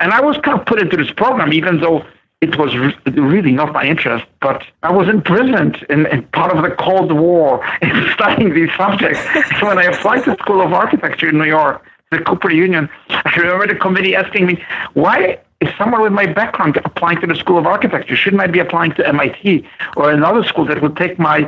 And 0.00 0.12
I 0.12 0.20
was 0.20 0.36
kind 0.38 0.58
of 0.60 0.66
put 0.66 0.80
into 0.80 0.96
this 0.96 1.10
program, 1.10 1.52
even 1.52 1.80
though 1.80 2.04
it 2.42 2.58
was 2.58 2.76
re- 2.76 2.94
really 3.06 3.52
not 3.52 3.72
my 3.72 3.84
interest, 3.84 4.26
but 4.42 4.62
I 4.82 4.92
was 4.92 5.08
imprisoned 5.08 5.86
in, 5.88 6.04
in 6.06 6.22
part 6.24 6.54
of 6.54 6.62
the 6.62 6.70
Cold 6.76 7.10
War 7.12 7.64
in 7.80 8.08
studying 8.14 8.52
these 8.52 8.68
subjects. 8.76 9.20
so 9.58 9.66
when 9.66 9.78
I 9.78 9.84
applied 9.84 10.24
to 10.24 10.36
School 10.42 10.60
of 10.60 10.74
Architecture 10.74 11.30
in 11.30 11.38
New 11.38 11.44
York, 11.44 11.82
the 12.10 12.18
Cooper 12.18 12.50
Union, 12.50 12.90
I 13.08 13.34
remember 13.36 13.66
the 13.66 13.80
committee 13.80 14.14
asking 14.14 14.46
me, 14.46 14.62
why 14.92 15.38
is 15.62 15.70
someone 15.78 16.02
with 16.02 16.12
my 16.12 16.26
background 16.26 16.76
applying 16.84 17.20
to 17.22 17.26
the 17.26 17.34
School 17.34 17.56
of 17.56 17.66
Architecture? 17.66 18.14
Shouldn't 18.14 18.42
I 18.42 18.48
be 18.48 18.58
applying 18.58 18.92
to 18.96 19.08
MIT 19.08 19.66
or 19.96 20.10
another 20.10 20.44
school 20.44 20.66
that 20.66 20.82
would 20.82 20.96
take 20.96 21.18
my, 21.18 21.38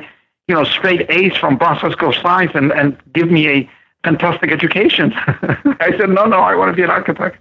you 0.49 0.55
know, 0.55 0.65
straight 0.65 1.09
A's 1.11 1.37
from 1.37 1.59
Boston 1.59 1.93
School 1.93 2.09
of 2.09 2.15
Science 2.17 2.53
and, 2.55 2.73
and 2.73 2.97
give 3.13 3.31
me 3.31 3.47
a 3.47 3.71
fantastic 4.05 4.51
education? 4.51 5.13
I 5.15 5.95
said, 5.99 6.11
no, 6.11 6.27
no, 6.27 6.39
I 6.39 6.55
want 6.55 6.71
to 6.71 6.77
be 6.77 6.83
an 6.83 6.91
architect. 6.91 7.39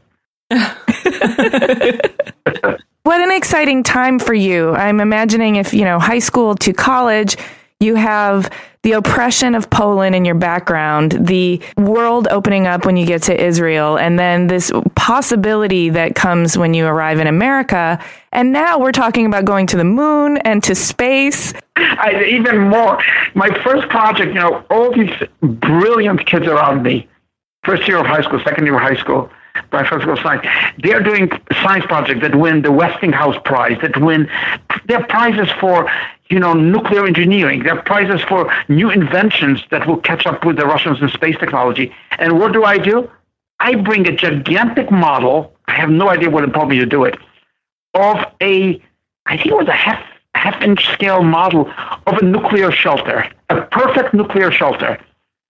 What 3.07 3.21
an 3.21 3.31
exciting 3.31 3.83
time 3.83 4.19
for 4.19 4.33
you. 4.33 4.75
I'm 4.75 4.99
imagining 4.99 5.55
if, 5.55 5.73
you 5.73 5.85
know, 5.85 5.97
high 5.97 6.19
school 6.19 6.55
to 6.55 6.73
college, 6.73 7.37
you 7.79 7.95
have 7.95 8.49
the 8.87 8.93
oppression 8.93 9.53
of 9.53 9.69
Poland 9.69 10.15
in 10.15 10.23
your 10.23 10.33
background, 10.33 11.11
the 11.19 11.61
world 11.75 12.25
opening 12.31 12.67
up 12.67 12.85
when 12.85 12.95
you 12.95 13.05
get 13.05 13.21
to 13.21 13.37
Israel, 13.37 13.99
and 13.99 14.17
then 14.17 14.47
this 14.47 14.71
possibility 14.95 15.89
that 15.89 16.15
comes 16.15 16.57
when 16.57 16.73
you 16.73 16.85
arrive 16.85 17.19
in 17.19 17.27
America. 17.27 18.01
And 18.31 18.53
now 18.53 18.79
we're 18.79 18.93
talking 18.93 19.25
about 19.25 19.43
going 19.43 19.67
to 19.67 19.75
the 19.75 19.83
moon 19.83 20.37
and 20.37 20.63
to 20.63 20.73
space. 20.73 21.53
I, 21.75 22.29
even 22.29 22.59
more. 22.59 22.97
My 23.35 23.49
first 23.61 23.89
project, 23.89 24.29
you 24.29 24.39
know, 24.39 24.63
all 24.71 24.93
these 24.93 25.11
brilliant 25.41 26.25
kids 26.25 26.47
around 26.47 26.81
me, 26.81 27.09
first 27.65 27.89
year 27.89 27.97
of 27.97 28.05
high 28.05 28.21
school, 28.21 28.39
second 28.45 28.63
year 28.67 28.75
of 28.75 28.81
high 28.81 28.95
school, 28.95 29.29
by 29.69 29.87
physical 29.87 30.17
science. 30.17 30.45
They're 30.79 31.01
doing 31.01 31.31
science 31.61 31.85
projects 31.85 32.21
that 32.21 32.35
win 32.35 32.61
the 32.61 32.71
Westinghouse 32.71 33.35
Prize, 33.45 33.77
that 33.81 33.97
win, 34.01 34.29
they're 34.85 35.05
prizes 35.05 35.49
for, 35.59 35.89
you 36.29 36.39
know, 36.39 36.53
nuclear 36.53 37.05
engineering. 37.05 37.63
They're 37.63 37.81
prizes 37.81 38.21
for 38.27 38.51
new 38.67 38.89
inventions 38.89 39.63
that 39.71 39.87
will 39.87 39.97
catch 39.97 40.25
up 40.25 40.45
with 40.45 40.57
the 40.57 40.65
Russians 40.65 41.01
in 41.01 41.09
space 41.09 41.37
technology. 41.37 41.93
And 42.19 42.39
what 42.39 42.53
do 42.53 42.63
I 42.63 42.77
do? 42.77 43.09
I 43.59 43.75
bring 43.75 44.07
a 44.07 44.15
gigantic 44.15 44.91
model. 44.91 45.53
I 45.67 45.73
have 45.73 45.89
no 45.89 46.09
idea 46.09 46.29
what 46.29 46.43
impelled 46.43 46.69
me 46.69 46.77
to 46.79 46.85
do 46.85 47.03
it. 47.05 47.17
Of 47.93 48.17
a, 48.41 48.81
I 49.25 49.37
think 49.37 49.47
it 49.47 49.57
was 49.57 49.67
a 49.67 49.71
half 49.71 50.03
half 50.37 50.61
inch 50.61 50.87
scale 50.93 51.23
model 51.23 51.71
of 52.05 52.17
a 52.17 52.23
nuclear 52.23 52.71
shelter, 52.71 53.27
a 53.49 53.61
perfect 53.61 54.13
nuclear 54.13 54.51
shelter. 54.51 54.99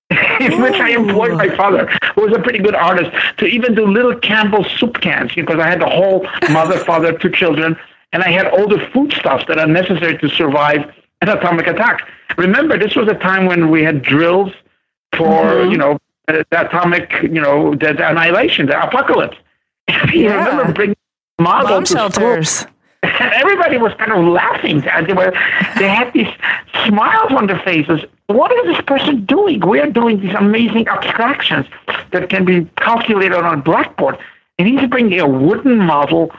in 0.40 0.62
which 0.62 0.76
I 0.76 0.92
employed 0.92 1.34
my 1.34 1.54
father, 1.56 1.88
who 2.16 2.22
was 2.22 2.34
a 2.36 2.40
pretty 2.40 2.60
good 2.60 2.76
artist, 2.76 3.12
to 3.38 3.46
even 3.46 3.76
do 3.76 3.86
little 3.86 4.16
Campbell 4.16 4.64
soup 4.64 5.02
cans 5.02 5.34
because 5.36 5.60
I 5.60 5.70
had 5.70 5.82
the 5.82 5.90
whole 5.90 6.26
mother, 6.52 6.80
father, 6.86 7.18
two 7.18 7.30
children, 7.30 7.76
and 8.14 8.24
I 8.24 8.30
had 8.30 8.48
all 8.48 8.68
the 8.68 8.80
foodstuffs 8.94 9.46
that 9.48 9.60
are 9.60 9.68
necessary 9.68 10.18
to 10.20 10.30
survive 10.30 10.94
an 11.22 11.30
atomic 11.30 11.68
attack. 11.68 12.08
Remember, 12.38 12.78
this 12.78 12.96
was 12.96 13.08
a 13.10 13.16
time 13.16 13.48
when 13.48 13.70
we 13.70 13.84
had 13.84 14.02
drills 14.02 14.54
for, 15.18 15.26
mm-hmm. 15.26 15.72
you 15.72 15.78
know, 15.78 16.00
the, 16.28 16.46
atomic, 16.52 17.12
you 17.24 17.42
know, 17.42 17.72
the, 17.72 17.94
the, 17.94 18.10
annihilation, 18.10 18.68
the 18.68 18.82
apocalypse. 18.82 19.38
you 20.14 20.26
yeah. 20.26 20.46
remember 20.46 20.74
bringing 20.74 20.96
models 21.40 21.94
Bomb 21.94 22.12
shelters. 22.12 22.50
School 22.50 22.72
and 23.04 23.34
everybody 23.34 23.78
was 23.78 23.94
kind 23.96 24.12
of 24.12 24.26
laughing. 24.26 24.82
They 24.82 25.14
were, 25.14 25.32
they 25.78 25.88
had 25.88 26.12
these 26.14 26.28
smiles 26.86 27.32
on 27.32 27.48
their 27.48 27.60
faces. 27.60 28.02
What 28.28 28.52
is 28.52 28.76
this 28.76 28.82
person 28.86 29.26
doing? 29.26 29.62
We 29.66 29.80
are 29.80 29.90
doing 29.90 30.20
these 30.20 30.36
amazing 30.36 30.88
abstractions 30.90 31.66
that 32.12 32.30
can 32.30 32.44
be 32.44 32.66
calculated 32.78 33.38
on 33.38 33.60
a 33.60 33.62
blackboard, 33.62 34.18
and 34.60 34.68
he's 34.68 34.86
bringing 34.90 35.20
a 35.20 35.28
wooden 35.28 35.78
model, 35.78 36.32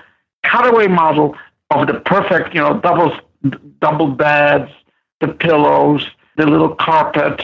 cutaway 0.44 0.87
model 0.87 1.35
of 1.70 1.87
the 1.87 1.94
perfect, 1.94 2.55
you 2.55 2.61
know, 2.61 2.79
double 2.81 3.18
double 3.81 4.09
beds, 4.09 4.70
the 5.20 5.29
pillows, 5.29 6.07
the 6.37 6.46
little 6.46 6.74
carpet, 6.74 7.40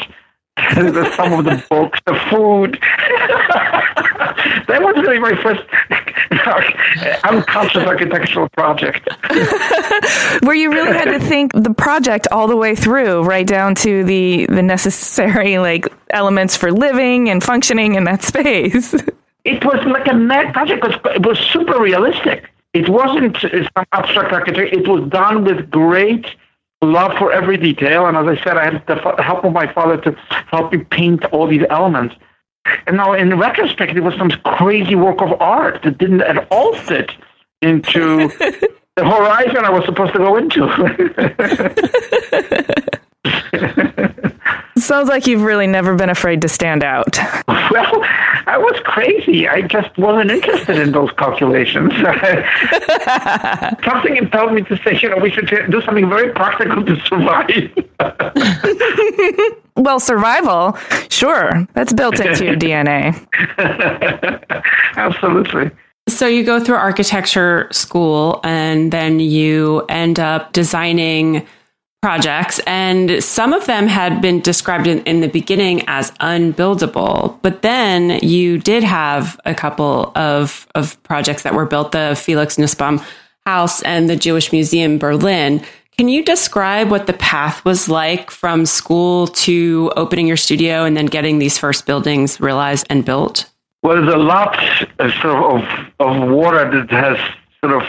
some 0.75 1.33
of 1.33 1.45
the 1.45 1.65
books, 1.71 1.99
the 2.05 2.15
food. 2.31 2.79
that 4.69 4.83
was 4.83 4.95
really 4.97 5.19
my 5.19 5.35
first 5.43 5.63
unconscious 7.25 7.85
architectural 7.85 8.49
project. 8.51 9.09
Where 10.43 10.55
you 10.55 10.71
really 10.73 10.93
had 10.93 11.07
to 11.07 11.21
think 11.21 11.53
the 11.55 11.73
project 11.73 12.29
all 12.31 12.47
the 12.47 12.57
way 12.57 12.75
through, 12.75 13.23
right 13.23 13.47
down 13.47 13.75
to 13.77 14.05
the 14.05 14.47
the 14.47 14.63
necessary 14.63 15.59
like 15.59 15.87
elements 16.11 16.57
for 16.57 16.73
living 16.73 17.29
and 17.29 17.43
functioning 17.43 17.95
in 17.95 18.05
that 18.05 18.23
space. 18.23 18.95
It 19.45 19.63
was 19.63 19.85
like 19.85 20.09
a 20.09 20.15
mad 20.15 20.55
project 20.55 20.81
because 20.83 20.99
it 21.15 21.27
was 21.27 21.39
super 21.39 21.79
realistic. 21.79 22.51
It 22.73 22.89
wasn't 22.89 23.37
uh, 23.45 23.51
some 23.51 23.85
abstract 23.93 24.33
architecture. 24.33 24.65
It 24.65 24.89
was 24.89 25.07
done 25.11 25.45
with 25.45 25.71
great 25.71 26.25
love 26.81 27.13
for 27.19 27.31
every 27.31 27.59
detail. 27.59 28.07
And 28.07 28.17
as 28.17 28.27
I 28.27 28.43
said, 28.43 28.57
I 28.57 28.65
had 28.65 28.87
the 28.87 28.97
help 29.23 29.45
of 29.45 29.53
my 29.53 29.71
father 29.73 29.99
to 29.99 30.13
help 30.51 30.73
me 30.73 30.79
paint 30.79 31.25
all 31.27 31.47
these 31.47 31.65
elements. 31.69 32.15
And 32.87 32.97
now, 32.97 33.13
in 33.13 33.37
retrospect, 33.39 33.97
it 33.97 34.01
was 34.01 34.15
some 34.17 34.31
crazy 34.57 34.95
work 34.95 35.21
of 35.21 35.41
art 35.41 35.83
that 35.83 35.99
didn't 35.99 36.23
at 36.23 36.49
all 36.51 36.75
fit 36.77 37.11
into 37.61 38.29
the 38.97 39.05
horizon 39.05 39.65
I 39.65 39.71
was 39.71 39.85
supposed 39.85 40.13
to 40.13 40.19
go 40.19 40.37
into. 40.37 40.65
Sounds 44.85 45.09
like 45.09 45.27
you've 45.27 45.41
really 45.41 45.67
never 45.67 45.95
been 45.95 46.11
afraid 46.11 46.43
to 46.43 46.49
stand 46.49 46.85
out. 46.85 47.19
Well, 47.71 48.05
I 48.47 48.57
was 48.59 48.79
crazy. 48.85 49.49
I 49.49 49.63
just 49.63 49.97
wasn't 49.99 50.31
interested 50.31 50.79
in 50.79 50.93
those 50.93 51.11
calculations. 51.13 51.93
something 53.85 54.17
impelled 54.17 54.53
me 54.53 54.63
to 54.63 54.77
say, 54.85 54.97
you 55.01 55.09
know, 55.09 55.17
we 55.17 55.31
should 55.31 55.49
do 55.71 55.81
something 55.81 56.09
very 56.09 56.31
practical 56.33 56.85
to 56.85 57.01
survive. 57.07 57.73
well, 59.77 59.99
survival, 59.99 60.79
sure, 61.09 61.67
that's 61.73 61.93
built 61.93 62.21
into 62.21 62.45
your 62.45 62.55
DNA. 62.55 63.27
Absolutely. 64.97 65.71
So 66.09 66.29
you 66.29 66.45
go 66.45 66.61
through 66.61 66.77
architecture 66.77 67.69
school 67.73 68.41
and 68.45 68.93
then 68.93 69.19
you 69.21 69.85
end 69.89 70.21
up 70.21 70.53
designing 70.53 71.47
projects, 72.05 72.61
and 72.67 73.25
some 73.25 73.55
of 73.55 73.65
them 73.65 73.87
had 73.87 74.21
been 74.21 74.39
described 74.41 74.87
in, 74.87 75.03
in, 75.05 75.23
the 75.23 75.27
beginning 75.27 75.83
as 75.87 76.11
unbuildable. 76.21 77.39
But 77.41 77.63
then 77.63 78.19
you 78.21 78.59
did 78.59 78.85
have 78.85 79.41
a 79.47 79.55
couple 79.55 80.13
of, 80.15 80.67
of 80.75 81.03
projects 81.03 81.45
that 81.45 81.55
were 81.55 81.65
built 81.65 81.93
the 81.93 82.15
Felix 82.15 82.59
Nussbaum 82.59 83.01
House 83.47 83.81
and 83.85 84.11
the 84.11 84.17
Jewish 84.17 84.53
Museum 84.53 84.99
Berlin. 84.99 85.65
Can 85.97 86.09
you 86.09 86.23
describe 86.23 86.91
what 86.91 87.07
the 87.07 87.15
path 87.15 87.65
was 87.65 87.89
like 87.89 88.31
from 88.31 88.67
school 88.67 89.29
to 89.29 89.91
opening 89.97 90.27
your 90.27 90.37
studio 90.37 90.85
and 90.85 90.99
then 90.99 91.07
getting 91.07 91.39
these 91.39 91.57
first 91.57 91.87
buildings 91.87 92.39
realized 92.39 92.87
and 92.91 93.03
built? 93.07 93.51
Well, 93.83 93.97
there's 93.97 94.13
a 94.13 94.19
lot 94.19 94.59
uh, 94.59 95.05
of, 95.05 95.13
sort 95.23 95.63
of, 95.63 95.63
of 96.01 96.29
water 96.29 96.71
that 96.71 96.91
has 96.91 97.17
sort 97.63 97.83
of 97.83 97.89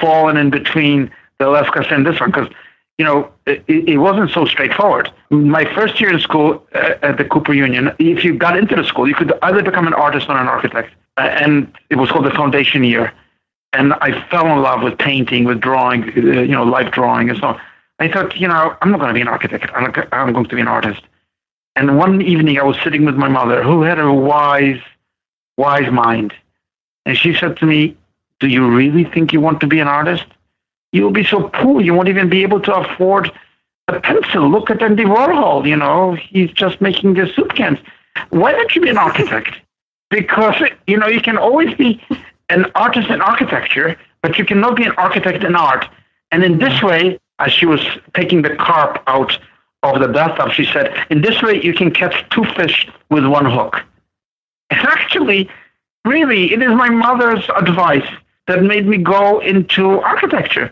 fallen 0.00 0.36
in 0.36 0.50
between 0.50 1.10
the 1.40 1.48
last 1.48 1.72
question 1.72 1.94
and 1.94 2.06
this 2.06 2.20
one 2.20 2.30
because 2.30 2.48
you 2.98 3.04
know, 3.04 3.30
it, 3.46 3.64
it, 3.66 3.98
wasn't 3.98 4.30
so 4.30 4.44
straightforward. 4.44 5.10
My 5.30 5.64
first 5.74 6.00
year 6.00 6.12
in 6.12 6.20
school 6.20 6.64
uh, 6.74 6.94
at 7.02 7.18
the 7.18 7.24
Cooper 7.24 7.52
Union, 7.52 7.90
if 7.98 8.24
you 8.24 8.34
got 8.34 8.56
into 8.56 8.76
the 8.76 8.84
school, 8.84 9.08
you 9.08 9.16
could 9.16 9.32
either 9.42 9.62
become 9.62 9.86
an 9.86 9.94
artist 9.94 10.28
or 10.28 10.36
an 10.36 10.46
architect. 10.46 10.94
Uh, 11.16 11.22
and 11.22 11.72
it 11.90 11.96
was 11.96 12.10
called 12.10 12.24
the 12.24 12.30
foundation 12.30 12.84
year. 12.84 13.12
And 13.72 13.94
I 13.94 14.26
fell 14.28 14.46
in 14.46 14.62
love 14.62 14.82
with 14.82 14.96
painting, 14.98 15.44
with 15.44 15.60
drawing, 15.60 16.04
uh, 16.04 16.42
you 16.42 16.52
know, 16.52 16.62
life 16.62 16.92
drawing 16.92 17.30
and 17.30 17.38
so 17.38 17.48
on. 17.48 17.60
I 17.98 18.08
thought, 18.08 18.36
you 18.36 18.46
know, 18.46 18.76
I'm 18.80 18.90
not 18.90 19.00
going 19.00 19.08
to 19.08 19.14
be 19.14 19.20
an 19.20 19.28
architect. 19.28 19.66
I'm, 19.74 19.92
I'm 20.12 20.32
going 20.32 20.46
to 20.46 20.54
be 20.54 20.60
an 20.60 20.68
artist. 20.68 21.02
And 21.76 21.98
one 21.98 22.22
evening 22.22 22.58
I 22.58 22.62
was 22.62 22.76
sitting 22.84 23.04
with 23.04 23.16
my 23.16 23.28
mother, 23.28 23.62
who 23.62 23.82
had 23.82 23.98
a 23.98 24.12
wise, 24.12 24.80
wise 25.56 25.90
mind. 25.90 26.32
And 27.04 27.16
she 27.18 27.34
said 27.34 27.56
to 27.58 27.66
me, 27.66 27.96
Do 28.38 28.46
you 28.46 28.68
really 28.68 29.04
think 29.04 29.32
you 29.32 29.40
want 29.40 29.60
to 29.60 29.66
be 29.66 29.80
an 29.80 29.88
artist? 29.88 30.24
You'll 30.94 31.10
be 31.10 31.24
so 31.24 31.48
poor 31.48 31.82
you 31.82 31.92
won't 31.92 32.08
even 32.08 32.30
be 32.30 32.42
able 32.42 32.60
to 32.60 32.72
afford 32.72 33.30
a 33.88 34.00
pencil. 34.00 34.48
Look 34.48 34.70
at 34.70 34.80
Andy 34.80 35.04
Warhol, 35.04 35.68
you 35.68 35.76
know, 35.76 36.14
he's 36.14 36.50
just 36.52 36.80
making 36.80 37.14
the 37.14 37.26
soup 37.34 37.54
cans. 37.54 37.78
Why 38.30 38.52
don't 38.52 38.74
you 38.74 38.80
be 38.80 38.88
an 38.88 38.98
architect? 38.98 39.50
Because, 40.10 40.54
you 40.86 40.96
know, 40.96 41.08
you 41.08 41.20
can 41.20 41.36
always 41.36 41.74
be 41.74 42.00
an 42.48 42.66
artist 42.76 43.08
in 43.08 43.20
architecture, 43.20 43.98
but 44.22 44.38
you 44.38 44.44
cannot 44.44 44.76
be 44.76 44.84
an 44.84 44.92
architect 44.92 45.42
in 45.42 45.56
art. 45.56 45.88
And 46.30 46.44
in 46.44 46.58
this 46.58 46.80
way, 46.82 47.18
as 47.40 47.50
she 47.50 47.66
was 47.66 47.80
taking 48.14 48.42
the 48.42 48.54
carp 48.54 49.02
out 49.08 49.36
of 49.82 50.00
the 50.00 50.06
bathtub, 50.06 50.52
she 50.52 50.66
said, 50.66 50.94
in 51.10 51.22
this 51.22 51.42
way, 51.42 51.60
you 51.60 51.74
can 51.74 51.90
catch 51.90 52.14
two 52.28 52.44
fish 52.54 52.86
with 53.10 53.24
one 53.26 53.46
hook. 53.46 53.82
And 54.70 54.86
actually, 54.86 55.48
really, 56.04 56.52
it 56.52 56.62
is 56.62 56.70
my 56.70 56.90
mother's 56.90 57.48
advice 57.56 58.08
that 58.46 58.62
made 58.62 58.86
me 58.86 58.98
go 58.98 59.40
into 59.40 60.00
architecture 60.00 60.70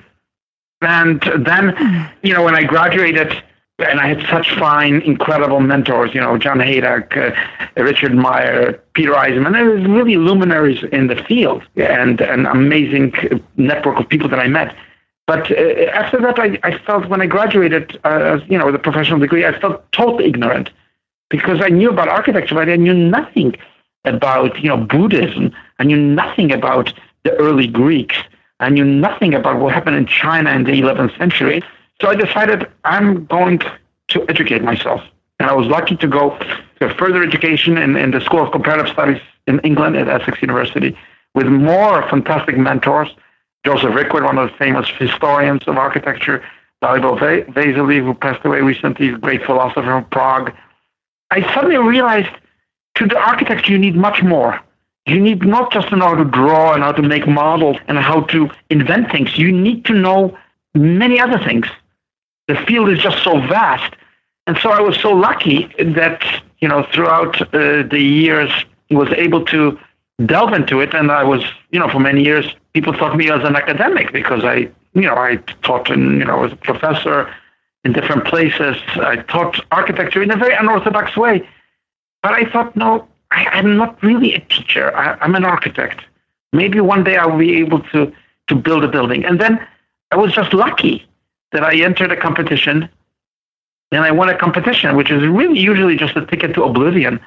and 0.85 1.23
then, 1.45 2.11
you 2.23 2.33
know, 2.33 2.43
when 2.43 2.55
I 2.55 2.65
graduated, 2.65 3.43
and 3.79 4.01
I 4.01 4.09
had 4.09 4.27
such 4.29 4.55
fine, 4.59 5.01
incredible 5.03 5.61
mentors, 5.61 6.15
you 6.15 6.21
know, 6.21 6.39
John 6.39 6.59
Hejduk, 6.59 7.17
uh, 7.17 7.83
Richard 7.83 8.15
Meier, 8.15 8.75
Peter 8.95 9.13
Eisenman. 9.13 9.53
There 9.53 9.65
was 9.65 9.85
really 9.85 10.17
luminaries 10.17 10.85
in 10.93 11.09
the 11.09 11.17
field 11.17 11.63
and 11.77 12.21
an 12.21 12.47
amazing 12.47 13.13
network 13.57 13.99
of 13.99 14.09
people 14.09 14.29
that 14.29 14.39
I 14.39 14.49
met. 14.49 14.75
But 15.27 15.51
uh, 15.51 15.91
after 15.93 16.21
that, 16.21 16.39
I, 16.39 16.59
I 16.63 16.79
felt 16.79 17.09
when 17.09 17.21
I 17.23 17.27
graduated, 17.27 17.99
uh, 18.05 18.41
you 18.49 18.59
know, 18.59 18.67
with 18.67 18.75
a 18.75 18.81
professional 18.81 19.19
degree, 19.19 19.47
I 19.47 19.59
felt 19.59 19.91
totally 19.93 20.27
ignorant 20.27 20.71
because 21.31 21.61
I 21.63 21.69
knew 21.69 21.91
about 21.91 22.09
architecture, 22.09 22.55
but 22.55 22.69
I 22.69 22.77
knew 22.77 22.95
nothing 22.95 23.55
about, 24.05 24.59
you 24.61 24.69
know, 24.69 24.77
Buddhism. 24.77 25.53
I 25.79 25.85
knew 25.85 25.97
nothing 25.97 26.53
about 26.53 26.93
the 27.25 27.33
early 27.37 27.67
Greeks. 27.67 28.17
I 28.63 28.69
knew 28.69 28.85
nothing 28.85 29.35
about 29.35 29.61
what 29.61 29.75
happened 29.75 29.97
in 29.97 30.07
China 30.07 30.51
in 30.53 30.65
the 30.65 30.73
11th 30.73 31.17
century. 31.19 31.63
So 32.01 32.09
I 32.09 32.15
decided 32.15 32.71
I'm 32.85 33.27
going 33.27 33.61
to 34.09 34.25
educate 34.29 34.63
myself. 34.63 35.03
And 35.39 35.51
I 35.51 35.55
was 35.55 35.67
lucky 35.67 35.97
to 35.97 36.07
go 36.07 36.39
to 36.81 36.95
further 36.95 37.23
education 37.23 37.77
in, 37.77 37.97
in 37.97 38.13
the 38.13 38.21
School 38.21 38.45
of 38.45 38.53
Comparative 38.53 38.93
Studies 38.93 39.21
in 39.47 39.59
England 39.61 39.97
at 39.97 40.09
Essex 40.09 40.41
University 40.41 40.97
with 41.35 41.47
more 41.47 42.09
fantastic 42.09 42.57
mentors. 42.57 43.09
Joseph 43.65 43.91
Rykwert, 43.91 44.25
one 44.25 44.39
of 44.39 44.51
the 44.51 44.57
famous 44.57 44.89
historians 44.99 45.63
of 45.67 45.77
architecture, 45.77 46.45
Dalibor 46.83 47.19
Vesely, 47.49 48.05
who 48.05 48.15
passed 48.15 48.45
away 48.45 48.61
recently, 48.61 49.09
a 49.09 49.19
great 49.19 49.45
philosopher 49.45 49.83
from 49.83 50.05
Prague. 50.07 50.53
I 51.31 51.43
suddenly 51.55 51.79
realized 51.79 52.31
to 52.97 53.07
the 53.07 53.17
architecture 53.17 53.73
you 53.73 53.79
need 53.79 53.97
much 53.97 54.23
more. 54.23 54.61
You 55.07 55.21
need 55.21 55.45
not 55.45 55.73
just 55.73 55.89
to 55.89 55.97
know 55.97 56.09
how 56.09 56.15
to 56.15 56.25
draw 56.25 56.75
and 56.75 56.83
how 56.83 56.93
to 56.93 57.03
make 57.03 57.27
models 57.27 57.77
and 57.89 57.99
how 57.99 58.23
to 58.23 58.51
invent 58.71 59.11
things. 59.11 59.37
You 59.37 59.51
need 59.51 59.85
to 59.87 59.95
know 59.95 60.37
many 60.75 61.19
other 61.19 61.39
things. 61.39 61.67
The 62.49 62.55
field 62.67 62.89
is 62.89 63.01
just 63.01 63.23
so 63.23 63.41
vast. 63.41 63.95
And 64.47 64.57
so 64.59 64.71
I 64.71 64.81
was 64.81 64.99
so 64.99 65.13
lucky 65.13 65.73
that, 65.79 66.23
you 66.61 66.69
know, 66.69 66.87
throughout 66.93 67.41
uh, 67.43 67.83
the 67.83 68.01
years, 68.01 68.51
was 68.91 69.09
able 69.17 69.45
to 69.47 69.79
delve 70.27 70.53
into 70.53 70.81
it. 70.81 70.95
And 70.95 71.11
I 71.11 71.25
was, 71.25 71.43
you 71.71 71.79
know, 71.79 71.89
for 71.89 71.99
many 71.99 72.23
years, 72.23 72.47
people 72.75 72.93
thought 72.93 73.17
me 73.17 73.31
as 73.31 73.43
an 73.45 73.57
academic 73.57 74.13
because 74.13 74.45
I, 74.45 74.69
you 74.95 75.03
know, 75.03 75.15
I 75.15 75.37
taught 75.63 75.91
in, 75.91 76.19
you 76.19 76.25
know, 76.25 76.45
as 76.45 76.53
a 76.53 76.57
professor 76.57 77.33
in 77.85 77.93
different 77.93 78.25
places. 78.25 78.77
I 78.97 79.17
taught 79.17 79.65
architecture 79.73 80.23
in 80.23 80.31
a 80.31 80.37
very 80.37 80.55
unorthodox 80.55 81.17
way. 81.17 81.49
But 82.23 82.33
I 82.35 82.45
thought, 82.51 82.77
no, 82.77 83.09
I, 83.33 83.59
am 83.59 83.77
not 83.77 84.03
really 84.03 84.35
a 84.35 84.41
teacher. 84.41 84.95
I, 84.97 85.17
I'm 85.21 85.35
an 85.35 85.45
architect. 85.45 86.05
Maybe 86.53 86.81
one 86.81 87.03
day 87.03 87.17
I'll 87.17 87.39
be 87.39 87.59
able 87.59 87.81
to 87.93 88.13
to 88.49 88.55
build 88.55 88.85
a 88.85 88.89
building. 88.89 89.25
And 89.25 89.41
then 89.41 89.67
I 90.11 90.17
was 90.17 90.33
just 90.33 90.53
lucky 90.53 91.07
that 91.53 91.63
I 91.63 91.77
entered 91.77 92.13
a 92.13 92.17
competition 92.17 92.89
and 93.93 94.05
I 94.05 94.11
won 94.11 94.29
a 94.29 94.37
competition, 94.37 94.97
which 94.97 95.11
is 95.11 95.23
really 95.23 95.59
usually 95.59 95.97
just 95.97 96.17
a 96.17 96.27
ticket 96.27 96.55
to 96.55 96.65
oblivion. 96.65 97.21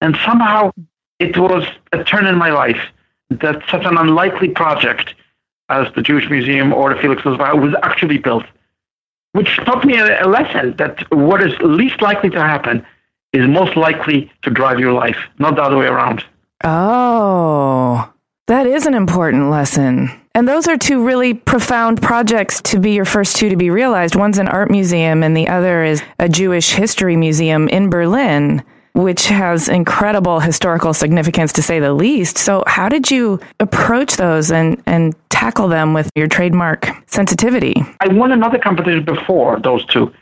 And 0.00 0.16
somehow 0.24 0.70
it 1.18 1.36
was 1.36 1.64
a 1.92 2.04
turn 2.04 2.26
in 2.26 2.36
my 2.36 2.50
life 2.50 2.80
that 3.30 3.62
such 3.68 3.84
an 3.84 3.96
unlikely 3.96 4.48
project 4.48 5.14
as 5.68 5.86
the 5.94 6.02
Jewish 6.02 6.28
Museum 6.30 6.72
or 6.72 6.94
the 6.94 7.00
Felix 7.00 7.24
Roosevelt 7.24 7.60
was 7.60 7.74
actually 7.82 8.18
built, 8.18 8.44
which 9.32 9.56
taught 9.64 9.84
me 9.84 9.98
a, 9.98 10.24
a 10.24 10.28
lesson 10.28 10.76
that 10.76 11.10
what 11.12 11.42
is 11.42 11.52
least 11.60 12.00
likely 12.02 12.30
to 12.30 12.40
happen 12.40 12.84
is 13.32 13.46
most 13.46 13.76
likely 13.76 14.30
to 14.42 14.50
drive 14.50 14.78
your 14.78 14.92
life, 14.92 15.16
not 15.38 15.56
the 15.56 15.62
other 15.62 15.76
way 15.76 15.86
around. 15.86 16.24
Oh, 16.64 18.12
that 18.46 18.66
is 18.66 18.86
an 18.86 18.94
important 18.94 19.50
lesson. 19.50 20.10
And 20.34 20.46
those 20.46 20.68
are 20.68 20.76
two 20.76 21.04
really 21.04 21.34
profound 21.34 22.00
projects 22.02 22.60
to 22.62 22.78
be 22.78 22.92
your 22.92 23.04
first 23.04 23.36
two 23.36 23.48
to 23.48 23.56
be 23.56 23.70
realized. 23.70 24.14
One's 24.14 24.38
an 24.38 24.48
art 24.48 24.70
museum, 24.70 25.22
and 25.22 25.36
the 25.36 25.48
other 25.48 25.84
is 25.84 26.02
a 26.18 26.28
Jewish 26.28 26.72
history 26.72 27.16
museum 27.16 27.68
in 27.68 27.90
Berlin, 27.90 28.62
which 28.92 29.26
has 29.26 29.68
incredible 29.68 30.38
historical 30.40 30.94
significance 30.94 31.52
to 31.54 31.62
say 31.62 31.80
the 31.80 31.92
least. 31.92 32.38
So, 32.38 32.62
how 32.66 32.88
did 32.88 33.10
you 33.10 33.40
approach 33.58 34.16
those 34.16 34.52
and, 34.52 34.80
and 34.86 35.14
tackle 35.30 35.68
them 35.68 35.94
with 35.94 36.10
your 36.14 36.28
trademark 36.28 36.90
sensitivity? 37.06 37.82
I 38.00 38.08
won 38.08 38.30
another 38.30 38.58
competition 38.58 39.04
before 39.04 39.58
those 39.60 39.84
two 39.86 40.12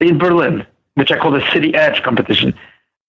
in 0.00 0.18
Berlin, 0.18 0.66
which 0.98 1.10
I 1.10 1.18
call 1.18 1.30
the 1.30 1.44
City 1.52 1.74
Edge 1.74 2.02
competition, 2.02 2.54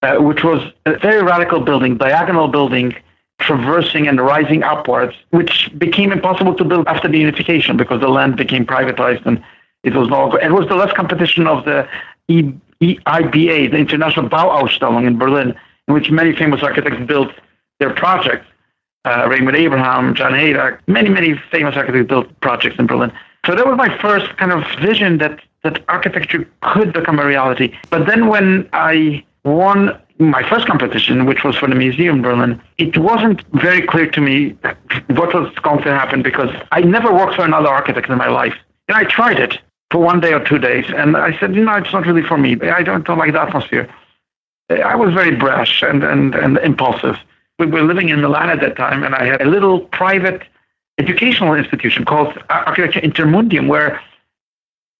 uh, 0.01 0.17
which 0.17 0.43
was 0.43 0.61
a 0.85 0.97
very 0.99 1.21
radical 1.23 1.59
building, 1.59 1.97
diagonal 1.97 2.47
building 2.47 2.95
traversing 3.39 4.07
and 4.07 4.19
rising 4.19 4.63
upwards, 4.63 5.15
which 5.31 5.71
became 5.77 6.11
impossible 6.11 6.53
to 6.55 6.63
build 6.63 6.87
after 6.87 7.07
the 7.07 7.17
unification 7.17 7.77
because 7.77 8.01
the 8.01 8.09
land 8.09 8.35
became 8.35 8.65
privatized 8.65 9.25
and 9.25 9.41
it 9.83 9.95
was 9.95 10.09
no 10.09 10.35
It 10.35 10.51
was 10.51 10.67
the 10.67 10.75
last 10.75 10.93
competition 10.93 11.47
of 11.47 11.63
the 11.65 11.87
e- 12.27 12.53
EIBA, 12.81 13.71
the 13.71 13.77
International 13.77 14.27
Bauausstellung 14.27 15.07
in 15.07 15.17
Berlin, 15.17 15.55
in 15.87 15.93
which 15.93 16.11
many 16.11 16.35
famous 16.35 16.61
architects 16.61 17.05
built 17.05 17.31
their 17.79 17.93
projects. 17.93 18.45
Uh, 19.05 19.29
Raimund 19.29 19.55
Abraham, 19.55 20.13
Jan 20.13 20.33
Hejduk, 20.33 20.79
many, 20.87 21.09
many 21.09 21.35
famous 21.49 21.75
architects 21.77 22.07
built 22.09 22.27
projects 22.41 22.75
in 22.77 22.87
Berlin. 22.87 23.11
So 23.45 23.55
that 23.55 23.65
was 23.65 23.77
my 23.77 23.97
first 23.99 24.35
kind 24.35 24.51
of 24.51 24.63
vision 24.81 25.17
that, 25.19 25.39
that 25.63 25.83
architecture 25.89 26.47
could 26.61 26.93
become 26.93 27.19
a 27.19 27.25
reality. 27.25 27.75
But 27.89 28.07
then 28.07 28.27
when 28.27 28.69
I 28.73 29.23
won 29.43 29.99
my 30.19 30.47
first 30.49 30.67
competition, 30.67 31.25
which 31.25 31.43
was 31.43 31.55
for 31.55 31.67
the 31.67 31.75
museum 31.75 32.17
in 32.17 32.21
Berlin, 32.21 32.61
it 32.77 32.97
wasn't 32.97 33.41
very 33.53 33.81
clear 33.81 34.09
to 34.11 34.21
me 34.21 34.55
what 35.07 35.33
was 35.33 35.53
going 35.59 35.81
to 35.83 35.89
happen 35.89 36.21
because 36.21 36.49
I 36.71 36.81
never 36.81 37.13
worked 37.13 37.35
for 37.35 37.45
another 37.45 37.69
architect 37.69 38.09
in 38.09 38.17
my 38.17 38.27
life. 38.27 38.55
And 38.87 38.97
I 38.97 39.05
tried 39.05 39.39
it 39.39 39.59
for 39.91 39.99
one 39.99 40.19
day 40.19 40.33
or 40.33 40.43
two 40.43 40.59
days, 40.59 40.85
and 40.95 41.17
I 41.17 41.37
said, 41.39 41.55
you 41.55 41.63
know, 41.63 41.75
it's 41.75 41.91
not 41.91 42.05
really 42.05 42.21
for 42.21 42.37
me. 42.37 42.59
I 42.61 42.83
don't, 42.83 43.05
don't 43.05 43.17
like 43.17 43.33
the 43.33 43.41
atmosphere. 43.41 43.89
I 44.69 44.95
was 44.95 45.13
very 45.13 45.35
brash 45.35 45.81
and, 45.81 46.03
and, 46.03 46.35
and 46.35 46.57
impulsive. 46.59 47.17
We 47.57 47.65
were 47.65 47.81
living 47.81 48.09
in 48.09 48.21
Milan 48.21 48.49
at 48.49 48.59
that 48.61 48.77
time, 48.77 49.03
and 49.03 49.15
I 49.15 49.25
had 49.25 49.41
a 49.41 49.45
little 49.45 49.81
private 49.81 50.43
educational 50.99 51.55
institution 51.55 52.05
called 52.05 52.37
Architecture 52.49 52.99
Intermundium, 52.99 53.67
where 53.67 53.99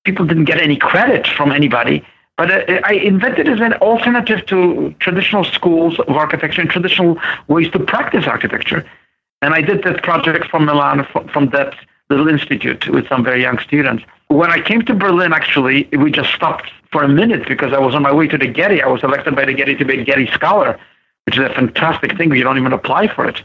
people 0.10 0.26
didn't 0.26 0.46
get 0.46 0.60
any 0.62 0.78
credit 0.78 1.28
from 1.28 1.52
anybody 1.52 2.04
but 2.40 2.50
uh, 2.52 2.80
I 2.86 2.94
invented 2.94 3.50
as 3.50 3.60
an 3.60 3.74
alternative 3.74 4.46
to 4.46 4.96
traditional 5.00 5.44
schools 5.44 6.00
of 6.00 6.16
architecture 6.16 6.62
and 6.62 6.70
traditional 6.70 7.18
ways 7.50 7.70
to 7.72 7.80
practice 7.80 8.28
architecture. 8.28 8.86
And 9.42 9.54
I 9.54 9.60
did 9.60 9.84
that 9.84 10.04
project 10.04 10.46
from 10.46 10.64
Milan, 10.64 11.06
from 11.34 11.50
that 11.50 11.76
little 12.10 12.30
institute 12.30 12.88
with 12.88 13.10
some 13.10 13.26
very 13.26 13.42
young 13.42 13.60
students. 13.60 14.06
When 14.30 14.52
I 14.52 14.62
came 14.62 14.84
to 14.84 14.94
Berlin, 14.94 15.34
actually, 15.34 15.90
we 15.92 16.12
just 16.12 16.34
stopped 16.34 16.72
for 16.94 17.04
a 17.04 17.10
minute 17.10 17.46
because 17.46 17.74
I 17.74 17.80
was 17.80 17.94
on 17.94 18.04
my 18.04 18.14
way 18.14 18.26
to 18.30 18.38
the 18.38 18.48
Getty. 18.48 18.82
I 18.82 18.88
was 18.88 19.04
elected 19.04 19.36
by 19.36 19.44
the 19.44 19.54
Getty 19.54 19.76
to 19.76 19.84
be 19.84 20.00
a 20.00 20.06
Getty 20.06 20.28
Scholar, 20.32 20.80
which 21.26 21.38
is 21.38 21.44
a 21.44 21.54
fantastic 21.54 22.16
thing. 22.16 22.34
You 22.34 22.46
don't 22.46 22.58
even 22.58 22.72
apply 22.72 23.14
for 23.14 23.28
it. 23.28 23.44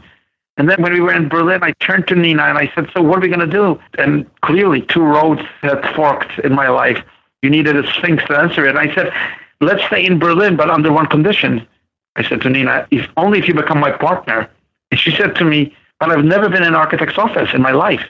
And 0.57 0.69
then 0.69 0.81
when 0.81 0.93
we 0.93 1.01
were 1.01 1.13
in 1.13 1.27
Berlin, 1.27 1.63
I 1.63 1.71
turned 1.73 2.07
to 2.07 2.15
Nina 2.15 2.43
and 2.43 2.57
I 2.57 2.71
said, 2.73 2.89
So 2.95 3.01
what 3.01 3.17
are 3.17 3.21
we 3.21 3.27
going 3.27 3.39
to 3.39 3.47
do? 3.47 3.79
And 3.97 4.25
clearly, 4.41 4.81
two 4.83 5.03
roads 5.03 5.41
had 5.61 5.83
forked 5.95 6.39
in 6.39 6.53
my 6.53 6.69
life. 6.69 7.03
You 7.41 7.49
needed 7.49 7.75
a 7.75 7.91
sphinx 7.93 8.23
to 8.25 8.37
answer 8.37 8.65
it. 8.65 8.69
And 8.69 8.79
I 8.79 8.93
said, 8.95 9.13
let's 9.61 9.83
stay 9.85 10.05
in 10.05 10.19
Berlin, 10.19 10.55
but 10.55 10.69
under 10.69 10.91
one 10.91 11.07
condition. 11.07 11.67
I 12.15 12.23
said 12.23 12.41
to 12.41 12.49
Nina, 12.49 12.87
if 12.91 13.07
only 13.17 13.39
if 13.39 13.47
you 13.47 13.53
become 13.53 13.79
my 13.79 13.91
partner. 13.91 14.49
And 14.91 14.99
she 14.99 15.11
said 15.11 15.35
to 15.35 15.45
me, 15.45 15.75
but 15.99 16.11
I've 16.11 16.25
never 16.25 16.49
been 16.49 16.63
in 16.63 16.69
an 16.69 16.75
architect's 16.75 17.17
office 17.17 17.49
in 17.53 17.61
my 17.61 17.71
life. 17.71 18.03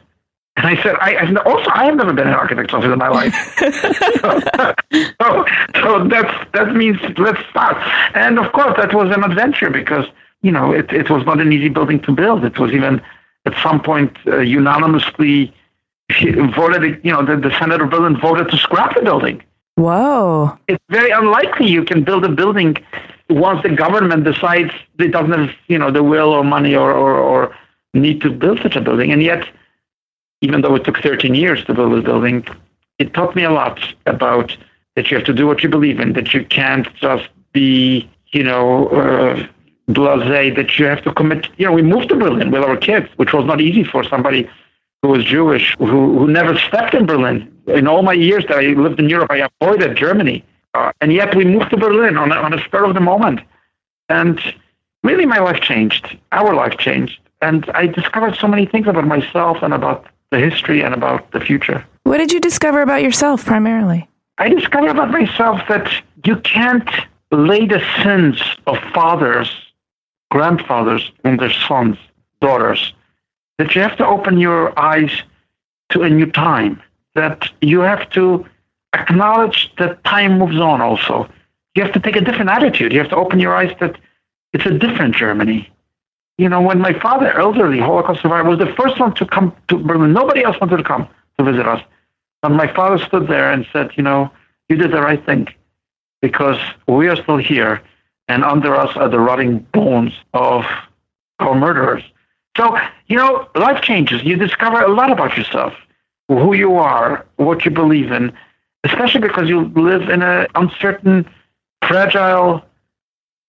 And 0.58 0.68
I 0.68 0.82
said, 0.82 0.96
I, 1.02 1.16
I 1.16 1.36
also 1.44 1.70
I 1.74 1.86
have 1.86 1.96
never 1.96 2.14
been 2.14 2.28
in 2.28 2.34
an 2.34 2.40
architect's 2.40 2.74
office 2.74 2.92
in 2.92 2.98
my 2.98 3.10
life. 3.10 3.34
so, 4.22 4.40
so, 5.20 5.46
so 5.82 6.08
that's 6.08 6.52
that 6.54 6.74
means 6.74 6.98
let's 7.18 7.42
start. 7.50 7.76
And 8.16 8.40
of 8.40 8.54
course, 8.54 8.78
that 8.78 8.94
was 8.94 9.14
an 9.16 9.24
adventure 9.24 9.70
because 9.70 10.06
you 10.46 10.52
know 10.52 10.72
it, 10.72 10.88
it 11.02 11.10
was 11.10 11.26
not 11.26 11.42
an 11.42 11.52
easy 11.52 11.70
building 11.70 12.00
to 12.02 12.12
build. 12.12 12.46
It 12.46 12.58
was 12.60 12.72
even 12.72 13.02
at 13.46 13.54
some 13.62 13.82
point 13.82 14.12
uh, 14.28 14.38
unanimously 14.38 15.54
voted, 16.56 17.02
you 17.04 17.12
know, 17.12 17.26
the, 17.26 17.36
the 17.38 17.58
Senate 17.58 17.82
of 17.82 17.90
Berlin 17.90 18.18
voted 18.20 18.50
to 18.52 18.58
scrap 18.58 18.96
the 18.96 19.02
building. 19.02 19.42
Whoa. 19.76 20.58
It's 20.68 20.84
very 20.90 21.12
unlikely 21.12 21.68
you 21.68 21.84
can 21.84 22.04
build 22.04 22.24
a 22.24 22.30
building 22.30 22.78
once 23.30 23.62
the 23.64 23.70
government 23.70 24.24
decides 24.24 24.72
it 25.00 25.12
doesn't 25.12 25.32
have, 25.32 25.50
you 25.68 25.78
know, 25.78 25.92
the 25.92 26.04
will 26.04 26.30
or 26.30 26.44
money 26.44 26.76
or, 26.76 26.92
or, 26.94 27.16
or 27.16 27.56
need 27.94 28.22
to 28.22 28.30
build 28.30 28.60
such 28.62 28.76
a 28.76 28.82
building. 28.82 29.12
And 29.12 29.22
yet, 29.22 29.48
even 30.42 30.62
though 30.62 30.76
it 30.76 30.84
took 30.84 31.00
13 31.00 31.34
years 31.34 31.64
to 31.66 31.74
build 31.74 31.94
this 31.94 32.04
building, 32.04 32.46
it 33.00 33.14
taught 33.14 33.36
me 33.36 33.44
a 33.44 33.52
lot 33.52 33.80
about 34.06 34.56
that 34.96 35.12
you 35.12 35.18
have 35.18 35.26
to 35.26 35.34
do 35.34 35.48
what 35.48 35.64
you 35.64 35.70
believe 35.70 36.00
in, 36.00 36.14
that 36.14 36.34
you 36.34 36.46
can't 36.46 36.88
just 36.96 37.28
be, 37.52 38.10
you 38.28 38.44
know, 38.44 38.88
uh, 38.90 39.48
blase, 39.88 40.56
that 40.56 40.80
you 40.80 40.86
have 40.86 41.04
to 41.04 41.14
commit. 41.14 41.48
You 41.58 41.68
know, 41.68 41.74
we 41.74 41.82
moved 41.82 42.10
to 42.10 42.16
Berlin 42.16 42.52
with 42.52 42.64
our 42.64 42.78
kids, 42.78 43.08
which 43.18 43.34
was 43.34 43.46
not 43.46 43.62
easy 43.62 43.84
for 43.84 44.04
somebody 44.04 44.50
who 45.02 45.10
was 45.10 45.24
Jewish, 45.24 45.76
who, 45.78 46.20
who 46.20 46.28
never 46.28 46.58
stepped 46.58 46.94
in 46.94 47.06
Berlin. 47.06 47.52
In 47.68 47.88
all 47.88 48.02
my 48.02 48.14
years 48.14 48.46
that 48.48 48.58
I 48.58 48.68
lived 48.68 49.00
in 49.00 49.10
Europe, 49.10 49.32
I 49.32 49.48
avoided 49.62 49.96
Germany. 49.98 50.44
Uh, 50.74 50.92
and 51.02 51.14
yet 51.14 51.36
we 51.36 51.46
moved 51.46 51.70
to 51.72 51.78
Berlin 51.78 52.18
on 52.18 52.32
a, 52.32 52.36
on 52.36 52.54
a 52.54 52.64
spur 52.64 52.86
of 52.86 52.94
the 52.94 53.00
moment. 53.00 53.40
And 54.10 54.40
really, 55.04 55.26
my 55.26 55.40
life 55.40 55.62
changed. 55.62 56.18
Our 56.32 56.54
life 56.54 56.78
changed. 56.78 57.20
And 57.42 57.70
I 57.72 57.88
discovered 57.88 58.36
so 58.36 58.48
many 58.48 58.66
things 58.66 58.88
about 58.88 59.06
myself 59.06 59.58
and 59.62 59.74
about 59.74 60.08
the 60.32 60.40
history 60.40 60.82
and 60.82 60.94
about 60.94 61.32
the 61.32 61.40
future. 61.40 61.86
What 62.04 62.18
did 62.18 62.32
you 62.32 62.40
discover 62.40 62.82
about 62.82 63.04
yourself 63.04 63.46
primarily? 63.46 64.08
I 64.38 64.50
discovered 64.50 64.90
about 64.90 65.12
myself 65.12 65.62
that 65.70 65.92
you 66.24 66.38
can't 66.38 66.90
lay 67.32 67.66
the 67.66 67.82
sins 68.04 68.42
of 68.68 68.78
fathers, 68.94 69.50
grandfathers 70.36 71.14
and 71.24 71.40
their 71.40 71.56
sons, 71.68 71.98
daughters 72.42 72.94
that 73.58 73.74
you 73.74 73.82
have 73.82 73.96
to 73.96 74.06
open 74.06 74.38
your 74.38 74.78
eyes 74.78 75.24
to 75.92 76.02
a 76.02 76.10
new 76.10 76.30
time, 76.30 76.82
that 77.14 77.50
you 77.62 77.80
have 77.80 78.10
to 78.10 78.46
acknowledge 78.92 79.72
that 79.78 80.04
time 80.04 80.38
moves 80.38 80.60
on 80.60 80.82
also. 80.82 81.30
You 81.74 81.84
have 81.84 81.94
to 81.94 82.02
take 82.02 82.18
a 82.18 82.22
different 82.28 82.50
attitude. 82.50 82.92
You 82.92 83.00
have 83.00 83.12
to 83.12 83.16
open 83.16 83.40
your 83.40 83.56
eyes 83.56 83.74
that 83.80 83.96
it's 84.52 84.66
a 84.66 84.78
different 84.78 85.16
Germany. 85.16 85.72
You 86.38 86.50
know, 86.50 86.62
when 86.62 86.80
my 86.80 86.92
father, 87.00 87.32
elderly 87.40 87.80
Holocaust 87.80 88.22
survivor, 88.22 88.50
was 88.50 88.60
the 88.60 88.74
first 88.78 89.00
one 89.00 89.14
to 89.16 89.26
come 89.26 89.56
to 89.70 89.78
Berlin, 89.78 90.12
nobody 90.12 90.44
else 90.44 90.60
wanted 90.60 90.78
to 90.78 90.84
come 90.84 91.08
to 91.38 91.46
visit 91.46 91.66
us. 91.66 91.82
But 92.42 92.50
my 92.50 92.68
father 92.74 92.98
stood 93.06 93.30
there 93.30 93.54
and 93.54 93.66
said, 93.72 93.92
you 93.96 94.04
know, 94.04 94.30
you 94.68 94.76
did 94.76 94.92
the 94.92 95.02
right 95.02 95.26
thing 95.26 95.48
because 96.22 96.60
we 96.90 97.08
are 97.08 97.16
still 97.16 97.38
here 97.38 97.82
and 98.28 98.44
under 98.44 98.76
us 98.76 98.96
are 98.96 99.10
the 99.10 99.20
rotting 99.20 99.60
bones 99.72 100.14
of 100.34 100.66
our 101.40 101.56
murderers. 101.56 102.04
So, 102.58 102.78
you 103.08 103.18
know, 103.18 103.48
life 103.56 103.82
changes. 103.82 104.24
You 104.24 104.36
discover 104.36 104.82
a 104.82 104.94
lot 104.94 105.12
about 105.12 105.38
yourself, 105.38 105.74
who 106.28 106.54
you 106.56 106.76
are, 106.76 107.26
what 107.36 107.66
you 107.66 107.72
believe 107.72 108.12
in, 108.12 108.34
especially 108.84 109.22
because 109.22 109.50
you 109.50 109.66
live 109.76 110.10
in 110.10 110.22
an 110.22 110.48
uncertain, 110.56 111.30
fragile 111.86 112.64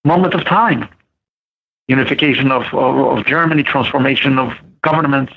moment 0.05 0.35
of 0.35 0.45
time. 0.45 0.89
Unification 1.89 2.51
of, 2.51 2.65
of, 2.75 3.19
of 3.19 3.27
Germany, 3.27 3.63
transformation 3.63 4.39
of 4.39 4.53
governments, 4.83 5.33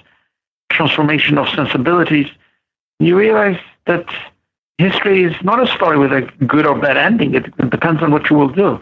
transformation 0.69 1.37
of 1.37 1.47
sensibilities. 1.49 2.27
You 2.99 3.17
realize 3.17 3.59
that 3.85 4.05
history 4.79 5.23
is 5.23 5.35
not 5.43 5.61
a 5.61 5.67
story 5.67 5.97
with 5.97 6.11
a 6.11 6.21
good 6.45 6.65
or 6.65 6.77
bad 6.79 6.97
ending. 6.97 7.35
It, 7.35 7.45
it 7.59 7.69
depends 7.69 8.01
on 8.01 8.11
what 8.11 8.29
you 8.29 8.35
will 8.35 8.49
do. 8.49 8.81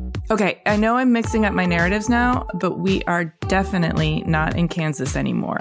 Okay, 0.31 0.61
I 0.65 0.77
know 0.77 0.95
I'm 0.95 1.11
mixing 1.11 1.43
up 1.43 1.53
my 1.53 1.65
narratives 1.65 2.07
now, 2.07 2.47
but 2.53 2.79
we 2.79 3.03
are 3.03 3.25
definitely 3.49 4.23
not 4.25 4.55
in 4.55 4.69
Kansas 4.69 5.17
anymore. 5.17 5.59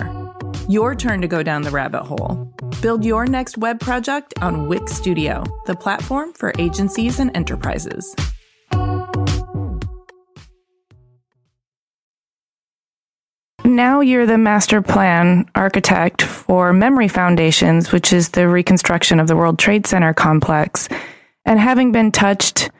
Your 0.69 0.95
turn 0.95 1.21
to 1.23 1.27
go 1.27 1.43
down 1.43 1.63
the 1.63 1.73
rabbit 1.73 2.05
hole. 2.05 2.55
Build 2.81 3.05
your 3.05 3.27
next 3.27 3.59
web 3.59 3.81
project 3.81 4.33
on 4.41 4.69
Wix 4.69 4.93
Studio, 4.93 5.43
the 5.67 5.75
platform 5.75 6.33
for 6.35 6.53
agencies 6.57 7.19
and 7.19 7.37
enterprises. 7.37 8.15
now 13.65 14.01
you're 14.01 14.27
the 14.27 14.39
master 14.39 14.83
plan 14.83 15.49
architect 15.55 16.23
for 16.23 16.73
Memory 16.73 17.09
Foundations, 17.09 17.91
which 17.91 18.13
is 18.13 18.29
the 18.29 18.49
reconstruction 18.49 19.19
of 19.19 19.27
the 19.27 19.37
World 19.37 19.59
Trade 19.59 19.87
Center 19.87 20.13
complex. 20.13 20.89
And 21.45 21.59
having 21.59 21.91
been 21.91 22.13
touched 22.13 22.71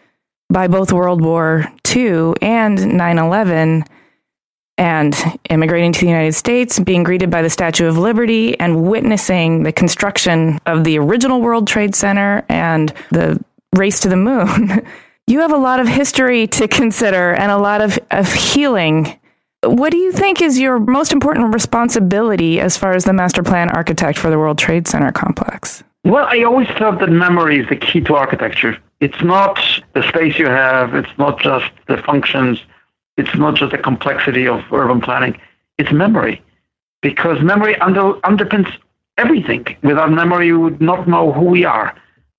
by 0.51 0.67
both 0.67 0.93
World 0.93 1.25
War 1.25 1.73
II 1.95 2.35
and 2.43 2.97
9 2.97 3.19
11, 3.19 3.85
and 4.79 5.39
immigrating 5.51 5.93
to 5.93 6.01
the 6.01 6.07
United 6.07 6.33
States, 6.33 6.79
being 6.79 7.03
greeted 7.03 7.31
by 7.31 7.43
the 7.43 7.51
Statue 7.51 7.87
of 7.87 7.99
Liberty, 7.99 8.59
and 8.59 8.83
witnessing 8.83 9.63
the 9.63 9.73
construction 9.73 10.59
of 10.67 10.85
the 10.85 10.99
original 10.99 11.41
World 11.41 11.69
Trade 11.69 11.95
Center 11.95 12.45
and 12.49 12.93
the 13.11 13.43
race 13.77 14.01
to 14.01 14.09
the 14.09 14.17
moon. 14.17 14.85
you 15.27 15.41
have 15.41 15.53
a 15.53 15.57
lot 15.57 15.81
of 15.81 15.87
history 15.87 16.47
to 16.49 16.67
consider 16.67 17.33
and 17.35 17.53
a 17.53 17.59
lot 17.59 17.81
of, 17.81 17.99
of 18.11 18.33
healing. 18.33 19.19
What 19.63 19.91
do 19.91 19.99
you 19.99 20.13
think 20.13 20.41
is 20.41 20.59
your 20.59 20.81
most 20.81 21.13
important 21.13 21.53
responsibility 21.53 22.59
as 22.59 22.79
far 22.79 22.93
as 22.93 23.05
the 23.05 23.13
master 23.13 23.43
plan 23.43 23.69
architect 23.71 24.19
for 24.19 24.31
the 24.31 24.39
World 24.39 24.59
Trade 24.59 24.89
Center 24.89 25.13
complex? 25.13 25.85
Well, 26.05 26.27
I 26.29 26.43
always 26.45 26.69
felt 26.69 26.99
that 27.01 27.11
memory 27.11 27.61
is 27.61 27.69
the 27.69 27.77
key 27.77 28.01
to 28.03 28.15
architecture. 28.15 28.79
It's 29.01 29.23
not 29.23 29.61
the 29.95 30.03
space 30.09 30.39
you 30.39 30.47
have, 30.47 30.95
it's 30.95 31.11
not 31.19 31.41
just 31.41 31.71
the 31.89 31.99
functions, 31.99 32.61
it's 33.17 33.35
not 33.35 33.55
just 33.55 33.73
the 33.73 33.79
complexity 33.79 34.49
of 34.49 34.61
urban 34.73 35.01
planning, 35.01 35.39
it's 35.79 35.93
memory. 35.93 36.43
Because 37.03 37.41
memory 37.43 37.77
under, 37.77 38.15
underpins 38.25 38.73
everything. 39.19 39.67
Without 39.83 40.11
memory, 40.11 40.47
you 40.47 40.61
would 40.61 40.81
not 40.81 41.07
know 41.07 41.33
who 41.33 41.45
we 41.45 41.65
are, 41.65 41.95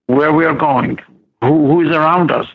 where 0.07 0.33
we 0.33 0.45
are 0.45 0.55
going, 0.55 0.99
who, 1.41 1.67
who 1.67 1.81
is 1.81 1.95
around 1.95 2.31
us, 2.31 2.47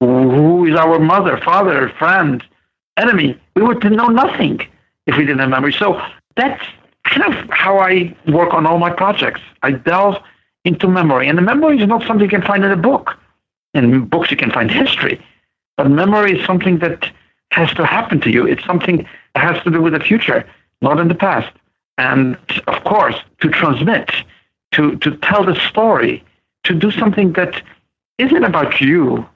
who 0.00 0.66
is 0.66 0.76
our 0.76 0.98
mother, 0.98 1.38
father, 1.38 1.88
friend, 1.98 2.42
enemy. 2.96 3.38
We 3.54 3.62
would 3.62 3.82
know 3.90 4.08
nothing 4.08 4.60
if 5.06 5.16
we 5.16 5.24
didn't 5.24 5.40
have 5.40 5.50
memory. 5.50 5.72
So 5.72 6.00
that's 6.36 6.64
kind 7.06 7.34
of 7.34 7.48
how 7.50 7.78
I 7.78 8.14
work 8.28 8.52
on 8.52 8.66
all 8.66 8.78
my 8.78 8.90
projects. 8.90 9.40
I 9.62 9.72
delve 9.72 10.16
into 10.64 10.88
memory. 10.88 11.28
And 11.28 11.38
the 11.38 11.42
memory 11.42 11.80
is 11.80 11.86
not 11.86 12.02
something 12.06 12.24
you 12.24 12.30
can 12.30 12.42
find 12.42 12.64
in 12.64 12.70
a 12.72 12.76
book. 12.76 13.16
In 13.74 14.06
books, 14.06 14.30
you 14.30 14.36
can 14.36 14.50
find 14.50 14.70
history. 14.70 15.24
But 15.76 15.90
memory 15.90 16.38
is 16.38 16.46
something 16.46 16.78
that 16.78 17.10
has 17.52 17.72
to 17.74 17.86
happen 17.86 18.20
to 18.22 18.30
you. 18.30 18.46
It's 18.46 18.64
something 18.64 19.06
that 19.34 19.42
has 19.42 19.62
to 19.64 19.70
do 19.70 19.80
with 19.80 19.92
the 19.92 20.00
future, 20.00 20.48
not 20.82 20.98
in 20.98 21.08
the 21.08 21.14
past. 21.14 21.54
And 21.98 22.36
of 22.66 22.84
course, 22.84 23.16
to 23.40 23.48
transmit, 23.48 24.10
to, 24.72 24.96
to 24.96 25.16
tell 25.18 25.44
the 25.44 25.54
story, 25.54 26.24
to 26.64 26.74
do 26.74 26.90
something 26.90 27.32
that 27.34 27.62
isn't 28.18 28.44
about 28.44 28.80
you, 28.80 29.26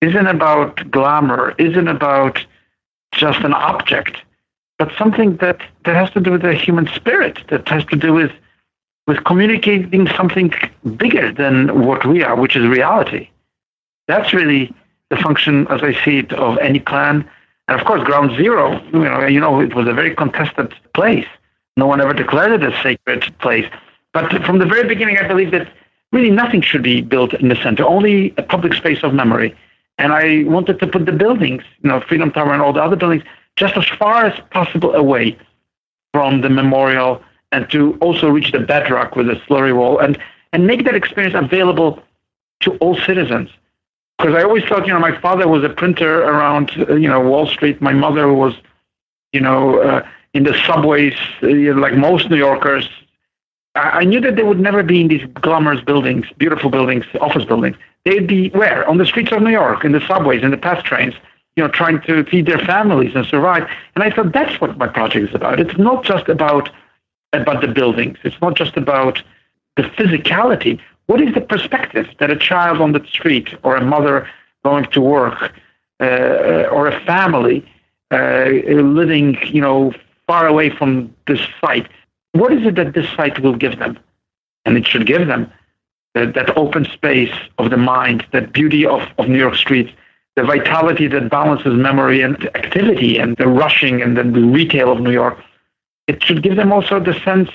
isn't 0.00 0.26
about 0.26 0.90
glamour, 0.90 1.54
isn't 1.58 1.88
about 1.88 2.44
just 3.12 3.40
an 3.40 3.54
object, 3.54 4.18
but 4.80 4.90
something 4.96 5.36
that, 5.36 5.60
that 5.84 5.94
has 5.94 6.10
to 6.12 6.20
do 6.20 6.30
with 6.30 6.40
the 6.40 6.54
human 6.54 6.86
spirit, 6.86 7.38
that 7.48 7.68
has 7.68 7.84
to 7.84 7.96
do 7.96 8.14
with 8.14 8.32
with 9.06 9.22
communicating 9.24 10.08
something 10.16 10.50
bigger 10.96 11.30
than 11.32 11.84
what 11.84 12.06
we 12.06 12.22
are, 12.22 12.34
which 12.34 12.56
is 12.56 12.66
reality. 12.66 13.28
That's 14.08 14.32
really 14.32 14.72
the 15.10 15.18
function, 15.18 15.66
as 15.68 15.82
I 15.82 15.92
see 16.02 16.18
it, 16.20 16.32
of 16.32 16.56
any 16.58 16.80
plan. 16.80 17.28
And 17.68 17.78
of 17.78 17.86
course, 17.86 18.02
Ground 18.04 18.36
Zero, 18.36 18.80
you 18.92 19.00
know, 19.00 19.26
you 19.26 19.40
know, 19.40 19.60
it 19.60 19.74
was 19.74 19.86
a 19.86 19.92
very 19.92 20.14
contested 20.14 20.72
place. 20.94 21.26
No 21.76 21.86
one 21.86 22.00
ever 22.00 22.14
declared 22.14 22.52
it 22.52 22.62
a 22.62 22.82
sacred 22.82 23.22
place. 23.40 23.68
But 24.14 24.30
from 24.46 24.60
the 24.60 24.66
very 24.66 24.88
beginning, 24.88 25.18
I 25.18 25.28
believe 25.28 25.50
that 25.50 25.68
really 26.12 26.30
nothing 26.30 26.62
should 26.62 26.82
be 26.82 27.02
built 27.02 27.34
in 27.34 27.48
the 27.48 27.56
center, 27.56 27.84
only 27.84 28.32
a 28.38 28.42
public 28.42 28.72
space 28.72 29.02
of 29.02 29.12
memory. 29.12 29.54
And 29.98 30.14
I 30.14 30.44
wanted 30.44 30.78
to 30.78 30.86
put 30.86 31.04
the 31.04 31.12
buildings, 31.12 31.64
you 31.82 31.90
know, 31.90 32.00
Freedom 32.00 32.30
Tower 32.30 32.54
and 32.54 32.62
all 32.62 32.72
the 32.72 32.82
other 32.82 32.96
buildings, 32.96 33.24
just 33.56 33.76
as 33.76 33.86
far 33.98 34.26
as 34.26 34.38
possible 34.50 34.94
away 34.94 35.36
from 36.12 36.40
the 36.40 36.48
memorial 36.50 37.22
and 37.52 37.68
to 37.70 37.96
also 38.00 38.28
reach 38.28 38.52
the 38.52 38.60
bedrock 38.60 39.16
with 39.16 39.26
the 39.26 39.34
slurry 39.34 39.74
wall 39.74 39.98
and, 39.98 40.18
and 40.52 40.66
make 40.66 40.84
that 40.84 40.94
experience 40.94 41.34
available 41.34 42.02
to 42.60 42.76
all 42.78 42.96
citizens. 42.96 43.50
Because 44.18 44.34
I 44.34 44.42
always 44.42 44.64
thought, 44.64 44.86
you 44.86 44.92
know, 44.92 45.00
my 45.00 45.18
father 45.20 45.48
was 45.48 45.64
a 45.64 45.70
printer 45.70 46.22
around, 46.22 46.72
you 46.76 47.08
know, 47.08 47.20
Wall 47.20 47.46
Street. 47.46 47.80
My 47.80 47.94
mother 47.94 48.32
was, 48.32 48.54
you 49.32 49.40
know, 49.40 49.80
uh, 49.80 50.06
in 50.34 50.44
the 50.44 50.54
subways, 50.66 51.14
uh, 51.42 51.74
like 51.74 51.94
most 51.94 52.28
New 52.28 52.36
Yorkers. 52.36 52.88
I, 53.74 53.80
I 53.80 54.04
knew 54.04 54.20
that 54.20 54.36
they 54.36 54.42
would 54.42 54.60
never 54.60 54.82
be 54.82 55.00
in 55.00 55.08
these 55.08 55.26
glamorous 55.34 55.80
buildings, 55.80 56.26
beautiful 56.36 56.70
buildings, 56.70 57.06
office 57.20 57.46
buildings. 57.46 57.76
They'd 58.04 58.26
be 58.26 58.50
where? 58.50 58.86
On 58.88 58.98
the 58.98 59.06
streets 59.06 59.32
of 59.32 59.42
New 59.42 59.50
York, 59.50 59.84
in 59.84 59.92
the 59.92 60.06
subways, 60.06 60.42
in 60.42 60.50
the 60.50 60.58
fast 60.58 60.84
trains, 60.84 61.14
you 61.56 61.62
know, 61.62 61.68
trying 61.68 62.00
to 62.02 62.24
feed 62.24 62.46
their 62.46 62.58
families 62.58 63.14
and 63.14 63.26
survive. 63.26 63.68
And 63.94 64.04
I 64.04 64.10
thought 64.10 64.32
that's 64.32 64.60
what 64.60 64.76
my 64.78 64.88
project 64.88 65.28
is 65.28 65.34
about. 65.34 65.60
It's 65.60 65.78
not 65.78 66.04
just 66.04 66.28
about 66.28 66.70
about 67.32 67.60
the 67.60 67.68
buildings. 67.68 68.18
It's 68.24 68.40
not 68.40 68.56
just 68.56 68.76
about 68.76 69.22
the 69.76 69.82
physicality. 69.82 70.80
What 71.06 71.20
is 71.20 71.32
the 71.34 71.40
perspective 71.40 72.08
that 72.18 72.30
a 72.30 72.36
child 72.36 72.80
on 72.80 72.92
the 72.92 73.04
street 73.06 73.54
or 73.62 73.76
a 73.76 73.84
mother 73.84 74.28
going 74.64 74.86
to 74.86 75.00
work 75.00 75.52
uh, 76.00 76.66
or 76.70 76.88
a 76.88 77.00
family 77.04 77.64
uh, 78.10 78.46
living, 78.80 79.38
you 79.46 79.60
know, 79.60 79.92
far 80.26 80.46
away 80.46 80.70
from 80.70 81.14
this 81.26 81.40
site, 81.60 81.88
what 82.32 82.52
is 82.52 82.66
it 82.66 82.74
that 82.76 82.94
this 82.94 83.08
site 83.16 83.40
will 83.40 83.56
give 83.56 83.78
them? 83.78 83.98
And 84.64 84.76
it 84.76 84.86
should 84.86 85.06
give 85.06 85.26
them 85.26 85.52
that, 86.14 86.34
that 86.34 86.56
open 86.56 86.84
space 86.84 87.34
of 87.58 87.70
the 87.70 87.76
mind, 87.76 88.26
that 88.32 88.52
beauty 88.52 88.86
of, 88.86 89.02
of 89.18 89.28
New 89.28 89.38
York 89.38 89.56
streets, 89.56 89.92
the 90.36 90.44
vitality 90.44 91.06
that 91.08 91.28
balances 91.28 91.74
memory 91.74 92.22
and 92.22 92.44
activity 92.56 93.18
and 93.18 93.36
the 93.36 93.48
rushing 93.48 94.00
and 94.00 94.16
then 94.16 94.32
the 94.32 94.40
retail 94.40 94.92
of 94.92 95.00
New 95.00 95.10
York 95.12 95.38
it 96.10 96.24
should 96.24 96.42
give 96.42 96.56
them 96.56 96.72
also 96.72 96.98
the 96.98 97.14
sense 97.24 97.50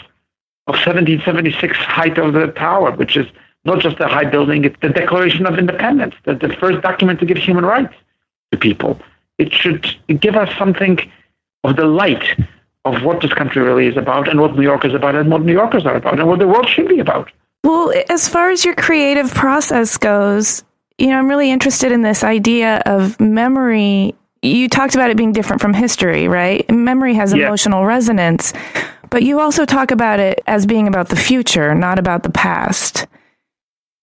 of 0.68 0.76
1776 0.76 1.78
height 1.78 2.18
of 2.18 2.32
the 2.32 2.48
tower, 2.48 2.92
which 2.92 3.18
is 3.18 3.28
not 3.66 3.80
just 3.80 4.00
a 4.00 4.08
high 4.08 4.24
building, 4.24 4.64
it's 4.64 4.78
the 4.82 4.88
Declaration 4.88 5.46
of 5.46 5.60
Independence, 5.60 6.16
the, 6.24 6.36
the 6.36 6.56
first 6.56 6.82
document 6.82 7.20
to 7.20 7.26
give 7.26 7.38
human 7.38 7.66
rights 7.66 7.94
to 8.52 8.58
people. 8.58 8.98
It 9.38 9.52
should 9.52 9.86
give 10.22 10.38
us 10.38 10.50
something 10.58 11.00
of 11.66 11.76
the 11.76 11.86
light 11.86 12.24
of 12.86 13.04
what 13.04 13.22
this 13.22 13.34
country 13.34 13.62
really 13.62 13.88
is 13.88 13.98
about 13.98 14.30
and 14.30 14.40
what 14.40 14.56
New 14.56 14.62
York 14.62 14.86
is 14.86 14.94
about 14.94 15.16
and 15.16 15.30
what 15.30 15.42
New 15.42 15.52
Yorkers 15.52 15.86
are 15.86 15.96
about 15.96 16.18
and 16.18 16.30
what 16.30 16.40
the 16.40 16.48
world 16.48 16.70
should 16.70 16.88
be 16.88 17.00
about. 17.00 17.30
Well, 17.66 17.92
as 18.10 18.30
far 18.30 18.52
as 18.52 18.64
your 18.64 18.76
creative 18.76 19.34
process 19.34 19.98
goes, 19.98 20.64
you 20.98 21.08
know, 21.08 21.18
I'm 21.18 21.28
really 21.28 21.52
interested 21.52 21.92
in 21.92 22.02
this 22.02 22.24
idea 22.24 22.82
of 22.86 23.20
memory 23.20 24.16
you 24.46 24.70
talked 24.70 24.96
about 24.96 25.10
it 25.10 25.18
being 25.18 25.32
different 25.32 25.62
from 25.62 25.74
history, 25.74 26.28
right? 26.28 26.70
Memory 26.70 27.16
has 27.16 27.34
yeah. 27.34 27.48
emotional 27.48 27.86
resonance, 27.86 28.54
but 29.10 29.24
you 29.24 29.40
also 29.40 29.66
talk 29.66 29.92
about 29.92 30.20
it 30.20 30.42
as 30.48 30.66
being 30.66 30.88
about 30.88 31.10
the 31.10 31.16
future, 31.16 31.74
not 31.74 32.00
about 32.00 32.24
the 32.24 32.30
past. 32.30 33.08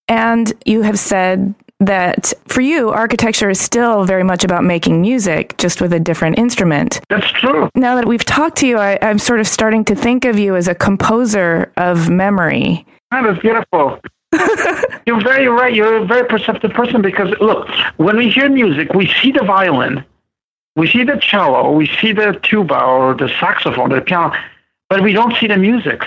And 0.08 0.52
you 0.66 0.82
have 0.82 0.98
said 0.98 1.54
that 1.80 2.32
for 2.46 2.60
you, 2.60 2.90
architecture 2.90 3.50
is 3.50 3.60
still 3.60 4.04
very 4.04 4.22
much 4.24 4.44
about 4.44 4.64
making 4.64 5.00
music, 5.00 5.56
just 5.58 5.80
with 5.80 5.92
a 5.92 6.00
different 6.00 6.38
instrument. 6.38 7.00
That's 7.08 7.30
true. 7.32 7.68
Now 7.74 7.96
that 7.96 8.06
we've 8.06 8.24
talked 8.24 8.58
to 8.58 8.66
you, 8.66 8.78
I, 8.78 8.98
am 9.00 9.18
sort 9.18 9.40
of 9.40 9.46
starting 9.46 9.84
to 9.86 9.94
think 9.94 10.24
of 10.24 10.38
you 10.38 10.56
as 10.56 10.68
a 10.68 10.74
composer 10.74 11.72
of 11.76 12.08
memory. 12.08 12.86
That 13.10 13.26
is 13.26 13.38
beautiful. 13.38 14.00
You're 15.06 15.22
very 15.22 15.48
right. 15.48 15.74
You're 15.74 15.98
a 15.98 16.06
very 16.06 16.26
perceptive 16.26 16.72
person 16.72 17.02
because, 17.02 17.34
look, 17.40 17.68
when 17.96 18.16
we 18.16 18.30
hear 18.30 18.48
music, 18.48 18.92
we 18.94 19.06
see 19.20 19.32
the 19.32 19.44
violin, 19.44 20.04
we 20.76 20.88
see 20.88 21.04
the 21.04 21.18
cello, 21.20 21.72
we 21.72 21.86
see 21.86 22.12
the 22.12 22.38
tuba 22.42 22.82
or 22.82 23.14
the 23.14 23.28
saxophone, 23.40 23.90
the 23.90 24.00
piano, 24.00 24.34
but 24.88 25.02
we 25.02 25.12
don't 25.12 25.36
see 25.36 25.46
the 25.46 25.58
music. 25.58 26.04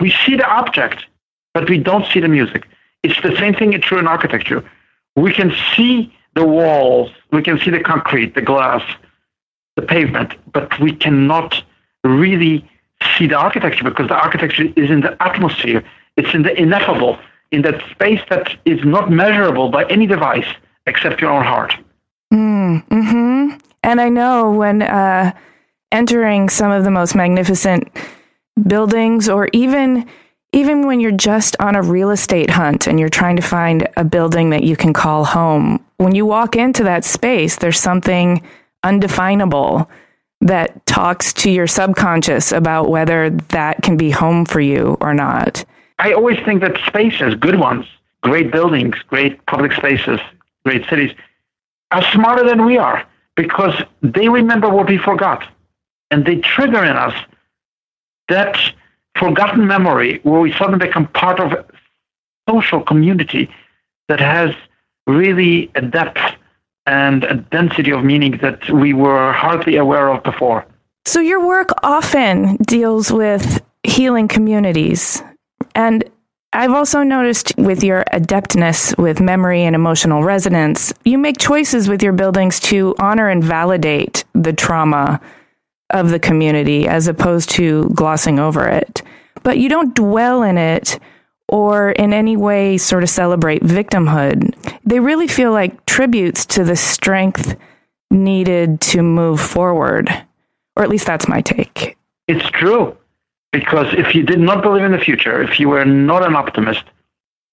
We 0.00 0.10
see 0.24 0.36
the 0.36 0.48
object, 0.48 1.04
but 1.52 1.68
we 1.68 1.78
don't 1.78 2.06
see 2.06 2.20
the 2.20 2.28
music. 2.28 2.66
It's 3.02 3.20
the 3.22 3.36
same 3.36 3.54
thing 3.54 3.78
true 3.80 3.98
in 3.98 4.06
architecture. 4.06 4.64
We 5.16 5.32
can 5.32 5.52
see 5.74 6.12
the 6.34 6.46
walls, 6.46 7.10
we 7.30 7.42
can 7.42 7.58
see 7.58 7.70
the 7.70 7.80
concrete, 7.80 8.34
the 8.34 8.40
glass, 8.40 8.82
the 9.76 9.82
pavement, 9.82 10.34
but 10.52 10.78
we 10.80 10.92
cannot 10.94 11.62
really 12.04 12.68
see 13.16 13.26
the 13.26 13.36
architecture 13.36 13.84
because 13.84 14.08
the 14.08 14.14
architecture 14.14 14.64
is 14.76 14.90
in 14.90 15.00
the 15.00 15.16
atmosphere. 15.22 15.84
It's 16.16 16.34
in 16.34 16.42
the 16.42 16.58
ineffable, 16.58 17.18
in 17.52 17.62
that 17.62 17.82
space 17.90 18.20
that 18.28 18.56
is 18.64 18.84
not 18.84 19.10
measurable 19.10 19.70
by 19.70 19.84
any 19.84 20.06
device 20.06 20.48
except 20.86 21.20
your 21.20 21.30
own 21.30 21.44
heart. 21.44 21.74
Mm, 22.32 22.82
hmm 22.88 23.32
and 23.82 24.00
I 24.00 24.08
know 24.08 24.50
when 24.50 24.82
uh, 24.82 25.32
entering 25.90 26.48
some 26.48 26.70
of 26.70 26.84
the 26.84 26.90
most 26.90 27.14
magnificent 27.14 27.88
buildings, 28.66 29.28
or 29.28 29.48
even 29.52 30.08
even 30.54 30.86
when 30.86 31.00
you're 31.00 31.12
just 31.12 31.56
on 31.60 31.74
a 31.74 31.82
real 31.82 32.10
estate 32.10 32.50
hunt 32.50 32.86
and 32.86 33.00
you're 33.00 33.08
trying 33.08 33.36
to 33.36 33.42
find 33.42 33.88
a 33.96 34.04
building 34.04 34.50
that 34.50 34.62
you 34.62 34.76
can 34.76 34.92
call 34.92 35.24
home, 35.24 35.82
when 35.96 36.14
you 36.14 36.26
walk 36.26 36.56
into 36.56 36.84
that 36.84 37.04
space, 37.04 37.56
there's 37.56 37.80
something 37.80 38.42
undefinable 38.82 39.90
that 40.42 40.84
talks 40.84 41.32
to 41.32 41.50
your 41.50 41.66
subconscious 41.66 42.52
about 42.52 42.90
whether 42.90 43.30
that 43.30 43.82
can 43.82 43.96
be 43.96 44.10
home 44.10 44.44
for 44.44 44.60
you 44.60 44.98
or 45.00 45.14
not. 45.14 45.64
I 46.02 46.14
always 46.14 46.38
think 46.44 46.62
that 46.62 46.76
spaces, 46.84 47.36
good 47.36 47.60
ones, 47.60 47.86
great 48.22 48.50
buildings, 48.50 48.96
great 49.06 49.46
public 49.46 49.72
spaces, 49.72 50.18
great 50.64 50.84
cities, 50.90 51.12
are 51.92 52.02
smarter 52.10 52.44
than 52.44 52.64
we 52.64 52.76
are 52.76 53.06
because 53.36 53.80
they 54.02 54.28
remember 54.28 54.68
what 54.68 54.88
we 54.88 54.98
forgot. 54.98 55.46
And 56.10 56.26
they 56.26 56.36
trigger 56.40 56.82
in 56.82 56.96
us 56.96 57.14
that 58.28 58.58
forgotten 59.16 59.68
memory 59.68 60.18
where 60.24 60.40
we 60.40 60.52
suddenly 60.52 60.84
become 60.84 61.06
part 61.06 61.38
of 61.38 61.52
a 61.52 61.64
social 62.50 62.80
community 62.80 63.48
that 64.08 64.18
has 64.18 64.52
really 65.06 65.70
a 65.76 65.82
depth 65.82 66.36
and 66.84 67.22
a 67.22 67.34
density 67.36 67.92
of 67.92 68.02
meaning 68.02 68.38
that 68.38 68.68
we 68.70 68.92
were 68.92 69.32
hardly 69.32 69.76
aware 69.76 70.08
of 70.08 70.24
before. 70.24 70.66
So, 71.04 71.20
your 71.20 71.46
work 71.46 71.68
often 71.84 72.56
deals 72.56 73.12
with 73.12 73.62
healing 73.84 74.26
communities. 74.26 75.22
And 75.74 76.04
I've 76.52 76.72
also 76.72 77.02
noticed 77.02 77.52
with 77.56 77.82
your 77.82 78.04
adeptness 78.12 78.96
with 78.98 79.20
memory 79.20 79.62
and 79.62 79.74
emotional 79.74 80.22
resonance, 80.22 80.92
you 81.04 81.16
make 81.16 81.38
choices 81.38 81.88
with 81.88 82.02
your 82.02 82.12
buildings 82.12 82.60
to 82.60 82.94
honor 82.98 83.28
and 83.28 83.42
validate 83.42 84.24
the 84.34 84.52
trauma 84.52 85.20
of 85.90 86.10
the 86.10 86.18
community 86.18 86.86
as 86.86 87.06
opposed 87.06 87.50
to 87.50 87.88
glossing 87.90 88.38
over 88.38 88.68
it. 88.68 89.02
But 89.42 89.58
you 89.58 89.68
don't 89.68 89.94
dwell 89.94 90.42
in 90.42 90.58
it 90.58 90.98
or 91.48 91.92
in 91.92 92.12
any 92.12 92.36
way 92.36 92.78
sort 92.78 93.02
of 93.02 93.10
celebrate 93.10 93.62
victimhood. 93.62 94.54
They 94.84 95.00
really 95.00 95.28
feel 95.28 95.52
like 95.52 95.84
tributes 95.86 96.46
to 96.46 96.64
the 96.64 96.76
strength 96.76 97.56
needed 98.10 98.80
to 98.80 99.02
move 99.02 99.40
forward. 99.40 100.10
Or 100.76 100.82
at 100.82 100.88
least 100.88 101.06
that's 101.06 101.28
my 101.28 101.40
take. 101.40 101.96
It's 102.28 102.48
true. 102.50 102.96
Because 103.52 103.92
if 103.94 104.14
you 104.14 104.22
did 104.22 104.40
not 104.40 104.62
believe 104.62 104.84
in 104.84 104.92
the 104.92 104.98
future, 104.98 105.42
if 105.42 105.60
you 105.60 105.68
were 105.68 105.84
not 105.84 106.26
an 106.26 106.34
optimist, 106.34 106.84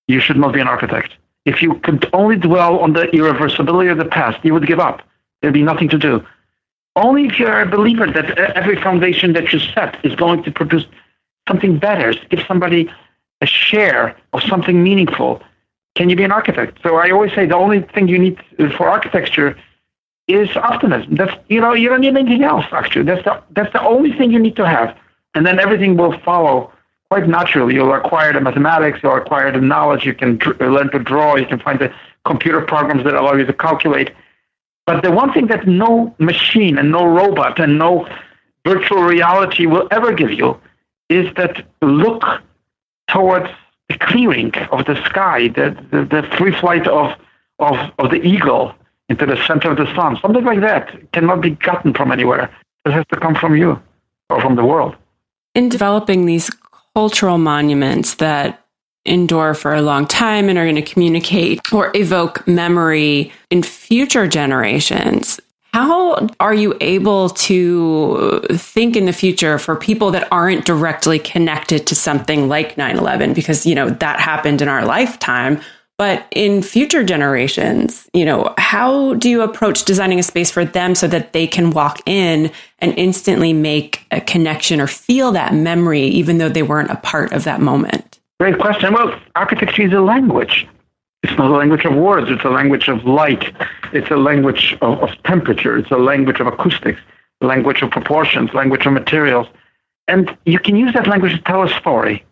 you 0.07 0.19
should 0.19 0.37
not 0.37 0.53
be 0.53 0.61
an 0.61 0.67
architect. 0.67 1.13
If 1.45 1.61
you 1.61 1.75
could 1.75 2.09
only 2.13 2.37
dwell 2.37 2.79
on 2.79 2.93
the 2.93 3.05
irreversibility 3.07 3.91
of 3.91 3.97
the 3.97 4.05
past, 4.05 4.43
you 4.43 4.53
would 4.53 4.65
give 4.65 4.79
up. 4.79 5.01
There'd 5.41 5.53
be 5.53 5.61
nothing 5.61 5.89
to 5.89 5.97
do. 5.97 6.25
Only 6.95 7.25
if 7.25 7.39
you're 7.39 7.61
a 7.61 7.65
believer 7.65 8.07
that 8.07 8.37
every 8.37 8.81
foundation 8.81 9.33
that 9.33 9.53
you 9.53 9.59
set 9.59 10.03
is 10.03 10.15
going 10.15 10.43
to 10.43 10.51
produce 10.51 10.85
something 11.47 11.77
better, 11.77 12.13
give 12.29 12.43
somebody 12.47 12.91
a 13.41 13.45
share 13.45 14.15
of 14.33 14.41
something 14.43 14.81
meaningful, 14.83 15.41
can 15.95 16.09
you 16.09 16.15
be 16.15 16.23
an 16.23 16.31
architect? 16.31 16.79
So 16.83 16.95
I 16.95 17.11
always 17.11 17.33
say 17.33 17.45
the 17.45 17.55
only 17.55 17.81
thing 17.81 18.07
you 18.07 18.19
need 18.19 18.37
for 18.77 18.89
architecture 18.89 19.57
is 20.27 20.55
optimism. 20.55 21.15
That's 21.15 21.35
you 21.49 21.59
know 21.59 21.73
you 21.73 21.89
don't 21.89 22.01
need 22.01 22.15
anything 22.15 22.43
else 22.43 22.65
actually. 22.71 23.03
That's 23.03 23.23
the 23.23 23.41
that's 23.51 23.73
the 23.73 23.85
only 23.85 24.13
thing 24.13 24.31
you 24.31 24.39
need 24.39 24.55
to 24.57 24.67
have 24.67 24.95
and 25.33 25.45
then 25.45 25.59
everything 25.59 25.97
will 25.97 26.17
follow 26.19 26.71
quite 27.09 27.27
naturally. 27.27 27.75
You'll 27.75 27.93
acquire 27.93 28.33
the 28.33 28.41
mathematics, 28.41 28.99
you'll 29.01 29.15
acquire 29.15 29.51
the 29.51 29.61
knowledge, 29.61 30.05
you 30.05 30.13
can 30.13 30.37
learn 30.59 30.91
to 30.91 30.99
draw, 30.99 31.35
you 31.35 31.45
can 31.45 31.59
find 31.59 31.79
the 31.79 31.93
computer 32.25 32.61
programs 32.61 33.03
that 33.03 33.15
allow 33.15 33.33
you 33.33 33.45
to 33.45 33.53
calculate. 33.53 34.11
But 34.85 35.03
the 35.03 35.11
one 35.11 35.33
thing 35.33 35.47
that 35.47 35.67
no 35.67 36.15
machine 36.19 36.77
and 36.77 36.91
no 36.91 37.05
robot 37.05 37.59
and 37.59 37.77
no 37.77 38.07
virtual 38.65 39.03
reality 39.03 39.65
will 39.65 39.87
ever 39.91 40.13
give 40.13 40.31
you 40.31 40.59
is 41.09 41.33
that 41.35 41.65
look 41.81 42.23
towards 43.07 43.49
the 43.87 43.97
clearing 43.97 44.53
of 44.71 44.85
the 44.85 45.03
sky, 45.05 45.47
the, 45.47 45.75
the, 45.91 46.05
the 46.05 46.35
free 46.37 46.51
flight 46.51 46.87
of, 46.87 47.15
of, 47.57 47.91
of 47.97 48.11
the 48.11 48.21
eagle 48.21 48.73
into 49.09 49.25
the 49.25 49.37
center 49.47 49.71
of 49.71 49.77
the 49.77 49.91
sun. 49.95 50.17
Something 50.21 50.43
like 50.43 50.61
that 50.61 51.11
cannot 51.11 51.41
be 51.41 51.51
gotten 51.51 51.93
from 51.95 52.11
anywhere. 52.11 52.55
It 52.85 52.91
has 52.91 53.05
to 53.11 53.19
come 53.19 53.33
from 53.33 53.55
you 53.55 53.81
or 54.29 54.41
from 54.41 54.55
the 54.55 54.65
world 54.65 54.95
in 55.55 55.69
developing 55.69 56.25
these 56.25 56.49
cultural 56.95 57.37
monuments 57.37 58.15
that 58.15 58.65
endure 59.05 59.53
for 59.53 59.73
a 59.73 59.81
long 59.81 60.05
time 60.05 60.49
and 60.49 60.57
are 60.57 60.65
going 60.65 60.75
to 60.75 60.81
communicate 60.81 61.61
or 61.73 61.91
evoke 61.95 62.45
memory 62.47 63.31
in 63.49 63.63
future 63.63 64.27
generations. 64.27 65.39
How 65.73 66.27
are 66.39 66.53
you 66.53 66.75
able 66.81 67.29
to 67.29 68.41
think 68.51 68.95
in 68.95 69.05
the 69.05 69.13
future 69.13 69.59
for 69.59 69.75
people 69.75 70.11
that 70.11 70.27
aren't 70.31 70.65
directly 70.65 71.19
connected 71.19 71.85
to 71.87 71.95
something 71.95 72.49
like 72.49 72.75
9/11 72.75 73.33
because 73.35 73.65
you 73.65 73.75
know 73.75 73.89
that 73.89 74.19
happened 74.19 74.61
in 74.61 74.67
our 74.67 74.83
lifetime 74.83 75.61
but 75.99 76.25
in 76.31 76.61
future 76.61 77.03
generations, 77.03 78.09
you 78.13 78.23
know, 78.23 78.53
how 78.57 79.15
do 79.15 79.29
you 79.29 79.41
approach 79.41 79.83
designing 79.83 80.17
a 80.17 80.23
space 80.23 80.49
for 80.49 80.63
them 80.63 80.95
so 80.95 81.09
that 81.09 81.33
they 81.33 81.45
can 81.45 81.71
walk 81.71 81.99
in 82.05 82.53
and 82.79 82.97
instantly 82.97 83.51
make 83.51 84.05
a 84.09 84.21
connection 84.21 84.79
or 84.79 84.87
feel 84.87 85.33
that 85.33 85.53
memory, 85.53 86.03
even 86.03 86.37
though 86.37 86.47
they 86.47 86.63
weren't 86.63 86.89
a 86.89 86.95
part 86.95 87.33
of 87.33 87.43
that 87.43 87.59
moment? 87.59 88.17
Great 88.39 88.57
question. 88.59 88.93
Well, 88.93 89.13
architecture 89.35 89.81
is 89.81 89.91
a 89.91 89.99
language. 89.99 90.65
It's 91.21 91.37
not 91.37 91.51
a 91.51 91.57
language 91.57 91.83
of 91.83 91.93
words. 91.95 92.31
It's 92.31 92.45
a 92.45 92.49
language 92.49 92.87
of 92.87 93.03
light. 93.03 93.53
It's 93.91 94.09
a 94.09 94.15
language 94.15 94.77
of, 94.81 95.03
of 95.03 95.09
temperature. 95.23 95.77
It's 95.77 95.91
a 95.91 95.97
language 95.97 96.39
of 96.39 96.47
acoustics, 96.47 97.01
language 97.41 97.81
of 97.81 97.91
proportions, 97.91 98.53
language 98.53 98.85
of 98.85 98.93
materials. 98.93 99.47
And 100.07 100.37
you 100.45 100.59
can 100.59 100.77
use 100.77 100.93
that 100.93 101.07
language 101.07 101.33
to 101.33 101.41
tell 101.41 101.61
a 101.61 101.69
story. 101.69 102.23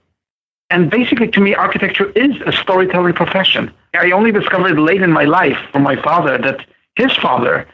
And 0.69 0.89
basically, 0.89 1.29
to 1.29 1.39
me, 1.39 1.55
architecture 1.55 2.11
is 2.11 2.35
a 2.45 2.51
storytelling 2.51 3.13
profession. 3.13 3.71
I 3.93 4.11
only 4.11 4.31
discovered 4.31 4.79
late 4.79 5.01
in 5.01 5.11
my 5.11 5.23
life 5.23 5.57
from 5.71 5.83
my 5.83 5.95
father 6.01 6.37
that 6.37 6.65
his 6.95 7.15
father 7.15 7.67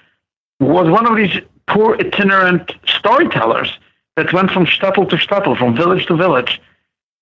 was 0.59 0.89
one 0.89 1.07
of 1.07 1.17
these 1.17 1.41
poor 1.67 1.95
itinerant 1.99 2.71
storytellers 2.85 3.71
that 4.15 4.31
went 4.31 4.51
from 4.51 4.65
shtetl 4.65 5.09
to 5.09 5.15
shtetl, 5.15 5.57
from 5.57 5.75
village 5.75 6.05
to 6.05 6.15
village, 6.15 6.61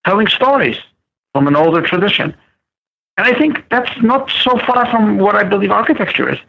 telling 0.06 0.28
stories 0.28 0.78
from 1.34 1.48
an 1.48 1.56
older 1.56 1.82
tradition. 1.82 2.36
And 3.18 3.28
I 3.28 3.38
think 3.38 3.64
that's 3.70 4.02
not 4.02 4.30
so 4.30 4.58
far 4.60 4.90
from 4.90 5.18
what 5.18 5.36
I 5.36 5.44
believe 5.44 5.72
architecture 5.72 6.30
is. 6.30 6.40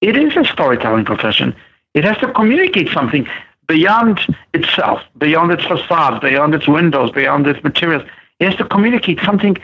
It 0.00 0.16
is 0.16 0.36
a 0.36 0.44
storytelling 0.44 1.04
profession. 1.04 1.54
It 1.94 2.04
has 2.04 2.16
to 2.18 2.32
communicate 2.32 2.88
something 2.88 3.28
beyond 3.66 4.20
itself, 4.54 5.02
beyond 5.18 5.52
its 5.52 5.64
facade, 5.64 6.20
beyond 6.20 6.54
its 6.54 6.66
windows, 6.66 7.10
beyond 7.10 7.46
its 7.46 7.62
materials. 7.62 8.02
It 8.40 8.46
has 8.46 8.56
to 8.56 8.64
communicate 8.64 9.20
something 9.24 9.56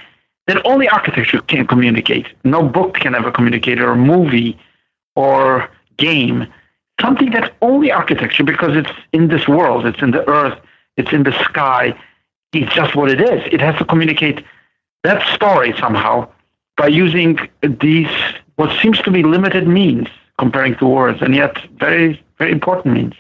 that 0.47 0.65
only 0.67 0.89
architecture 0.89 1.41
can 1.41 1.67
communicate. 1.67 2.27
No 2.45 2.63
book 2.63 2.95
can 2.95 3.15
ever 3.15 3.31
communicate, 3.31 3.81
or 3.81 3.95
movie, 3.97 4.59
or 5.17 5.71
game. 5.97 6.47
Something 7.01 7.31
that 7.31 7.55
only 7.63 7.91
architecture, 7.91 8.45
because 8.45 8.77
it's 8.77 8.91
in 9.13 9.29
this 9.29 9.49
world, 9.49 9.87
it's 9.87 10.03
in 10.03 10.11
the 10.11 10.29
earth, 10.29 10.59
it's 10.97 11.13
in 11.13 11.23
the 11.23 11.33
sky, 11.45 11.95
it's 12.53 12.73
just 12.75 12.95
what 12.95 13.11
it 13.11 13.21
is. 13.21 13.43
It 13.53 13.61
has 13.61 13.77
to 13.79 13.85
communicate 13.85 14.45
that 15.03 15.27
story 15.35 15.75
somehow 15.79 16.29
by 16.77 16.89
using 16.89 17.39
these, 17.63 18.11
what 18.57 18.71
seems 18.81 19.01
to 19.03 19.11
be 19.11 19.23
limited 19.23 19.67
means 19.67 20.09
comparing 20.39 20.75
to 20.77 20.87
words, 20.87 21.23
and 21.23 21.35
yet 21.35 21.57
very, 21.79 22.23
very 22.39 22.53
important 22.53 22.95
means. 22.95 23.15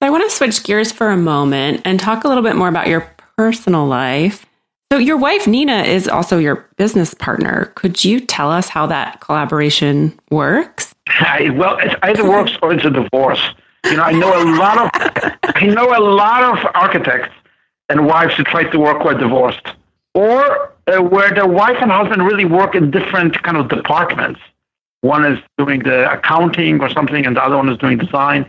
I 0.00 0.10
want 0.10 0.28
to 0.28 0.30
switch 0.30 0.62
gears 0.62 0.92
for 0.92 1.10
a 1.10 1.16
moment 1.16 1.82
and 1.84 1.98
talk 1.98 2.24
a 2.24 2.28
little 2.28 2.42
bit 2.42 2.56
more 2.56 2.68
about 2.68 2.86
your 2.86 3.12
personal 3.36 3.86
life. 3.86 4.44
So, 4.92 4.98
your 4.98 5.16
wife, 5.16 5.48
Nina, 5.48 5.82
is 5.82 6.06
also 6.06 6.38
your 6.38 6.68
business 6.76 7.12
partner. 7.12 7.72
Could 7.74 8.04
you 8.04 8.20
tell 8.20 8.52
us 8.52 8.68
how 8.68 8.86
that 8.86 9.20
collaboration 9.20 10.16
works? 10.30 10.94
I, 11.08 11.50
well, 11.50 11.76
it 11.78 11.96
either 12.02 12.28
works 12.28 12.52
or 12.62 12.72
it's 12.72 12.84
a 12.84 12.90
divorce. 12.90 13.42
You 13.84 13.96
know, 13.96 14.02
I 14.02 14.12
know 14.12 14.42
a 14.42 14.46
lot 14.56 14.78
of 14.78 14.90
I 15.42 15.66
know 15.66 15.96
a 15.96 16.02
lot 16.02 16.42
of 16.44 16.70
architects 16.74 17.34
and 17.88 18.06
wives 18.06 18.34
who 18.34 18.44
try 18.44 18.64
to 18.64 18.78
work 18.78 19.02
who 19.02 19.08
are 19.08 19.18
divorced, 19.18 19.66
or 20.14 20.72
uh, 20.86 21.02
where 21.02 21.34
the 21.34 21.46
wife 21.46 21.76
and 21.80 21.90
husband 21.90 22.24
really 22.24 22.44
work 22.44 22.74
in 22.76 22.90
different 22.90 23.42
kind 23.42 23.56
of 23.56 23.68
departments. 23.68 24.40
One 25.00 25.24
is 25.24 25.38
doing 25.58 25.80
the 25.80 26.10
accounting 26.12 26.80
or 26.80 26.90
something, 26.90 27.26
and 27.26 27.36
the 27.36 27.44
other 27.44 27.56
one 27.56 27.68
is 27.68 27.78
doing 27.78 27.98
design. 27.98 28.46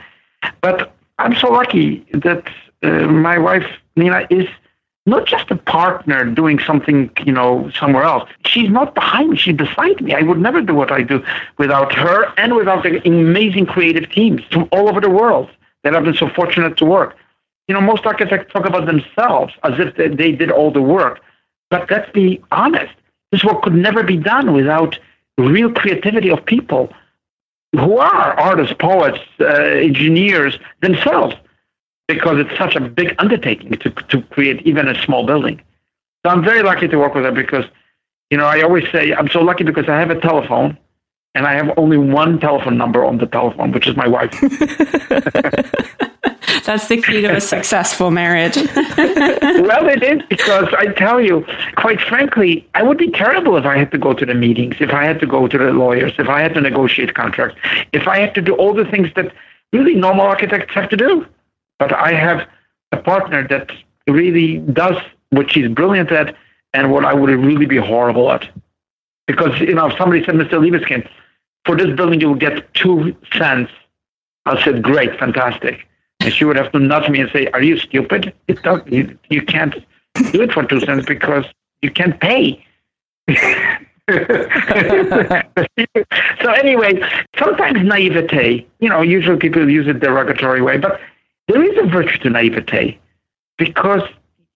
But 0.61 0.93
I'm 1.17 1.35
so 1.35 1.49
lucky 1.49 2.05
that 2.13 2.47
uh, 2.83 3.07
my 3.07 3.39
wife 3.39 3.65
Nina 3.95 4.27
is 4.29 4.47
not 5.07 5.25
just 5.25 5.49
a 5.49 5.55
partner 5.55 6.25
doing 6.25 6.59
something, 6.59 7.09
you 7.25 7.31
know, 7.31 7.71
somewhere 7.71 8.03
else. 8.03 8.29
She's 8.45 8.69
not 8.69 8.93
behind 8.93 9.29
me. 9.29 9.37
She's 9.37 9.55
beside 9.55 10.01
me. 10.01 10.13
I 10.13 10.21
would 10.21 10.37
never 10.37 10.61
do 10.61 10.75
what 10.75 10.91
I 10.91 11.01
do 11.01 11.23
without 11.57 11.93
her 11.93 12.25
and 12.37 12.55
without 12.55 12.83
the 12.83 13.01
amazing 13.07 13.67
creative 13.67 14.11
teams 14.11 14.41
from 14.51 14.67
all 14.73 14.89
over 14.89 14.99
the 14.99 15.09
world 15.09 15.49
that 15.83 15.95
I've 15.95 16.03
been 16.03 16.13
so 16.13 16.29
fortunate 16.29 16.75
to 16.77 16.85
work. 16.85 17.15
You 17.69 17.73
know, 17.73 17.81
most 17.81 18.05
architects 18.05 18.51
talk 18.51 18.65
about 18.65 18.85
themselves 18.85 19.53
as 19.63 19.79
if 19.79 19.95
they, 19.95 20.09
they 20.09 20.33
did 20.33 20.51
all 20.51 20.71
the 20.71 20.81
work. 20.81 21.21
But 21.69 21.89
let's 21.89 22.11
be 22.11 22.43
honest. 22.51 22.93
This 23.31 23.43
work 23.43 23.61
could 23.61 23.75
never 23.75 24.03
be 24.03 24.17
done 24.17 24.53
without 24.53 24.99
real 25.37 25.71
creativity 25.71 26.29
of 26.29 26.45
people 26.45 26.93
who 27.73 27.97
are 27.97 28.39
artists, 28.39 28.73
poets, 28.79 29.19
uh, 29.39 29.45
engineers 29.45 30.59
themselves 30.81 31.35
because 32.07 32.39
it's 32.39 32.57
such 32.57 32.75
a 32.75 32.81
big 32.81 33.15
undertaking 33.19 33.71
to, 33.71 33.89
to 33.89 34.21
create 34.23 34.61
even 34.65 34.87
a 34.87 35.01
small 35.03 35.25
building. 35.25 35.61
So 36.25 36.31
I'm 36.31 36.43
very 36.43 36.63
lucky 36.63 36.87
to 36.87 36.97
work 36.97 37.13
with 37.13 37.25
her 37.25 37.31
because, 37.31 37.65
you 38.29 38.37
know, 38.37 38.45
I 38.45 38.61
always 38.61 38.89
say 38.91 39.13
I'm 39.13 39.29
so 39.29 39.41
lucky 39.41 39.63
because 39.63 39.87
I 39.87 39.99
have 39.99 40.09
a 40.09 40.19
telephone 40.19 40.77
and 41.35 41.45
I 41.45 41.53
have 41.53 41.71
only 41.77 41.97
one 41.97 42.39
telephone 42.39 42.77
number 42.77 43.05
on 43.05 43.17
the 43.17 43.27
telephone, 43.27 43.71
which 43.71 43.87
is 43.87 43.95
my 43.95 44.07
wife. 44.07 44.31
That's 46.65 46.87
the 46.87 47.01
key 47.01 47.21
to 47.21 47.35
a 47.35 47.41
successful 47.41 48.11
marriage. 48.11 48.55
well, 48.75 49.87
it 49.87 50.03
is 50.03 50.21
because 50.29 50.67
I 50.77 50.87
tell 50.87 51.21
you, 51.21 51.45
quite 51.75 52.01
frankly, 52.01 52.67
I 52.73 52.83
would 52.83 52.97
be 52.97 53.09
terrible 53.09 53.55
if 53.57 53.65
I 53.65 53.77
had 53.77 53.91
to 53.91 53.97
go 53.97 54.13
to 54.13 54.25
the 54.25 54.33
meetings, 54.33 54.75
if 54.79 54.91
I 54.91 55.05
had 55.05 55.19
to 55.21 55.27
go 55.27 55.47
to 55.47 55.57
the 55.57 55.71
lawyers, 55.71 56.13
if 56.17 56.27
I 56.27 56.41
had 56.41 56.53
to 56.55 56.61
negotiate 56.61 57.15
contracts, 57.15 57.57
if 57.93 58.07
I 58.07 58.19
had 58.19 58.35
to 58.35 58.41
do 58.41 58.53
all 58.55 58.73
the 58.73 58.85
things 58.85 59.09
that 59.15 59.33
really 59.71 59.95
normal 59.95 60.25
architects 60.25 60.73
have 60.73 60.89
to 60.89 60.97
do. 60.97 61.25
But 61.79 61.93
I 61.93 62.13
have 62.13 62.47
a 62.91 62.97
partner 62.97 63.47
that 63.47 63.71
really 64.07 64.57
does 64.57 64.97
what 65.29 65.51
she's 65.51 65.67
brilliant 65.67 66.11
at 66.11 66.35
and 66.73 66.91
what 66.91 67.05
I 67.05 67.13
would 67.13 67.29
really 67.29 67.65
be 67.65 67.77
horrible 67.77 68.31
at. 68.31 68.49
Because, 69.27 69.59
you 69.59 69.75
know, 69.75 69.87
if 69.87 69.97
somebody 69.97 70.23
said, 70.23 70.35
Mr. 70.35 70.53
Libeskind, 70.53 71.09
for 71.65 71.75
this 71.75 71.93
building 71.95 72.21
you 72.21 72.29
will 72.29 72.35
get 72.35 72.73
two 72.73 73.15
cents. 73.33 73.71
I 74.45 74.63
said, 74.63 74.81
great, 74.81 75.19
fantastic. 75.19 75.85
and 76.21 76.33
she 76.33 76.45
would 76.45 76.55
have 76.55 76.71
to 76.71 76.79
nudge 76.79 77.09
me 77.09 77.19
and 77.19 77.29
say, 77.31 77.47
"Are 77.47 77.61
you 77.61 77.77
stupid? 77.77 78.33
It 78.47 78.61
does, 78.63 78.81
you, 78.87 79.17
you 79.29 79.41
can't 79.41 79.75
do 80.31 80.41
it 80.41 80.51
for 80.51 80.63
two 80.63 80.79
cents 80.79 81.05
because 81.05 81.45
you 81.81 81.91
can't 81.91 82.19
pay." 82.19 82.65
so 83.29 83.35
anyway, 86.51 87.01
sometimes 87.37 87.83
naivete, 87.83 88.65
you 88.79 88.89
know, 88.89 89.01
usually 89.01 89.37
people 89.37 89.69
use 89.69 89.87
it 89.87 89.99
derogatory 89.99 90.61
way, 90.61 90.77
but 90.77 90.99
there 91.47 91.63
is 91.63 91.77
a 91.77 91.87
virtue 91.87 92.17
to 92.19 92.29
naivete 92.29 92.99
because, 93.57 94.01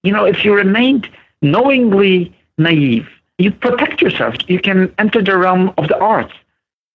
you 0.03 0.11
know, 0.11 0.25
if 0.25 0.43
you 0.45 0.53
remain 0.53 1.03
knowingly 1.41 2.35
naive, 2.57 3.07
you 3.37 3.51
protect 3.51 4.01
yourself. 4.01 4.35
You 4.47 4.59
can 4.59 4.93
enter 4.97 5.21
the 5.21 5.37
realm 5.37 5.73
of 5.77 5.87
the 5.87 5.97
arts. 5.99 6.33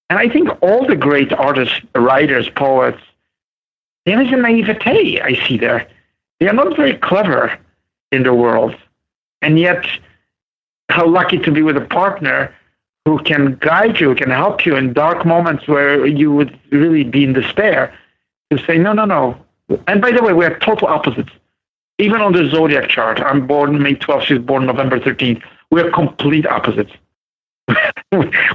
And 0.08 0.18
I 0.18 0.28
think 0.28 0.48
all 0.62 0.86
the 0.86 0.94
great 0.94 1.32
artists, 1.32 1.80
writers, 1.94 2.48
poets, 2.48 3.00
there 4.04 4.20
is 4.20 4.32
a 4.32 4.36
naivete 4.36 5.20
I 5.20 5.34
see 5.46 5.58
there. 5.58 5.88
They 6.38 6.48
are 6.48 6.52
not 6.52 6.76
very 6.76 6.94
clever 6.94 7.58
in 8.12 8.22
the 8.22 8.34
world. 8.34 8.76
And 9.42 9.58
yet, 9.58 9.84
how 10.88 11.06
lucky 11.06 11.38
to 11.38 11.50
be 11.50 11.62
with 11.62 11.76
a 11.76 11.80
partner 11.80 12.54
who 13.04 13.18
can 13.22 13.56
guide 13.56 14.00
you, 14.00 14.14
can 14.14 14.30
help 14.30 14.66
you 14.66 14.76
in 14.76 14.92
dark 14.92 15.24
moments 15.24 15.66
where 15.66 16.06
you 16.06 16.32
would 16.32 16.58
really 16.70 17.04
be 17.04 17.24
in 17.24 17.32
despair, 17.32 17.96
to 18.50 18.58
say, 18.64 18.78
no, 18.78 18.92
no, 18.92 19.04
no. 19.04 19.36
And 19.86 20.00
by 20.00 20.12
the 20.12 20.22
way, 20.22 20.32
we're 20.32 20.58
total 20.58 20.88
opposites. 20.88 21.30
Even 21.98 22.20
on 22.20 22.32
the 22.32 22.48
zodiac 22.48 22.88
chart, 22.88 23.20
I'm 23.20 23.46
born 23.46 23.82
May 23.82 23.94
12th, 23.94 24.22
she's 24.22 24.38
born 24.38 24.66
November 24.66 25.00
13th. 25.00 25.42
We're 25.70 25.90
complete 25.90 26.46
opposites. 26.46 26.92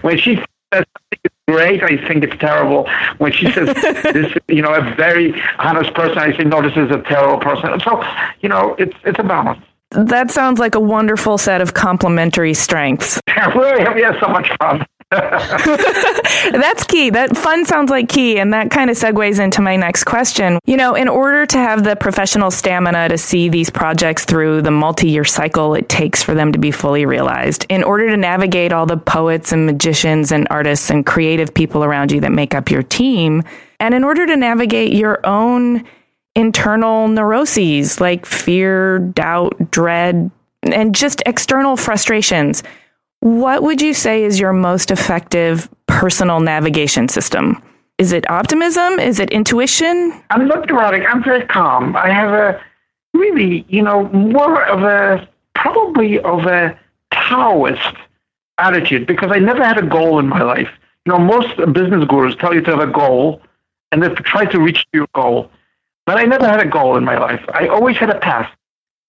when 0.02 0.18
she 0.18 0.36
says 0.74 0.86
it's 1.12 1.36
great, 1.48 1.84
I 1.84 1.98
think 2.08 2.24
it's 2.24 2.38
terrible. 2.38 2.88
When 3.18 3.32
she 3.32 3.52
says 3.52 3.68
this, 4.14 4.34
you 4.48 4.62
know, 4.62 4.74
a 4.74 4.82
very 4.96 5.34
honest 5.60 5.94
person, 5.94 6.18
I 6.18 6.36
say, 6.38 6.44
no, 6.44 6.62
this 6.62 6.78
is 6.78 6.92
a 6.92 7.02
terrible 7.02 7.40
person. 7.40 7.80
So, 7.82 8.04
you 8.42 8.50
know, 8.50 8.76
it's 8.78 8.96
it's 9.04 9.20
a 9.20 9.24
balance. 9.24 9.64
That 9.92 10.32
sounds 10.32 10.58
like 10.58 10.76
a 10.76 10.80
wonderful 10.80 11.38
set 11.38 11.60
of 11.60 11.74
complementary 11.74 12.54
strengths. 12.54 13.20
we 13.28 13.34
have 13.34 14.16
so 14.22 14.30
much 14.30 14.50
fun. 14.58 14.86
That's 16.52 16.86
key. 16.86 17.10
That 17.10 17.36
fun 17.36 17.66
sounds 17.66 17.90
like 17.90 18.08
key. 18.08 18.40
And 18.40 18.54
that 18.54 18.72
kind 18.72 18.90
of 18.90 18.96
segues 18.96 19.44
into 19.44 19.62
my 19.62 19.76
next 19.76 20.06
question. 20.06 20.58
You 20.66 20.78
know, 20.78 20.96
in 20.96 21.10
order 21.10 21.46
to 21.48 21.58
have 21.58 21.84
the 21.84 21.98
professional 21.98 22.50
stamina 22.50 23.10
to 23.10 23.18
see 23.18 23.50
these 23.50 23.70
projects 23.70 24.24
through 24.24 24.62
the 24.62 24.72
multi 24.72 25.10
year 25.10 25.26
cycle 25.26 25.76
it 25.76 25.90
takes 25.90 26.24
for 26.24 26.34
them 26.34 26.54
to 26.54 26.60
be 26.60 26.72
fully 26.72 27.06
realized, 27.06 27.66
in 27.68 27.84
order 27.84 28.10
to 28.10 28.16
navigate 28.16 28.72
all 28.72 28.86
the 28.86 28.96
poets 28.96 29.52
and 29.52 29.66
magicians 29.66 30.32
and 30.32 30.48
artists 30.50 30.90
and 30.90 31.06
creative 31.06 31.54
people 31.54 31.84
around 31.84 32.14
you 32.14 32.22
that 32.22 32.32
make 32.32 32.56
up 32.56 32.72
your 32.72 32.84
team, 32.84 33.44
and 33.82 33.94
in 33.94 34.06
order 34.06 34.26
to 34.26 34.38
navigate 34.38 34.94
your 34.94 35.20
own 35.26 35.84
internal 36.36 37.10
neuroses 37.10 38.00
like 38.00 38.26
fear, 38.26 39.00
doubt, 39.00 39.72
dread, 39.72 40.32
and 40.64 40.96
just 40.96 41.22
external 41.26 41.76
frustrations. 41.76 42.64
What 43.22 43.62
would 43.62 43.84
you 43.84 43.94
say 43.94 44.24
is 44.24 44.40
your 44.40 44.52
most 44.52 44.90
effective 44.90 45.70
personal 45.86 46.40
navigation 46.40 47.08
system? 47.08 47.62
Is 48.00 48.14
it 48.14 48.28
optimism? 48.32 49.00
Is 49.00 49.20
it 49.20 49.30
intuition? 49.30 50.20
I'm 50.32 50.48
not 50.48 50.68
neurotic. 50.68 51.04
I'm 51.08 51.24
very 51.24 51.46
calm. 51.46 51.96
I 51.96 52.10
have 52.10 52.34
a 52.34 52.60
really, 53.14 53.64
you 53.70 53.84
know, 53.84 54.10
more 54.10 54.66
of 54.66 54.82
a 54.82 55.30
probably 55.54 56.20
of 56.22 56.48
a 56.48 56.76
Taoist 57.12 57.96
attitude 58.58 59.06
because 59.06 59.30
I 59.32 59.38
never 59.38 59.64
had 59.64 59.78
a 59.78 59.86
goal 59.86 60.18
in 60.18 60.28
my 60.28 60.42
life. 60.42 60.70
You 61.06 61.12
know, 61.12 61.20
most 61.20 61.56
business 61.74 62.04
gurus 62.08 62.36
tell 62.40 62.56
you 62.56 62.62
to 62.62 62.72
have 62.72 62.90
a 62.90 62.92
goal 62.92 63.40
and 63.92 64.02
then 64.02 64.16
try 64.16 64.46
to 64.46 64.60
reach 64.60 64.84
your 64.94 65.06
goal. 65.14 65.52
But 66.08 66.18
I 66.18 66.24
never 66.24 66.48
had 66.48 66.60
a 66.60 66.68
goal 66.68 66.98
in 66.98 67.04
my 67.04 67.20
life. 67.20 67.46
I 67.54 67.68
always 67.68 67.98
had 67.98 68.10
a 68.10 68.18
path. 68.18 68.52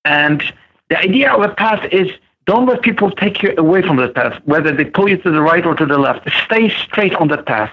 And 0.05 0.43
the 0.91 0.99
idea 0.99 1.33
of 1.33 1.41
a 1.41 1.55
path 1.55 1.91
is 1.91 2.11
don't 2.47 2.66
let 2.66 2.82
people 2.82 3.11
take 3.11 3.43
you 3.43 3.55
away 3.57 3.82
from 3.82 3.97
the 3.97 4.09
path, 4.09 4.40
whether 4.45 4.74
they 4.74 4.84
pull 4.84 5.09
you 5.09 5.16
to 5.18 5.30
the 5.30 5.40
right 5.40 5.64
or 5.64 5.74
to 5.74 5.86
the 5.86 5.99
left. 5.99 6.28
Stay 6.45 6.68
straight 6.70 7.14
on 7.14 7.28
that 7.28 7.47
path. 7.47 7.70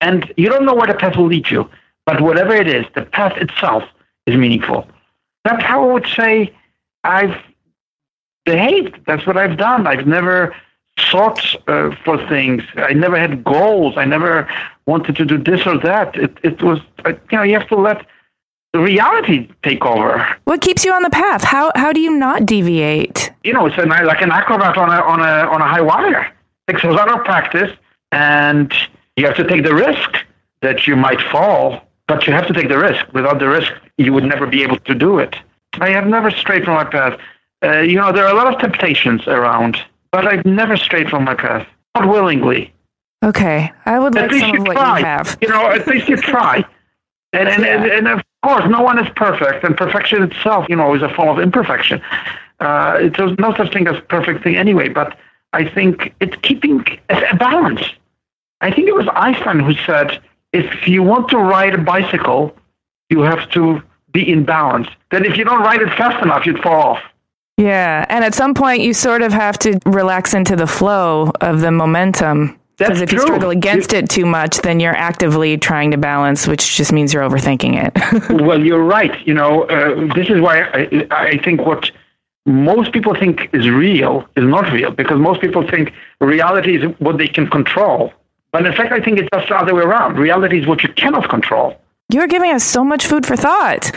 And 0.00 0.32
you 0.36 0.48
don't 0.48 0.64
know 0.64 0.74
where 0.74 0.86
the 0.86 0.94
path 0.94 1.16
will 1.16 1.26
lead 1.26 1.50
you, 1.50 1.68
but 2.06 2.20
whatever 2.20 2.54
it 2.54 2.68
is, 2.68 2.86
the 2.94 3.02
path 3.02 3.36
itself 3.36 3.84
is 4.26 4.36
meaningful. 4.36 4.88
That's 5.44 5.62
how 5.62 5.88
I 5.88 5.92
would 5.92 6.06
say 6.06 6.54
I've 7.04 7.36
behaved. 8.44 9.00
That's 9.06 9.26
what 9.26 9.36
I've 9.36 9.56
done. 9.56 9.86
I've 9.86 10.06
never 10.06 10.54
sought 10.98 11.40
uh, 11.68 11.94
for 12.04 12.16
things. 12.28 12.62
I 12.76 12.92
never 12.92 13.18
had 13.18 13.44
goals. 13.44 13.96
I 13.96 14.04
never 14.04 14.48
wanted 14.86 15.16
to 15.16 15.24
do 15.24 15.38
this 15.38 15.66
or 15.66 15.78
that. 15.78 16.16
It, 16.16 16.38
it 16.42 16.62
was, 16.62 16.80
uh, 17.04 17.10
you 17.30 17.38
know, 17.38 17.42
you 17.42 17.58
have 17.58 17.68
to 17.68 17.76
let 17.76 17.98
the 17.98 18.06
reality 18.74 19.48
take 19.62 19.84
over. 19.84 20.26
What 20.44 20.60
keeps 20.60 20.84
you 20.84 20.92
on 20.92 21.02
the 21.02 21.10
path? 21.10 21.42
How 21.42 21.72
how 21.74 21.92
do 21.92 22.00
you 22.00 22.10
not 22.10 22.46
deviate? 22.46 23.30
You 23.44 23.52
know, 23.52 23.66
it's 23.66 23.78
an, 23.78 23.88
like 23.88 24.20
an 24.20 24.30
acrobat 24.30 24.76
on 24.76 24.90
a 24.90 25.00
on 25.02 25.20
a 25.20 25.48
on 25.50 25.60
a 25.60 25.68
high 25.68 25.80
wire. 25.80 26.32
It 26.66 26.72
takes 26.72 26.84
a 26.84 26.90
lot 26.90 27.10
of 27.10 27.24
practice, 27.24 27.74
and 28.12 28.72
you 29.16 29.26
have 29.26 29.36
to 29.36 29.46
take 29.46 29.64
the 29.64 29.74
risk 29.74 30.18
that 30.60 30.86
you 30.86 30.96
might 30.96 31.20
fall. 31.20 31.82
But 32.06 32.26
you 32.26 32.32
have 32.32 32.46
to 32.46 32.54
take 32.54 32.68
the 32.68 32.78
risk. 32.78 33.06
Without 33.12 33.38
the 33.38 33.48
risk, 33.48 33.70
you 33.98 34.12
would 34.14 34.24
never 34.24 34.46
be 34.46 34.62
able 34.62 34.78
to 34.78 34.94
do 34.94 35.18
it. 35.18 35.36
I 35.74 35.90
have 35.90 36.06
never 36.06 36.30
strayed 36.30 36.64
from 36.64 36.74
my 36.74 36.84
path. 36.84 37.20
Uh, 37.62 37.80
you 37.80 37.96
know, 37.96 38.12
there 38.12 38.24
are 38.24 38.32
a 38.32 38.36
lot 38.36 38.52
of 38.52 38.58
temptations 38.60 39.26
around, 39.26 39.76
but 40.10 40.26
I've 40.26 40.46
never 40.46 40.76
strayed 40.76 41.10
from 41.10 41.24
my 41.24 41.34
path. 41.34 41.66
Not 41.94 42.08
willingly. 42.08 42.72
Okay, 43.24 43.72
I 43.84 43.98
would 43.98 44.14
like 44.14 44.30
some 44.32 44.56
of 44.56 44.66
what 44.66 44.76
try. 44.76 44.98
you 45.00 45.04
have. 45.04 45.36
You 45.42 45.48
know, 45.48 45.70
at 45.70 45.86
least 45.86 46.08
you 46.08 46.16
try. 46.16 46.64
And, 47.34 47.46
and, 47.46 47.62
and, 47.62 48.08
and, 48.08 48.22
of 48.42 48.48
course, 48.48 48.70
no 48.70 48.82
one 48.82 49.04
is 49.04 49.10
perfect, 49.16 49.64
and 49.64 49.76
perfection 49.76 50.22
itself, 50.22 50.66
you 50.68 50.76
know, 50.76 50.94
is 50.94 51.02
a 51.02 51.08
form 51.08 51.28
of 51.28 51.42
imperfection. 51.42 52.00
Uh, 52.60 53.08
there's 53.16 53.36
no 53.38 53.54
such 53.56 53.72
thing 53.72 53.86
as 53.88 54.00
perfect 54.08 54.42
thing 54.42 54.56
anyway, 54.56 54.88
but 54.88 55.16
I 55.52 55.68
think 55.68 56.14
it's 56.20 56.36
keeping 56.42 56.84
a 57.08 57.36
balance. 57.36 57.82
I 58.60 58.70
think 58.70 58.88
it 58.88 58.94
was 58.94 59.06
Einstein 59.12 59.60
who 59.60 59.74
said, 59.74 60.20
if 60.52 60.86
you 60.86 61.02
want 61.02 61.28
to 61.30 61.38
ride 61.38 61.74
a 61.74 61.78
bicycle, 61.78 62.56
you 63.10 63.20
have 63.20 63.48
to 63.50 63.82
be 64.12 64.30
in 64.30 64.44
balance. 64.44 64.88
Then 65.10 65.24
if 65.24 65.36
you 65.36 65.44
don't 65.44 65.62
ride 65.62 65.82
it 65.82 65.88
fast 65.94 66.22
enough, 66.22 66.46
you'd 66.46 66.62
fall 66.62 66.80
off. 66.80 67.02
Yeah, 67.56 68.06
and 68.08 68.24
at 68.24 68.34
some 68.34 68.54
point, 68.54 68.82
you 68.82 68.94
sort 68.94 69.22
of 69.22 69.32
have 69.32 69.58
to 69.60 69.78
relax 69.84 70.32
into 70.32 70.54
the 70.54 70.66
flow 70.66 71.32
of 71.40 71.60
the 71.60 71.72
momentum. 71.72 72.58
Because 72.78 73.00
if 73.00 73.10
true. 73.10 73.18
you 73.18 73.26
struggle 73.26 73.50
against 73.50 73.92
you, 73.92 73.98
it 73.98 74.08
too 74.08 74.24
much, 74.24 74.58
then 74.58 74.78
you're 74.78 74.96
actively 74.96 75.58
trying 75.58 75.90
to 75.90 75.98
balance, 75.98 76.46
which 76.46 76.76
just 76.76 76.92
means 76.92 77.12
you're 77.12 77.28
overthinking 77.28 77.74
it. 77.74 78.30
well, 78.42 78.64
you're 78.64 78.82
right. 78.84 79.26
You 79.26 79.34
know, 79.34 79.64
uh, 79.64 80.14
this 80.14 80.30
is 80.30 80.40
why 80.40 80.62
I, 80.62 81.06
I 81.10 81.38
think 81.38 81.62
what 81.62 81.90
most 82.46 82.92
people 82.92 83.14
think 83.14 83.50
is 83.52 83.68
real 83.68 84.28
is 84.36 84.44
not 84.44 84.72
real, 84.72 84.92
because 84.92 85.18
most 85.18 85.40
people 85.40 85.68
think 85.68 85.92
reality 86.20 86.76
is 86.76 86.84
what 86.98 87.18
they 87.18 87.26
can 87.26 87.48
control. 87.50 88.12
But 88.52 88.64
in 88.64 88.72
fact, 88.72 88.92
I 88.92 89.00
think 89.00 89.18
it's 89.18 89.28
just 89.32 89.48
the 89.48 89.56
other 89.56 89.74
way 89.74 89.82
around. 89.82 90.16
Reality 90.16 90.60
is 90.60 90.66
what 90.66 90.82
you 90.82 90.88
cannot 90.94 91.28
control. 91.28 91.78
You're 92.10 92.28
giving 92.28 92.52
us 92.52 92.64
so 92.64 92.84
much 92.84 93.06
food 93.06 93.26
for 93.26 93.36
thought. 93.36 93.90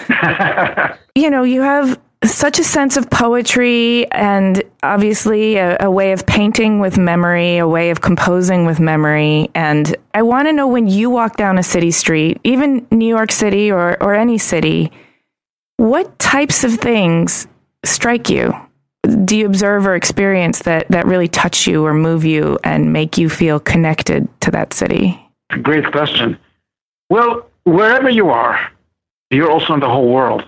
you 1.15 1.29
know, 1.29 1.43
you 1.43 1.61
have 1.61 1.99
such 2.25 2.59
a 2.59 2.63
sense 2.63 2.97
of 2.97 3.09
poetry 3.09 4.09
and 4.11 4.63
obviously 4.83 5.57
a, 5.57 5.77
a, 5.79 5.89
way 5.89 6.11
of 6.11 6.25
painting 6.27 6.79
with 6.79 6.97
memory, 6.97 7.57
a 7.57 7.67
way 7.67 7.89
of 7.89 8.01
composing 8.01 8.65
with 8.65 8.79
memory. 8.79 9.49
And 9.55 9.95
I 10.13 10.21
want 10.21 10.47
to 10.47 10.53
know 10.53 10.67
when 10.67 10.87
you 10.87 11.09
walk 11.09 11.35
down 11.35 11.57
a 11.57 11.63
city 11.63 11.89
street, 11.89 12.39
even 12.43 12.85
New 12.91 13.07
York 13.07 13.31
City 13.31 13.71
or, 13.71 14.01
or 14.03 14.13
any 14.13 14.37
city, 14.37 14.91
what 15.77 16.19
types 16.19 16.63
of 16.63 16.75
things 16.75 17.47
strike 17.83 18.29
you? 18.29 18.53
Do 19.25 19.35
you 19.35 19.47
observe 19.47 19.87
or 19.87 19.95
experience 19.95 20.59
that, 20.59 20.87
that 20.89 21.07
really 21.07 21.27
touch 21.27 21.65
you 21.65 21.83
or 21.83 21.93
move 21.93 22.23
you 22.23 22.59
and 22.63 22.93
make 22.93 23.17
you 23.17 23.29
feel 23.29 23.59
connected 23.59 24.27
to 24.41 24.51
that 24.51 24.73
city? 24.73 25.19
Great 25.63 25.91
question. 25.91 26.37
Well, 27.09 27.49
wherever 27.63 28.09
you 28.09 28.29
are, 28.29 28.71
you're 29.31 29.49
also 29.49 29.73
in 29.73 29.79
the 29.79 29.89
whole 29.89 30.09
world. 30.09 30.45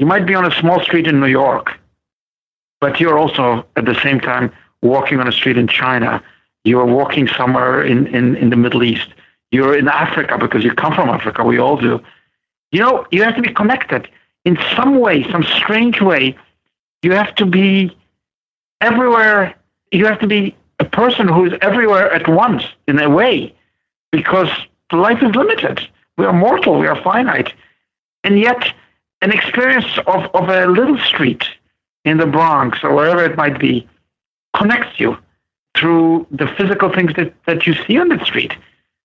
You 0.00 0.06
might 0.06 0.24
be 0.24 0.34
on 0.34 0.50
a 0.50 0.50
small 0.58 0.80
street 0.80 1.06
in 1.06 1.20
New 1.20 1.26
York, 1.26 1.78
but 2.80 3.00
you're 3.00 3.18
also 3.18 3.66
at 3.76 3.84
the 3.84 3.94
same 4.02 4.18
time 4.18 4.50
walking 4.80 5.20
on 5.20 5.28
a 5.28 5.32
street 5.32 5.58
in 5.58 5.68
China. 5.68 6.22
You're 6.64 6.86
walking 6.86 7.28
somewhere 7.28 7.84
in, 7.84 8.06
in, 8.06 8.34
in 8.36 8.48
the 8.48 8.56
Middle 8.56 8.82
East. 8.82 9.08
You're 9.50 9.76
in 9.76 9.88
Africa 9.88 10.38
because 10.38 10.64
you 10.64 10.72
come 10.72 10.94
from 10.94 11.10
Africa. 11.10 11.44
We 11.44 11.58
all 11.58 11.76
do. 11.76 12.00
You 12.72 12.80
know, 12.80 13.06
you 13.10 13.22
have 13.24 13.36
to 13.36 13.42
be 13.42 13.52
connected 13.52 14.08
in 14.46 14.58
some 14.74 15.00
way, 15.00 15.30
some 15.30 15.42
strange 15.42 16.00
way. 16.00 16.34
You 17.02 17.12
have 17.12 17.34
to 17.34 17.44
be 17.44 17.94
everywhere. 18.80 19.54
You 19.92 20.06
have 20.06 20.18
to 20.20 20.26
be 20.26 20.56
a 20.78 20.86
person 20.86 21.28
who 21.28 21.44
is 21.44 21.52
everywhere 21.60 22.10
at 22.10 22.26
once 22.26 22.62
in 22.88 22.98
a 22.98 23.10
way 23.10 23.54
because 24.12 24.48
life 24.92 25.22
is 25.22 25.34
limited. 25.34 25.86
We 26.16 26.24
are 26.24 26.32
mortal. 26.32 26.78
We 26.78 26.86
are 26.86 27.00
finite. 27.02 27.52
And 28.24 28.38
yet, 28.38 28.72
an 29.22 29.32
experience 29.32 29.98
of, 30.06 30.24
of 30.34 30.48
a 30.48 30.66
little 30.66 30.98
street 30.98 31.44
in 32.04 32.18
the 32.18 32.26
Bronx 32.26 32.78
or 32.82 32.94
wherever 32.94 33.24
it 33.24 33.36
might 33.36 33.58
be 33.58 33.86
connects 34.56 34.98
you 34.98 35.16
through 35.76 36.26
the 36.30 36.46
physical 36.46 36.92
things 36.92 37.12
that, 37.14 37.32
that 37.46 37.66
you 37.66 37.74
see 37.74 37.98
on 37.98 38.08
the 38.08 38.24
street. 38.24 38.54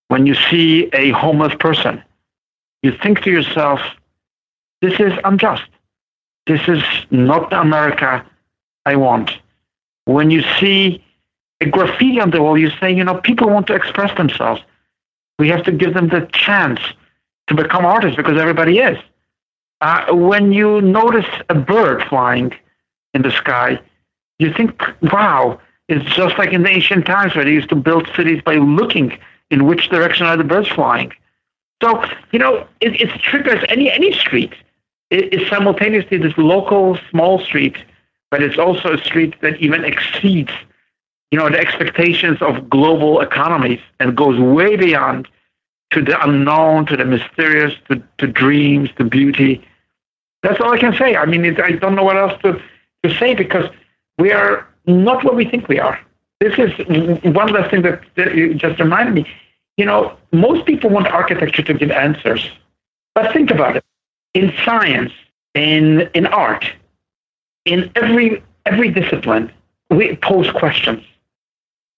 When 0.08 0.26
you 0.26 0.36
see 0.36 0.90
a 0.94 1.12
homeless 1.12 1.54
person, 1.60 2.04
you 2.84 2.92
think 2.92 3.22
to 3.24 3.32
yourself, 3.32 3.82
this 4.82 5.00
is 5.00 5.14
unjust. 5.24 5.64
This 6.48 6.62
is 6.68 6.84
not 7.10 7.50
the 7.50 7.60
America 7.60 8.26
I 8.86 8.96
want. 8.96 9.32
When 10.06 10.30
you 10.30 10.44
see 10.60 11.04
a 11.62 11.66
graffiti 11.66 12.20
on 12.20 12.30
the 12.30 12.42
wall, 12.42 12.58
you 12.58 12.70
say, 12.80 12.94
you 12.94 13.04
know, 13.04 13.20
people 13.22 13.50
want 13.50 13.68
to 13.68 13.74
express 13.74 14.16
themselves. 14.16 14.62
We 15.40 15.50
have 15.50 15.64
to 15.64 15.72
give 15.72 15.94
them 15.94 16.10
the 16.10 16.30
chance 16.32 16.80
to 17.48 17.56
become 17.56 17.86
artists 17.86 18.16
because 18.16 18.40
everybody 18.40 18.80
is. 18.80 18.98
Uh, 19.86 20.04
when 20.16 20.52
you 20.52 20.82
notice 20.82 21.28
a 21.48 21.54
bird 21.54 22.02
flying 22.10 22.52
in 23.14 23.22
the 23.22 23.30
sky, 23.30 23.80
you 24.40 24.52
think, 24.52 24.82
wow, 25.14 25.62
it's 25.88 26.10
just 26.16 26.40
like 26.40 26.52
in 26.52 26.64
the 26.64 26.70
ancient 26.70 27.06
times 27.06 27.36
where 27.36 27.46
they 27.46 27.52
used 27.52 27.70
to 27.70 27.76
build 27.76 28.10
cities 28.16 28.42
by 28.44 28.56
looking 28.56 29.16
in 29.52 29.68
which 29.68 29.90
direction 29.90 30.26
are 30.26 30.38
the 30.38 30.44
birds 30.44 30.68
flying. 30.70 31.14
So, 31.84 32.04
you 32.32 32.40
know, 32.40 32.66
it, 32.82 33.00
it 33.00 33.10
triggers 33.22 33.64
any, 33.70 33.92
any 33.92 34.12
street. 34.12 34.54
It, 35.12 35.32
it's 35.32 35.48
simultaneously 35.52 36.18
this 36.18 36.34
local 36.36 36.98
small 37.12 37.38
street, 37.38 37.78
but 38.32 38.42
it's 38.42 38.58
also 38.58 38.94
a 38.94 38.98
street 39.04 39.40
that 39.42 39.58
even 39.58 39.86
exceeds, 39.86 40.52
you 41.30 41.38
know, 41.38 41.48
the 41.48 41.60
expectations 41.60 42.42
of 42.42 42.72
global 42.72 43.22
economies 43.22 43.82
and 44.00 44.18
goes 44.18 44.40
way 44.40 44.78
beyond 44.78 45.28
to 45.92 46.02
the 46.02 46.20
unknown, 46.24 46.88
to 46.88 46.98
the 46.98 47.06
mysterious, 47.06 47.76
to, 47.88 48.02
to 48.18 48.26
dreams, 48.26 48.90
to 48.98 49.04
beauty. 49.04 49.64
That's 50.46 50.62
all 50.62 50.72
I 50.72 50.78
can 50.78 50.94
say. 50.94 51.16
I 51.16 51.26
mean, 51.26 51.44
it, 51.44 51.60
I 51.60 51.72
don't 51.72 51.96
know 51.96 52.04
what 52.04 52.18
else 52.18 52.40
to, 52.44 52.62
to 53.04 53.18
say 53.18 53.34
because 53.34 53.68
we 54.20 54.32
are 54.32 54.68
not 54.86 55.24
what 55.24 55.36
we 55.36 55.46
think 55.46 55.68
we 55.68 55.80
are. 55.80 56.00
This 56.40 56.54
is 56.60 56.72
one 57.24 57.52
last 57.52 57.72
thing 57.72 57.82
that, 57.82 58.04
that 58.16 58.28
just 58.58 58.80
reminded 58.80 59.16
me. 59.16 59.26
You 59.78 59.86
know, 59.86 60.16
most 60.32 60.68
people 60.68 60.92
want 60.92 61.08
architecture 61.08 61.64
to 61.64 61.74
give 61.74 61.90
answers, 61.90 62.48
but 63.16 63.34
think 63.34 63.50
about 63.50 63.78
it. 63.78 63.84
In 64.36 64.54
science, 64.64 65.14
in 65.56 66.10
in 66.14 66.28
art, 66.28 66.66
in 67.66 67.92
every 67.96 68.44
every 68.68 68.90
discipline, 68.92 69.52
we 69.90 70.16
pose 70.18 70.52
questions 70.52 71.04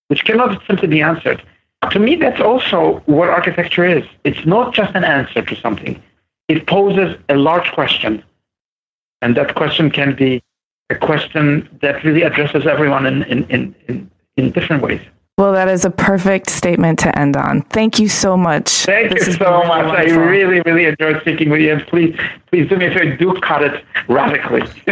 which 0.08 0.24
cannot 0.24 0.62
simply 0.66 0.88
be 0.88 1.02
answered. 1.02 1.44
To 1.92 2.00
me, 2.00 2.16
that's 2.16 2.40
also 2.40 3.04
what 3.08 3.30
architecture 3.30 3.86
is. 3.86 4.06
It's 4.24 4.46
not 4.46 4.74
just 4.74 4.96
an 4.96 5.04
answer 5.04 5.42
to 5.42 5.56
something. 5.58 6.02
It 6.48 6.66
poses 6.66 7.18
a 7.28 7.36
large 7.36 7.70
question, 7.74 8.24
and 9.22 9.36
that 9.38 9.56
question 9.56 9.90
can 9.90 10.16
be 10.16 10.42
a 10.90 10.96
question 10.96 11.68
that 11.82 12.04
really 12.04 12.24
addresses 12.24 12.66
everyone 12.66 13.06
in, 13.06 13.24
in, 13.24 13.44
in, 13.50 13.76
in, 13.88 14.12
in 14.38 14.52
different 14.52 14.82
ways. 14.82 15.02
Well, 15.38 15.54
that 15.54 15.68
is 15.68 15.86
a 15.86 15.92
perfect 15.92 16.50
statement 16.50 16.98
to 17.00 17.16
end 17.18 17.38
on. 17.38 17.62
Thank 17.64 18.00
you 18.00 18.10
so 18.10 18.36
much. 18.36 18.86
Thank 18.86 19.14
this 19.14 19.28
you 19.28 19.34
so 19.34 19.46
really 19.46 19.68
much. 19.68 19.86
Wonderful. 19.86 20.24
I 20.24 20.26
really, 20.26 20.62
really 20.62 20.86
enjoyed 20.86 21.22
speaking 21.22 21.52
with 21.52 21.62
you. 21.62 21.74
And 21.74 21.86
please, 21.86 22.18
please 22.48 22.68
do 22.68 22.76
me 22.76 22.88
a 22.88 22.92
favor, 22.92 23.16
do 23.18 23.40
cut 23.42 23.62
it 23.64 23.86
radically. 24.08 24.62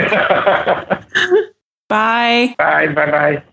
bye. 1.89 2.53
Bye. 2.59 2.87
Bye. 2.89 2.93
Bye. 2.93 3.43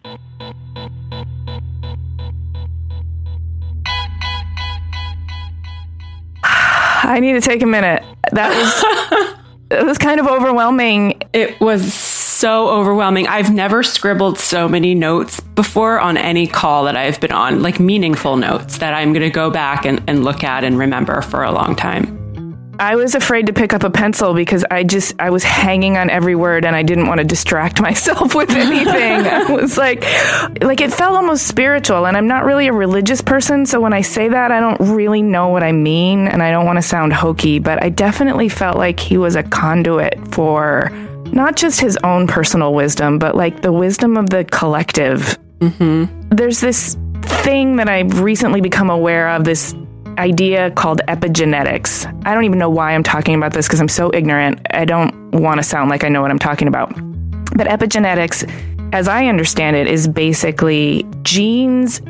I 6.44 7.18
need 7.20 7.32
to 7.32 7.40
take 7.40 7.62
a 7.62 7.66
minute. 7.66 8.02
That 8.32 8.50
was 8.54 9.34
it 9.72 9.84
was 9.84 9.98
kind 9.98 10.20
of 10.20 10.26
overwhelming. 10.26 11.20
It 11.32 11.58
was 11.60 11.94
so 11.94 12.68
overwhelming. 12.68 13.26
I've 13.28 13.52
never 13.52 13.82
scribbled 13.82 14.38
so 14.38 14.68
many 14.68 14.94
notes 14.94 15.40
before 15.40 16.00
on 16.00 16.16
any 16.16 16.46
call 16.46 16.84
that 16.84 16.96
I've 16.96 17.20
been 17.20 17.32
on, 17.32 17.62
like 17.62 17.80
meaningful 17.80 18.36
notes 18.36 18.78
that 18.78 18.94
I'm 18.94 19.12
going 19.12 19.22
to 19.22 19.30
go 19.30 19.50
back 19.50 19.84
and, 19.84 20.02
and 20.06 20.24
look 20.24 20.44
at 20.44 20.64
and 20.64 20.78
remember 20.78 21.22
for 21.22 21.42
a 21.42 21.52
long 21.52 21.74
time. 21.76 22.21
I 22.78 22.96
was 22.96 23.14
afraid 23.14 23.46
to 23.46 23.52
pick 23.52 23.72
up 23.72 23.84
a 23.84 23.90
pencil 23.90 24.34
because 24.34 24.64
I 24.70 24.82
just 24.82 25.14
I 25.18 25.30
was 25.30 25.44
hanging 25.44 25.96
on 25.96 26.10
every 26.10 26.34
word 26.34 26.64
and 26.64 26.74
I 26.74 26.82
didn't 26.82 27.06
want 27.06 27.18
to 27.18 27.24
distract 27.24 27.80
myself 27.88 28.34
with 28.34 28.50
anything. 28.50 29.26
I 29.26 29.44
was 29.52 29.76
like 29.76 30.02
like 30.62 30.80
it 30.80 30.92
felt 30.92 31.16
almost 31.16 31.46
spiritual 31.46 32.06
and 32.06 32.16
I'm 32.16 32.26
not 32.26 32.44
really 32.44 32.68
a 32.68 32.72
religious 32.72 33.20
person 33.20 33.66
so 33.66 33.80
when 33.80 33.92
I 33.92 34.00
say 34.00 34.28
that 34.28 34.50
I 34.50 34.60
don't 34.60 34.94
really 34.94 35.22
know 35.22 35.48
what 35.48 35.62
I 35.62 35.72
mean 35.72 36.28
and 36.28 36.42
I 36.42 36.50
don't 36.50 36.66
want 36.66 36.78
to 36.78 36.82
sound 36.82 37.12
hokey 37.12 37.58
but 37.58 37.82
I 37.82 37.88
definitely 37.88 38.48
felt 38.48 38.76
like 38.76 38.98
he 38.98 39.18
was 39.18 39.36
a 39.36 39.42
conduit 39.42 40.34
for 40.34 40.90
not 41.32 41.56
just 41.56 41.80
his 41.80 41.98
own 42.04 42.26
personal 42.26 42.74
wisdom, 42.74 43.18
but 43.18 43.34
like 43.34 43.62
the 43.62 43.72
wisdom 43.72 44.16
of 44.16 44.30
the 44.30 44.44
collective. 44.44 45.38
Mm-hmm. 45.60 46.28
There's 46.28 46.60
this 46.60 46.96
thing 47.22 47.76
that 47.76 47.88
I've 47.88 48.20
recently 48.20 48.60
become 48.60 48.90
aware 48.90 49.30
of 49.30 49.44
this 49.44 49.74
idea 50.18 50.70
called 50.70 51.00
epigenetics. 51.08 52.06
I 52.26 52.34
don't 52.34 52.44
even 52.44 52.58
know 52.58 52.70
why 52.70 52.92
I'm 52.92 53.02
talking 53.02 53.34
about 53.34 53.52
this 53.52 53.66
because 53.66 53.80
I'm 53.80 53.88
so 53.88 54.10
ignorant. 54.12 54.60
I 54.70 54.84
don't 54.84 55.32
want 55.32 55.58
to 55.58 55.62
sound 55.62 55.90
like 55.90 56.04
I 56.04 56.08
know 56.08 56.22
what 56.22 56.30
I'm 56.30 56.38
talking 56.38 56.68
about. 56.68 56.94
But 57.56 57.66
epigenetics, 57.66 58.48
as 58.94 59.08
I 59.08 59.26
understand 59.26 59.76
it, 59.76 59.86
is 59.86 60.08
basically 60.08 61.06
genes 61.22 62.00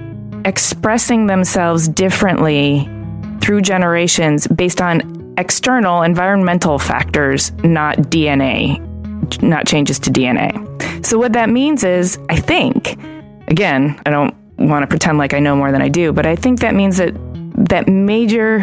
expressing 0.44 1.26
themselves 1.26 1.88
differently 1.88 2.88
through 3.40 3.62
generations 3.62 4.46
based 4.46 4.80
on 4.80 5.34
external 5.38 6.02
environmental 6.02 6.78
factors, 6.78 7.52
not 7.64 7.96
DNA 7.98 8.88
not 9.40 9.66
changes 9.66 9.98
to 10.00 10.10
DNA. 10.10 11.06
So, 11.06 11.18
what 11.18 11.32
that 11.32 11.48
means 11.48 11.84
is, 11.84 12.18
I 12.28 12.36
think, 12.36 12.98
again, 13.48 14.00
I 14.04 14.10
don't 14.10 14.34
want 14.58 14.82
to 14.82 14.86
pretend 14.86 15.18
like 15.18 15.34
I 15.34 15.38
know 15.38 15.56
more 15.56 15.72
than 15.72 15.82
I 15.82 15.88
do, 15.88 16.12
but 16.12 16.26
I 16.26 16.36
think 16.36 16.60
that 16.60 16.74
means 16.74 16.96
that 16.98 17.14
that 17.54 17.88
major 17.88 18.60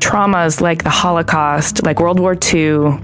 traumas 0.00 0.60
like 0.60 0.84
the 0.84 0.90
Holocaust, 0.90 1.84
like 1.84 2.00
World 2.00 2.20
War 2.20 2.36
II, 2.52 2.98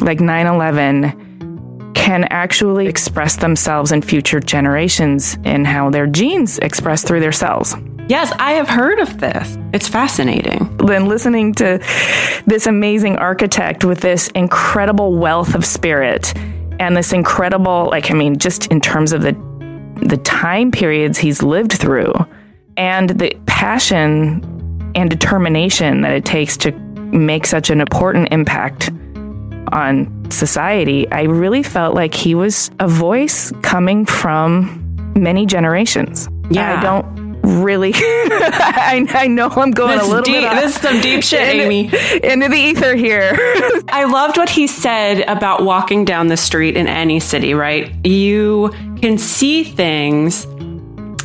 like 0.00 0.20
9 0.20 0.46
11, 0.46 1.92
can 1.94 2.24
actually 2.24 2.86
express 2.86 3.36
themselves 3.36 3.92
in 3.92 4.02
future 4.02 4.40
generations 4.40 5.36
in 5.44 5.64
how 5.64 5.90
their 5.90 6.06
genes 6.06 6.58
express 6.58 7.04
through 7.04 7.20
their 7.20 7.32
cells. 7.32 7.76
Yes, 8.08 8.32
I 8.38 8.52
have 8.52 8.68
heard 8.68 8.98
of 8.98 9.20
this. 9.20 9.56
It's 9.72 9.88
fascinating. 9.88 10.76
Then 10.78 11.06
listening 11.06 11.54
to 11.54 11.78
this 12.46 12.66
amazing 12.66 13.16
architect 13.16 13.84
with 13.84 14.00
this 14.00 14.28
incredible 14.28 15.16
wealth 15.16 15.54
of 15.54 15.64
spirit 15.64 16.36
and 16.80 16.96
this 16.96 17.12
incredible, 17.12 17.88
like, 17.90 18.10
I 18.10 18.14
mean, 18.14 18.38
just 18.38 18.66
in 18.66 18.80
terms 18.80 19.12
of 19.12 19.22
the 19.22 19.36
the 20.02 20.16
time 20.16 20.72
periods 20.72 21.16
he's 21.18 21.44
lived 21.44 21.72
through 21.72 22.12
and 22.76 23.10
the 23.10 23.36
passion 23.62 24.42
and 24.96 25.08
determination 25.08 26.00
that 26.00 26.10
it 26.10 26.24
takes 26.24 26.56
to 26.56 26.72
make 27.12 27.46
such 27.46 27.70
an 27.70 27.80
important 27.80 28.26
impact 28.32 28.90
on 29.70 30.28
society, 30.32 31.08
I 31.12 31.22
really 31.22 31.62
felt 31.62 31.94
like 31.94 32.12
he 32.12 32.34
was 32.34 32.72
a 32.80 32.88
voice 32.88 33.52
coming 33.62 34.04
from 34.04 34.96
many 35.14 35.46
generations. 35.46 36.28
Yeah. 36.50 36.76
I 36.76 36.82
don't 36.82 37.22
really 37.62 37.92
I, 37.94 39.06
I, 39.10 39.26
know 39.28 39.48
I'm 39.48 39.70
going 39.70 39.98
this 39.98 40.08
a 40.08 40.10
little 40.10 40.24
deep, 40.24 40.42
bit 40.42 40.50
This 40.60 40.74
is 40.74 40.80
some 40.80 41.00
deep 41.00 41.22
shit, 41.22 41.40
Amy. 41.40 41.84
Into 41.84 42.48
the 42.48 42.56
ether 42.56 42.96
here. 42.96 43.30
I 43.88 44.10
loved 44.10 44.38
what 44.38 44.48
he 44.48 44.66
said 44.66 45.20
about 45.28 45.62
walking 45.62 46.04
down 46.04 46.26
the 46.26 46.36
street 46.36 46.76
in 46.76 46.88
any 46.88 47.20
city, 47.20 47.54
right? 47.54 47.94
You 48.04 48.70
can 49.00 49.18
see 49.18 49.62
things 49.62 50.46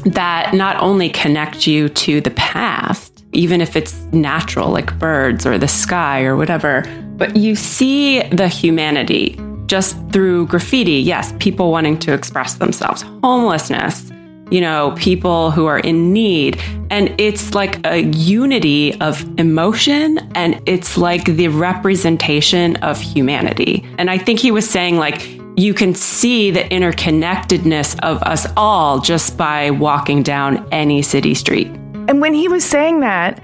that 0.03 0.53
not 0.53 0.77
only 0.81 1.09
connect 1.09 1.67
you 1.67 1.89
to 1.89 2.21
the 2.21 2.31
past, 2.31 3.23
even 3.33 3.61
if 3.61 3.75
it's 3.75 4.01
natural, 4.13 4.69
like 4.69 4.97
birds 4.99 5.45
or 5.45 5.57
the 5.57 5.67
sky 5.67 6.23
or 6.23 6.35
whatever, 6.35 6.83
but 7.17 7.35
you 7.35 7.55
see 7.55 8.21
the 8.29 8.47
humanity 8.47 9.39
just 9.65 9.97
through 10.11 10.47
graffiti. 10.47 10.93
Yes, 10.93 11.33
people 11.39 11.71
wanting 11.71 11.99
to 11.99 12.13
express 12.13 12.55
themselves, 12.55 13.03
homelessness, 13.23 14.11
you 14.49 14.61
know, 14.61 14.95
people 14.97 15.51
who 15.51 15.65
are 15.65 15.79
in 15.79 16.13
need. 16.13 16.59
And 16.89 17.13
it's 17.19 17.53
like 17.53 17.85
a 17.85 18.03
unity 18.03 18.99
of 19.01 19.27
emotion 19.37 20.19
and 20.35 20.61
it's 20.65 20.97
like 20.97 21.25
the 21.25 21.49
representation 21.49 22.77
of 22.77 22.99
humanity. 22.99 23.85
And 23.97 24.09
I 24.09 24.17
think 24.17 24.39
he 24.39 24.51
was 24.51 24.69
saying, 24.69 24.97
like, 24.97 25.36
you 25.57 25.73
can 25.73 25.95
see 25.95 26.51
the 26.51 26.59
interconnectedness 26.59 27.99
of 28.03 28.21
us 28.21 28.45
all 28.55 28.99
just 28.99 29.35
by 29.37 29.71
walking 29.71 30.21
down 30.21 30.67
any 30.71 31.01
city 31.01 31.33
street. 31.33 31.67
And 32.07 32.21
when 32.21 32.35
he 32.35 32.47
was 32.47 32.63
saying 32.63 32.99
that, 32.99 33.41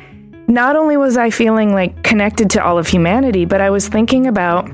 not 0.47 0.75
only 0.75 0.95
was 0.95 1.17
I 1.17 1.31
feeling 1.31 1.73
like 1.73 2.03
connected 2.03 2.51
to 2.51 2.63
all 2.63 2.77
of 2.77 2.87
humanity, 2.87 3.45
but 3.45 3.61
I 3.61 3.71
was 3.71 3.87
thinking 3.87 4.27
about 4.27 4.67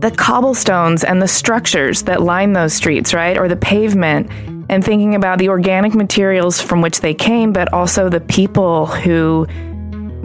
the 0.00 0.12
cobblestones 0.16 1.02
and 1.02 1.20
the 1.20 1.26
structures 1.26 2.02
that 2.02 2.22
line 2.22 2.52
those 2.52 2.74
streets, 2.74 3.12
right? 3.12 3.36
Or 3.36 3.48
the 3.48 3.56
pavement 3.56 4.30
and 4.70 4.84
thinking 4.84 5.16
about 5.16 5.40
the 5.40 5.48
organic 5.48 5.94
materials 5.94 6.60
from 6.60 6.80
which 6.80 7.00
they 7.00 7.12
came, 7.12 7.52
but 7.52 7.72
also 7.72 8.08
the 8.08 8.20
people 8.20 8.86
who 8.86 9.48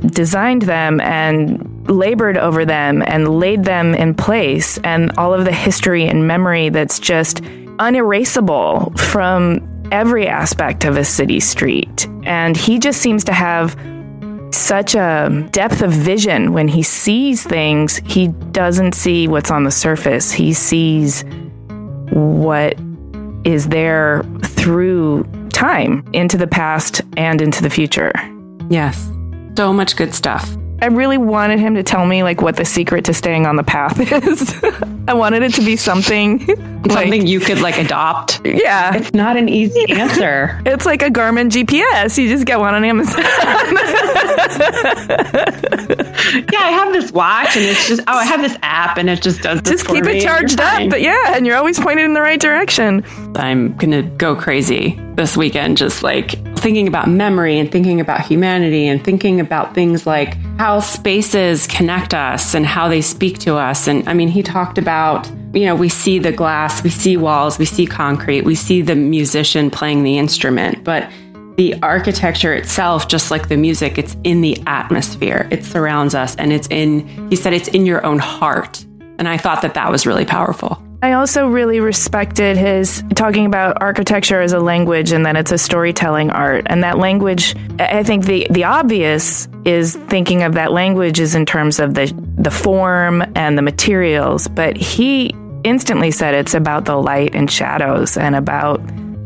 designed 0.05 0.63
them 0.63 1.01
and 1.01 1.89
labored 1.89 2.37
over 2.37 2.65
them 2.65 3.01
and 3.05 3.39
laid 3.39 3.63
them 3.63 3.95
in 3.95 4.13
place, 4.13 4.77
and 4.79 5.11
all 5.17 5.33
of 5.33 5.45
the 5.45 5.51
history 5.51 6.05
and 6.05 6.27
memory 6.27 6.69
that's 6.69 6.99
just 6.99 7.41
unerasable 7.79 8.91
from 8.97 9.61
every 9.91 10.27
aspect 10.27 10.83
of 10.83 10.97
a 10.97 11.05
city 11.05 11.39
street. 11.39 12.07
And 12.23 12.57
he 12.57 12.79
just 12.79 13.01
seems 13.01 13.23
to 13.25 13.33
have 13.33 13.77
such 14.53 14.95
a 14.95 15.47
depth 15.51 15.81
of 15.81 15.91
vision 15.91 16.53
when 16.53 16.67
he 16.67 16.83
sees 16.83 17.43
things. 17.43 17.97
He 18.05 18.27
doesn't 18.27 18.93
see 18.93 19.27
what's 19.27 19.51
on 19.51 19.63
the 19.63 19.71
surface. 19.71 20.31
He 20.31 20.53
sees 20.53 21.23
what 22.11 22.77
is 23.43 23.67
there 23.69 24.23
through 24.43 25.25
time 25.49 26.07
into 26.13 26.37
the 26.37 26.47
past 26.47 27.01
and 27.15 27.41
into 27.41 27.61
the 27.61 27.69
future. 27.69 28.11
Yes. 28.69 29.09
So 29.57 29.73
much 29.73 29.95
good 29.95 30.13
stuff. 30.13 30.55
I 30.83 30.85
really 30.85 31.17
wanted 31.17 31.57
him 31.57 31.73
to 31.73 31.81
tell 31.81 32.05
me 32.05 32.21
like 32.21 32.43
what 32.43 32.57
the 32.57 32.63
secret 32.63 33.05
to 33.05 33.13
staying 33.15 33.47
on 33.47 33.55
the 33.55 33.63
path 33.63 33.99
is. 34.23 34.53
I 35.07 35.15
wanted 35.15 35.41
it 35.41 35.55
to 35.55 35.65
be 35.65 35.75
something 35.75 36.45
something 36.91 37.21
like, 37.21 37.29
you 37.29 37.39
could 37.39 37.61
like 37.61 37.77
adopt. 37.77 38.41
yeah. 38.45 38.95
It's 38.95 39.13
not 39.13 39.37
an 39.37 39.49
easy 39.49 39.85
answer. 39.91 40.61
It's 40.67 40.85
like 40.85 41.01
a 41.01 41.09
Garmin 41.09 41.49
GPS. 41.49 42.17
You 42.17 42.27
just 42.27 42.45
get 42.45 42.59
one 42.59 42.75
on 42.75 42.83
Amazon. 42.83 43.17
yeah, 43.23 43.25
I 46.59 46.71
have 46.71 46.93
this 46.93 47.11
watch 47.11 47.55
and 47.55 47.65
it's 47.65 47.87
just 47.87 48.01
oh, 48.01 48.17
I 48.17 48.25
have 48.25 48.41
this 48.41 48.57
app 48.61 48.97
and 48.97 49.09
it 49.09 49.21
just 49.21 49.41
does 49.41 49.61
this 49.61 49.71
just 49.71 49.87
for 49.87 49.93
keep 49.95 50.05
me 50.05 50.17
it 50.17 50.23
charged 50.23 50.59
up. 50.59 50.89
But 50.89 51.01
yeah, 51.01 51.35
and 51.35 51.45
you're 51.45 51.55
always 51.55 51.79
pointed 51.79 52.05
in 52.05 52.13
the 52.13 52.21
right 52.21 52.39
direction. 52.39 53.03
I'm 53.35 53.75
gonna 53.77 54.03
go 54.03 54.35
crazy 54.35 54.99
this 55.15 55.35
weekend, 55.35 55.77
just 55.77 56.03
like 56.03 56.31
thinking 56.57 56.87
about 56.87 57.09
memory 57.09 57.59
and 57.59 57.71
thinking 57.71 57.99
about 57.99 58.21
humanity 58.21 58.87
and 58.87 59.03
thinking 59.03 59.39
about 59.39 59.73
things 59.73 60.05
like 60.05 60.35
how 60.57 60.79
spaces 60.79 61.67
connect 61.67 62.13
us 62.13 62.53
and 62.53 62.65
how 62.65 62.87
they 62.87 63.01
speak 63.01 63.39
to 63.39 63.55
us. 63.55 63.87
And 63.87 64.07
I 64.07 64.13
mean, 64.13 64.27
he 64.27 64.43
talked 64.43 64.77
about, 64.77 65.29
you 65.57 65.65
know, 65.65 65.75
we 65.75 65.89
see 65.89 66.19
the 66.19 66.31
glass, 66.31 66.83
we 66.83 66.91
see 66.91 67.17
walls, 67.17 67.57
we 67.57 67.65
see 67.65 67.87
concrete, 67.87 68.41
we 68.41 68.53
see 68.53 68.83
the 68.83 68.95
musician 68.95 69.71
playing 69.71 70.03
the 70.03 70.19
instrument, 70.19 70.83
but 70.83 71.11
the 71.57 71.73
architecture 71.81 72.53
itself, 72.53 73.07
just 73.07 73.31
like 73.31 73.49
the 73.49 73.57
music, 73.57 73.97
it's 73.97 74.15
in 74.23 74.41
the 74.41 74.61
atmosphere. 74.67 75.47
It 75.49 75.65
surrounds 75.65 76.13
us 76.13 76.35
and 76.35 76.53
it's 76.53 76.67
in, 76.67 77.07
he 77.31 77.35
said, 77.35 77.53
it's 77.53 77.69
in 77.69 77.87
your 77.87 78.05
own 78.05 78.19
heart. 78.19 78.85
And 79.17 79.27
I 79.27 79.37
thought 79.37 79.63
that 79.63 79.73
that 79.73 79.91
was 79.91 80.05
really 80.05 80.25
powerful. 80.25 80.79
I 81.01 81.13
also 81.13 81.47
really 81.47 81.79
respected 81.79 82.57
his 82.57 83.03
talking 83.15 83.47
about 83.47 83.81
architecture 83.81 84.41
as 84.41 84.53
a 84.53 84.59
language 84.59 85.11
and 85.11 85.25
that 85.25 85.35
it's 85.35 85.51
a 85.51 85.57
storytelling 85.57 86.29
art. 86.29 86.67
And 86.67 86.83
that 86.83 86.99
language, 86.99 87.55
I 87.79 88.03
think 88.03 88.25
the, 88.25 88.45
the 88.51 88.63
obvious 88.63 89.47
is 89.65 89.95
thinking 89.95 90.43
of 90.43 90.53
that 90.53 90.71
language 90.71 91.19
is 91.19 91.33
in 91.33 91.47
terms 91.47 91.79
of 91.79 91.95
the, 91.95 92.13
the 92.37 92.51
form 92.51 93.23
and 93.35 93.57
the 93.57 93.63
materials. 93.63 94.47
But 94.47 94.77
he 94.77 95.35
instantly 95.67 96.11
said 96.11 96.33
it's 96.33 96.53
about 96.53 96.85
the 96.85 96.95
light 96.95 97.35
and 97.35 97.51
shadows 97.51 98.17
and 98.17 98.35
about 98.35 98.81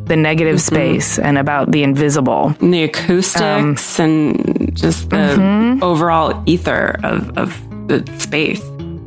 the 0.06 0.16
negative 0.18 0.56
mm-hmm. 0.56 0.76
space 0.76 1.20
and 1.20 1.38
about 1.38 1.72
the 1.72 1.84
invisible. 1.84 2.54
and 2.60 2.74
the 2.74 2.84
acoustics 2.84 4.00
um, 4.00 4.06
and 4.06 4.78
just 4.78 5.10
the 5.10 5.16
mm-hmm. 5.16 5.84
overall 5.84 6.44
ether 6.46 7.00
of, 7.04 7.38
of 7.38 7.88
the 7.88 8.06
space. 8.20 8.62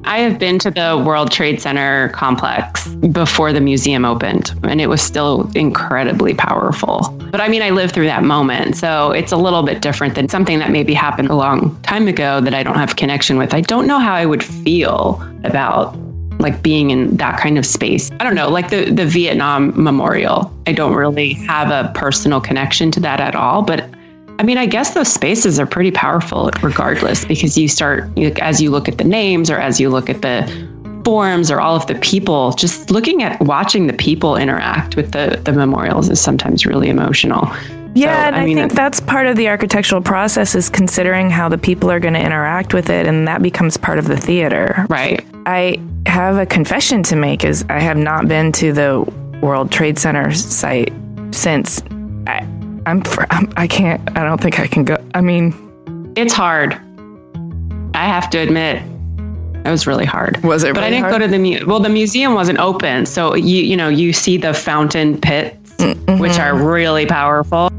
I 0.07 0.19
have 0.19 0.39
been 0.39 0.59
to 0.61 0.71
the 0.71 1.03
World 1.05 1.31
Trade 1.31 1.63
Center 1.63 2.11
complex 2.11 2.87
before 2.89 3.55
the 3.55 3.61
museum 3.61 4.05
opened, 4.05 4.53
and 4.63 4.81
it 4.81 4.87
was 4.87 5.01
still 5.01 5.51
incredibly 5.55 6.35
powerful. 6.35 7.09
But 7.31 7.41
I 7.41 7.49
mean, 7.49 7.63
I 7.63 7.71
lived 7.71 7.95
through 7.95 8.07
that 8.07 8.23
moment, 8.23 8.77
so 8.77 9.13
it's 9.13 9.33
a 9.33 9.37
little 9.39 9.63
bit 9.63 9.81
different 9.81 10.15
than 10.15 10.29
something 10.29 10.59
that 10.59 10.71
maybe 10.71 10.93
happened 10.93 11.31
a 11.31 11.35
long 11.35 11.79
time 11.83 12.07
ago 12.07 12.41
that 12.43 12.53
I 12.55 12.63
don't 12.63 12.77
have 12.77 12.97
connection 12.97 13.39
with. 13.39 13.55
I 13.55 13.63
don't 13.63 13.87
know 13.87 13.99
how 13.99 14.15
I 14.15 14.27
would 14.27 14.45
feel 14.45 15.23
about 15.43 15.97
like 16.39 16.63
being 16.63 16.91
in 16.91 17.17
that 17.17 17.39
kind 17.41 17.59
of 17.59 17.67
space. 17.67 18.11
I 18.21 18.25
don't 18.25 18.35
know, 18.35 18.49
like 18.49 18.71
the 18.71 18.91
the 18.91 19.07
Vietnam 19.07 19.73
Memorial. 19.83 20.53
I 20.67 20.73
don't 20.73 20.95
really 20.95 21.35
have 21.35 21.71
a 21.71 21.93
personal 21.95 22.41
connection 22.41 22.91
to 22.93 23.01
that 23.01 23.21
at 23.21 23.35
all, 23.35 23.63
but 23.63 23.89
I 24.39 24.43
mean, 24.43 24.59
I 24.59 24.67
guess 24.67 24.95
those 24.95 25.13
spaces 25.13 25.61
are 25.61 25.67
pretty 25.67 25.93
powerful 25.93 26.51
regardless 26.63 27.25
because 27.25 27.57
you 27.57 27.69
start 27.69 28.11
as 28.41 28.61
you 28.61 28.71
look 28.71 28.89
at 28.89 28.99
the 28.99 29.05
names 29.05 29.49
or 29.51 29.59
as 29.59 29.79
you 29.79 29.91
look 29.91 30.11
at 30.11 30.23
the 30.23 31.03
forms 31.05 31.51
or 31.51 31.61
all 31.61 31.77
of 31.77 31.87
the 31.87 31.95
people, 31.97 32.53
just 32.53 32.91
looking 32.91 33.23
at 33.23 33.41
watching 33.41 33.87
the 33.87 33.93
people 33.93 34.37
interact 34.37 34.97
with 34.97 35.13
the 35.13 35.41
the 35.45 35.53
memorials 35.53 36.09
is 36.11 36.21
sometimes 36.21 36.67
really 36.67 36.89
emotional. 36.89 37.49
Yeah, 37.95 38.25
So, 38.25 38.27
and 38.27 38.37
I, 38.37 38.45
think 38.45 38.73
uh, 38.73 38.75
that's 38.75 39.01
part 39.01 39.27
of 39.27 39.37
the 39.37 39.49
architectural 39.49 40.01
process 40.01 40.55
is 40.55 40.69
considering 40.69 41.31
how 41.31 41.49
the 41.49 41.59
people 41.59 41.91
are 41.91 42.01
going 42.01 42.15
to 42.15 42.21
interact 42.21 42.75
with 42.75 42.91
it, 42.91 43.07
and 43.07 43.27
that 43.29 43.43
becomes 43.43 43.77
part 43.77 43.99
of 43.99 44.09
the 44.09 44.17
theater. 44.17 44.87
right. 44.89 45.25
I 45.47 45.81
have 46.07 46.39
a 46.39 46.47
confession 46.47 47.03
to 47.05 47.17
make 47.17 47.45
is 47.45 47.65
I 47.69 47.79
have 47.79 47.97
not 47.99 48.29
been 48.29 48.51
to 48.53 48.73
the 48.73 49.03
World 49.43 49.71
Trade 49.71 49.99
Center 49.99 50.33
site 50.33 50.93
since 51.33 51.83
I, 52.27 52.39
I'm, 52.87 53.03
I'm 53.31 53.53
I 53.57 53.67
can't 53.67 54.01
I 54.17 54.25
don't 54.25 54.41
think 54.41 54.59
I 54.59 54.67
can 54.67 54.85
go. 54.85 54.97
I 55.15 55.21
mean, 55.21 55.53
It's 56.17 56.33
hard. 56.33 56.73
I 57.95 58.07
have 58.07 58.31
to 58.31 58.39
admit, 58.39 58.83
it 59.67 59.71
was 59.71 59.87
really 59.87 60.07
hard. 60.07 60.43
Was 60.43 60.65
it 60.65 60.75
But 60.75 60.85
I 60.85 60.91
didn't 60.91 61.03
hard? 61.05 61.13
go 61.13 61.19
to 61.21 61.29
the 61.29 61.39
mu- 61.39 61.67
well. 61.67 61.81
The 61.81 61.89
museum 61.91 62.33
wasn't 62.35 62.59
open, 62.59 63.05
so 63.07 63.35
you 63.35 63.63
you 63.63 63.77
know 63.77 63.89
you 63.89 64.13
see 64.15 64.37
the 64.39 64.55
fountain 64.55 65.21
pits, 65.21 65.75
mm, 65.77 65.95
mm-hmm. 65.95 66.19
which 66.21 66.39
are 66.39 66.57
really 66.57 67.05
powerful, 67.07 67.71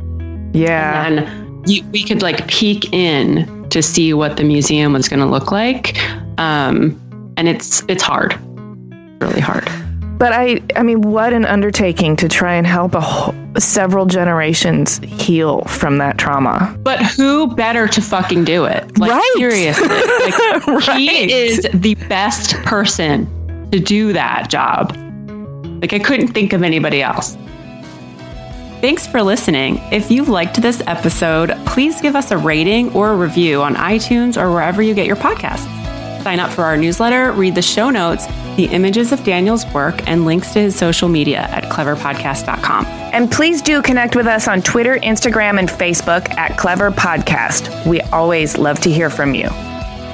yeah, 0.56 1.06
and 1.08 1.70
you, 1.70 1.84
we 1.92 2.04
could 2.04 2.22
like 2.22 2.48
peek 2.48 2.94
in 2.94 3.68
to 3.70 3.82
see 3.82 4.14
what 4.14 4.38
the 4.38 4.44
museum 4.44 4.94
was 4.94 5.10
going 5.10 5.20
to 5.20 5.26
look 5.26 5.52
like, 5.52 5.98
um, 6.40 7.00
and 7.38 7.48
it's 7.48 7.84
it's 7.88 8.04
hard, 8.04 8.38
really 9.22 9.42
hard. 9.42 9.68
but 10.18 10.32
I 10.34 10.62
I 10.76 10.84
mean, 10.84 11.02
what 11.02 11.34
an 11.34 11.46
undertaking 11.46 12.16
to 12.18 12.30
try 12.30 12.54
and 12.56 12.66
help 12.68 12.94
a 12.96 13.02
whole, 13.02 13.34
several 13.58 14.06
generations 14.06 15.00
heal 15.00 15.62
from 15.64 15.98
that 15.98 16.18
trauma. 16.18 16.78
But 16.84 17.02
who 17.02 17.48
better 17.56 17.88
to 17.88 18.02
fucking 18.02 18.44
do 18.46 18.66
it? 18.66 18.98
Like 18.98 19.12
Right. 19.12 19.34
seriously, 19.38 19.88
like, 19.88 20.68
Right. 20.88 20.98
he 21.00 21.34
is 21.34 21.68
the 21.74 21.96
best 22.08 22.54
person 22.64 23.28
to 23.72 23.80
do 23.80 24.14
that 24.14 24.50
job. 24.50 24.96
Like 25.82 25.92
I 25.94 26.00
couldn't 26.00 26.30
think 26.30 26.54
of 26.54 26.64
anybody 26.64 27.02
else. 27.02 27.36
Thanks 28.86 29.08
for 29.08 29.24
listening. 29.24 29.82
If 29.92 30.12
you 30.12 30.24
liked 30.26 30.62
this 30.62 30.80
episode, 30.86 31.58
please 31.66 32.00
give 32.02 32.16
us 32.16 32.30
a 32.30 32.38
rating 32.38 32.94
or 32.94 33.14
a 33.14 33.16
review 33.16 33.64
on 33.64 33.74
iTunes 33.74 34.40
or 34.40 34.52
wherever 34.52 34.80
you 34.80 34.94
get 34.94 35.08
your 35.08 35.16
podcasts. 35.16 35.66
Sign 36.22 36.40
up 36.40 36.52
for 36.52 36.64
our 36.66 36.78
newsletter, 36.78 37.32
read 37.32 37.56
the 37.56 37.64
show 37.64 37.90
notes, 37.90 38.28
the 38.58 38.66
images 38.66 39.12
of 39.12 39.24
Daniel's 39.24 39.66
work, 39.74 40.08
and 40.08 40.24
links 40.24 40.54
to 40.54 40.60
his 40.60 40.76
social 40.76 41.10
media 41.10 41.48
at 41.50 41.64
cleverpodcast.com. 41.64 42.86
And 42.86 43.32
please 43.32 43.64
do 43.64 43.82
connect 43.82 44.16
with 44.16 44.28
us 44.28 44.48
on 44.48 44.62
Twitter, 44.62 44.98
Instagram, 44.98 45.58
and 45.58 45.68
Facebook 45.68 46.30
at 46.38 46.56
Clever 46.56 46.92
Podcast. 46.92 47.88
We 47.88 48.02
always 48.02 48.56
love 48.56 48.80
to 48.82 48.92
hear 48.92 49.10
from 49.10 49.34
you. 49.34 49.50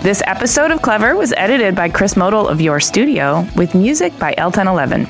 This 0.01 0.23
episode 0.27 0.71
of 0.71 0.81
Clever 0.81 1.17
was 1.17 1.33
edited 1.35 1.75
by 1.75 1.89
Chris 1.89 2.13
Modl 2.13 2.49
of 2.49 2.61
Your 2.61 2.79
Studio 2.79 3.45
with 3.57 3.75
music 3.75 4.17
by 4.17 4.33
El 4.37 4.49
Ten 4.49 4.69
Eleven. 4.69 5.09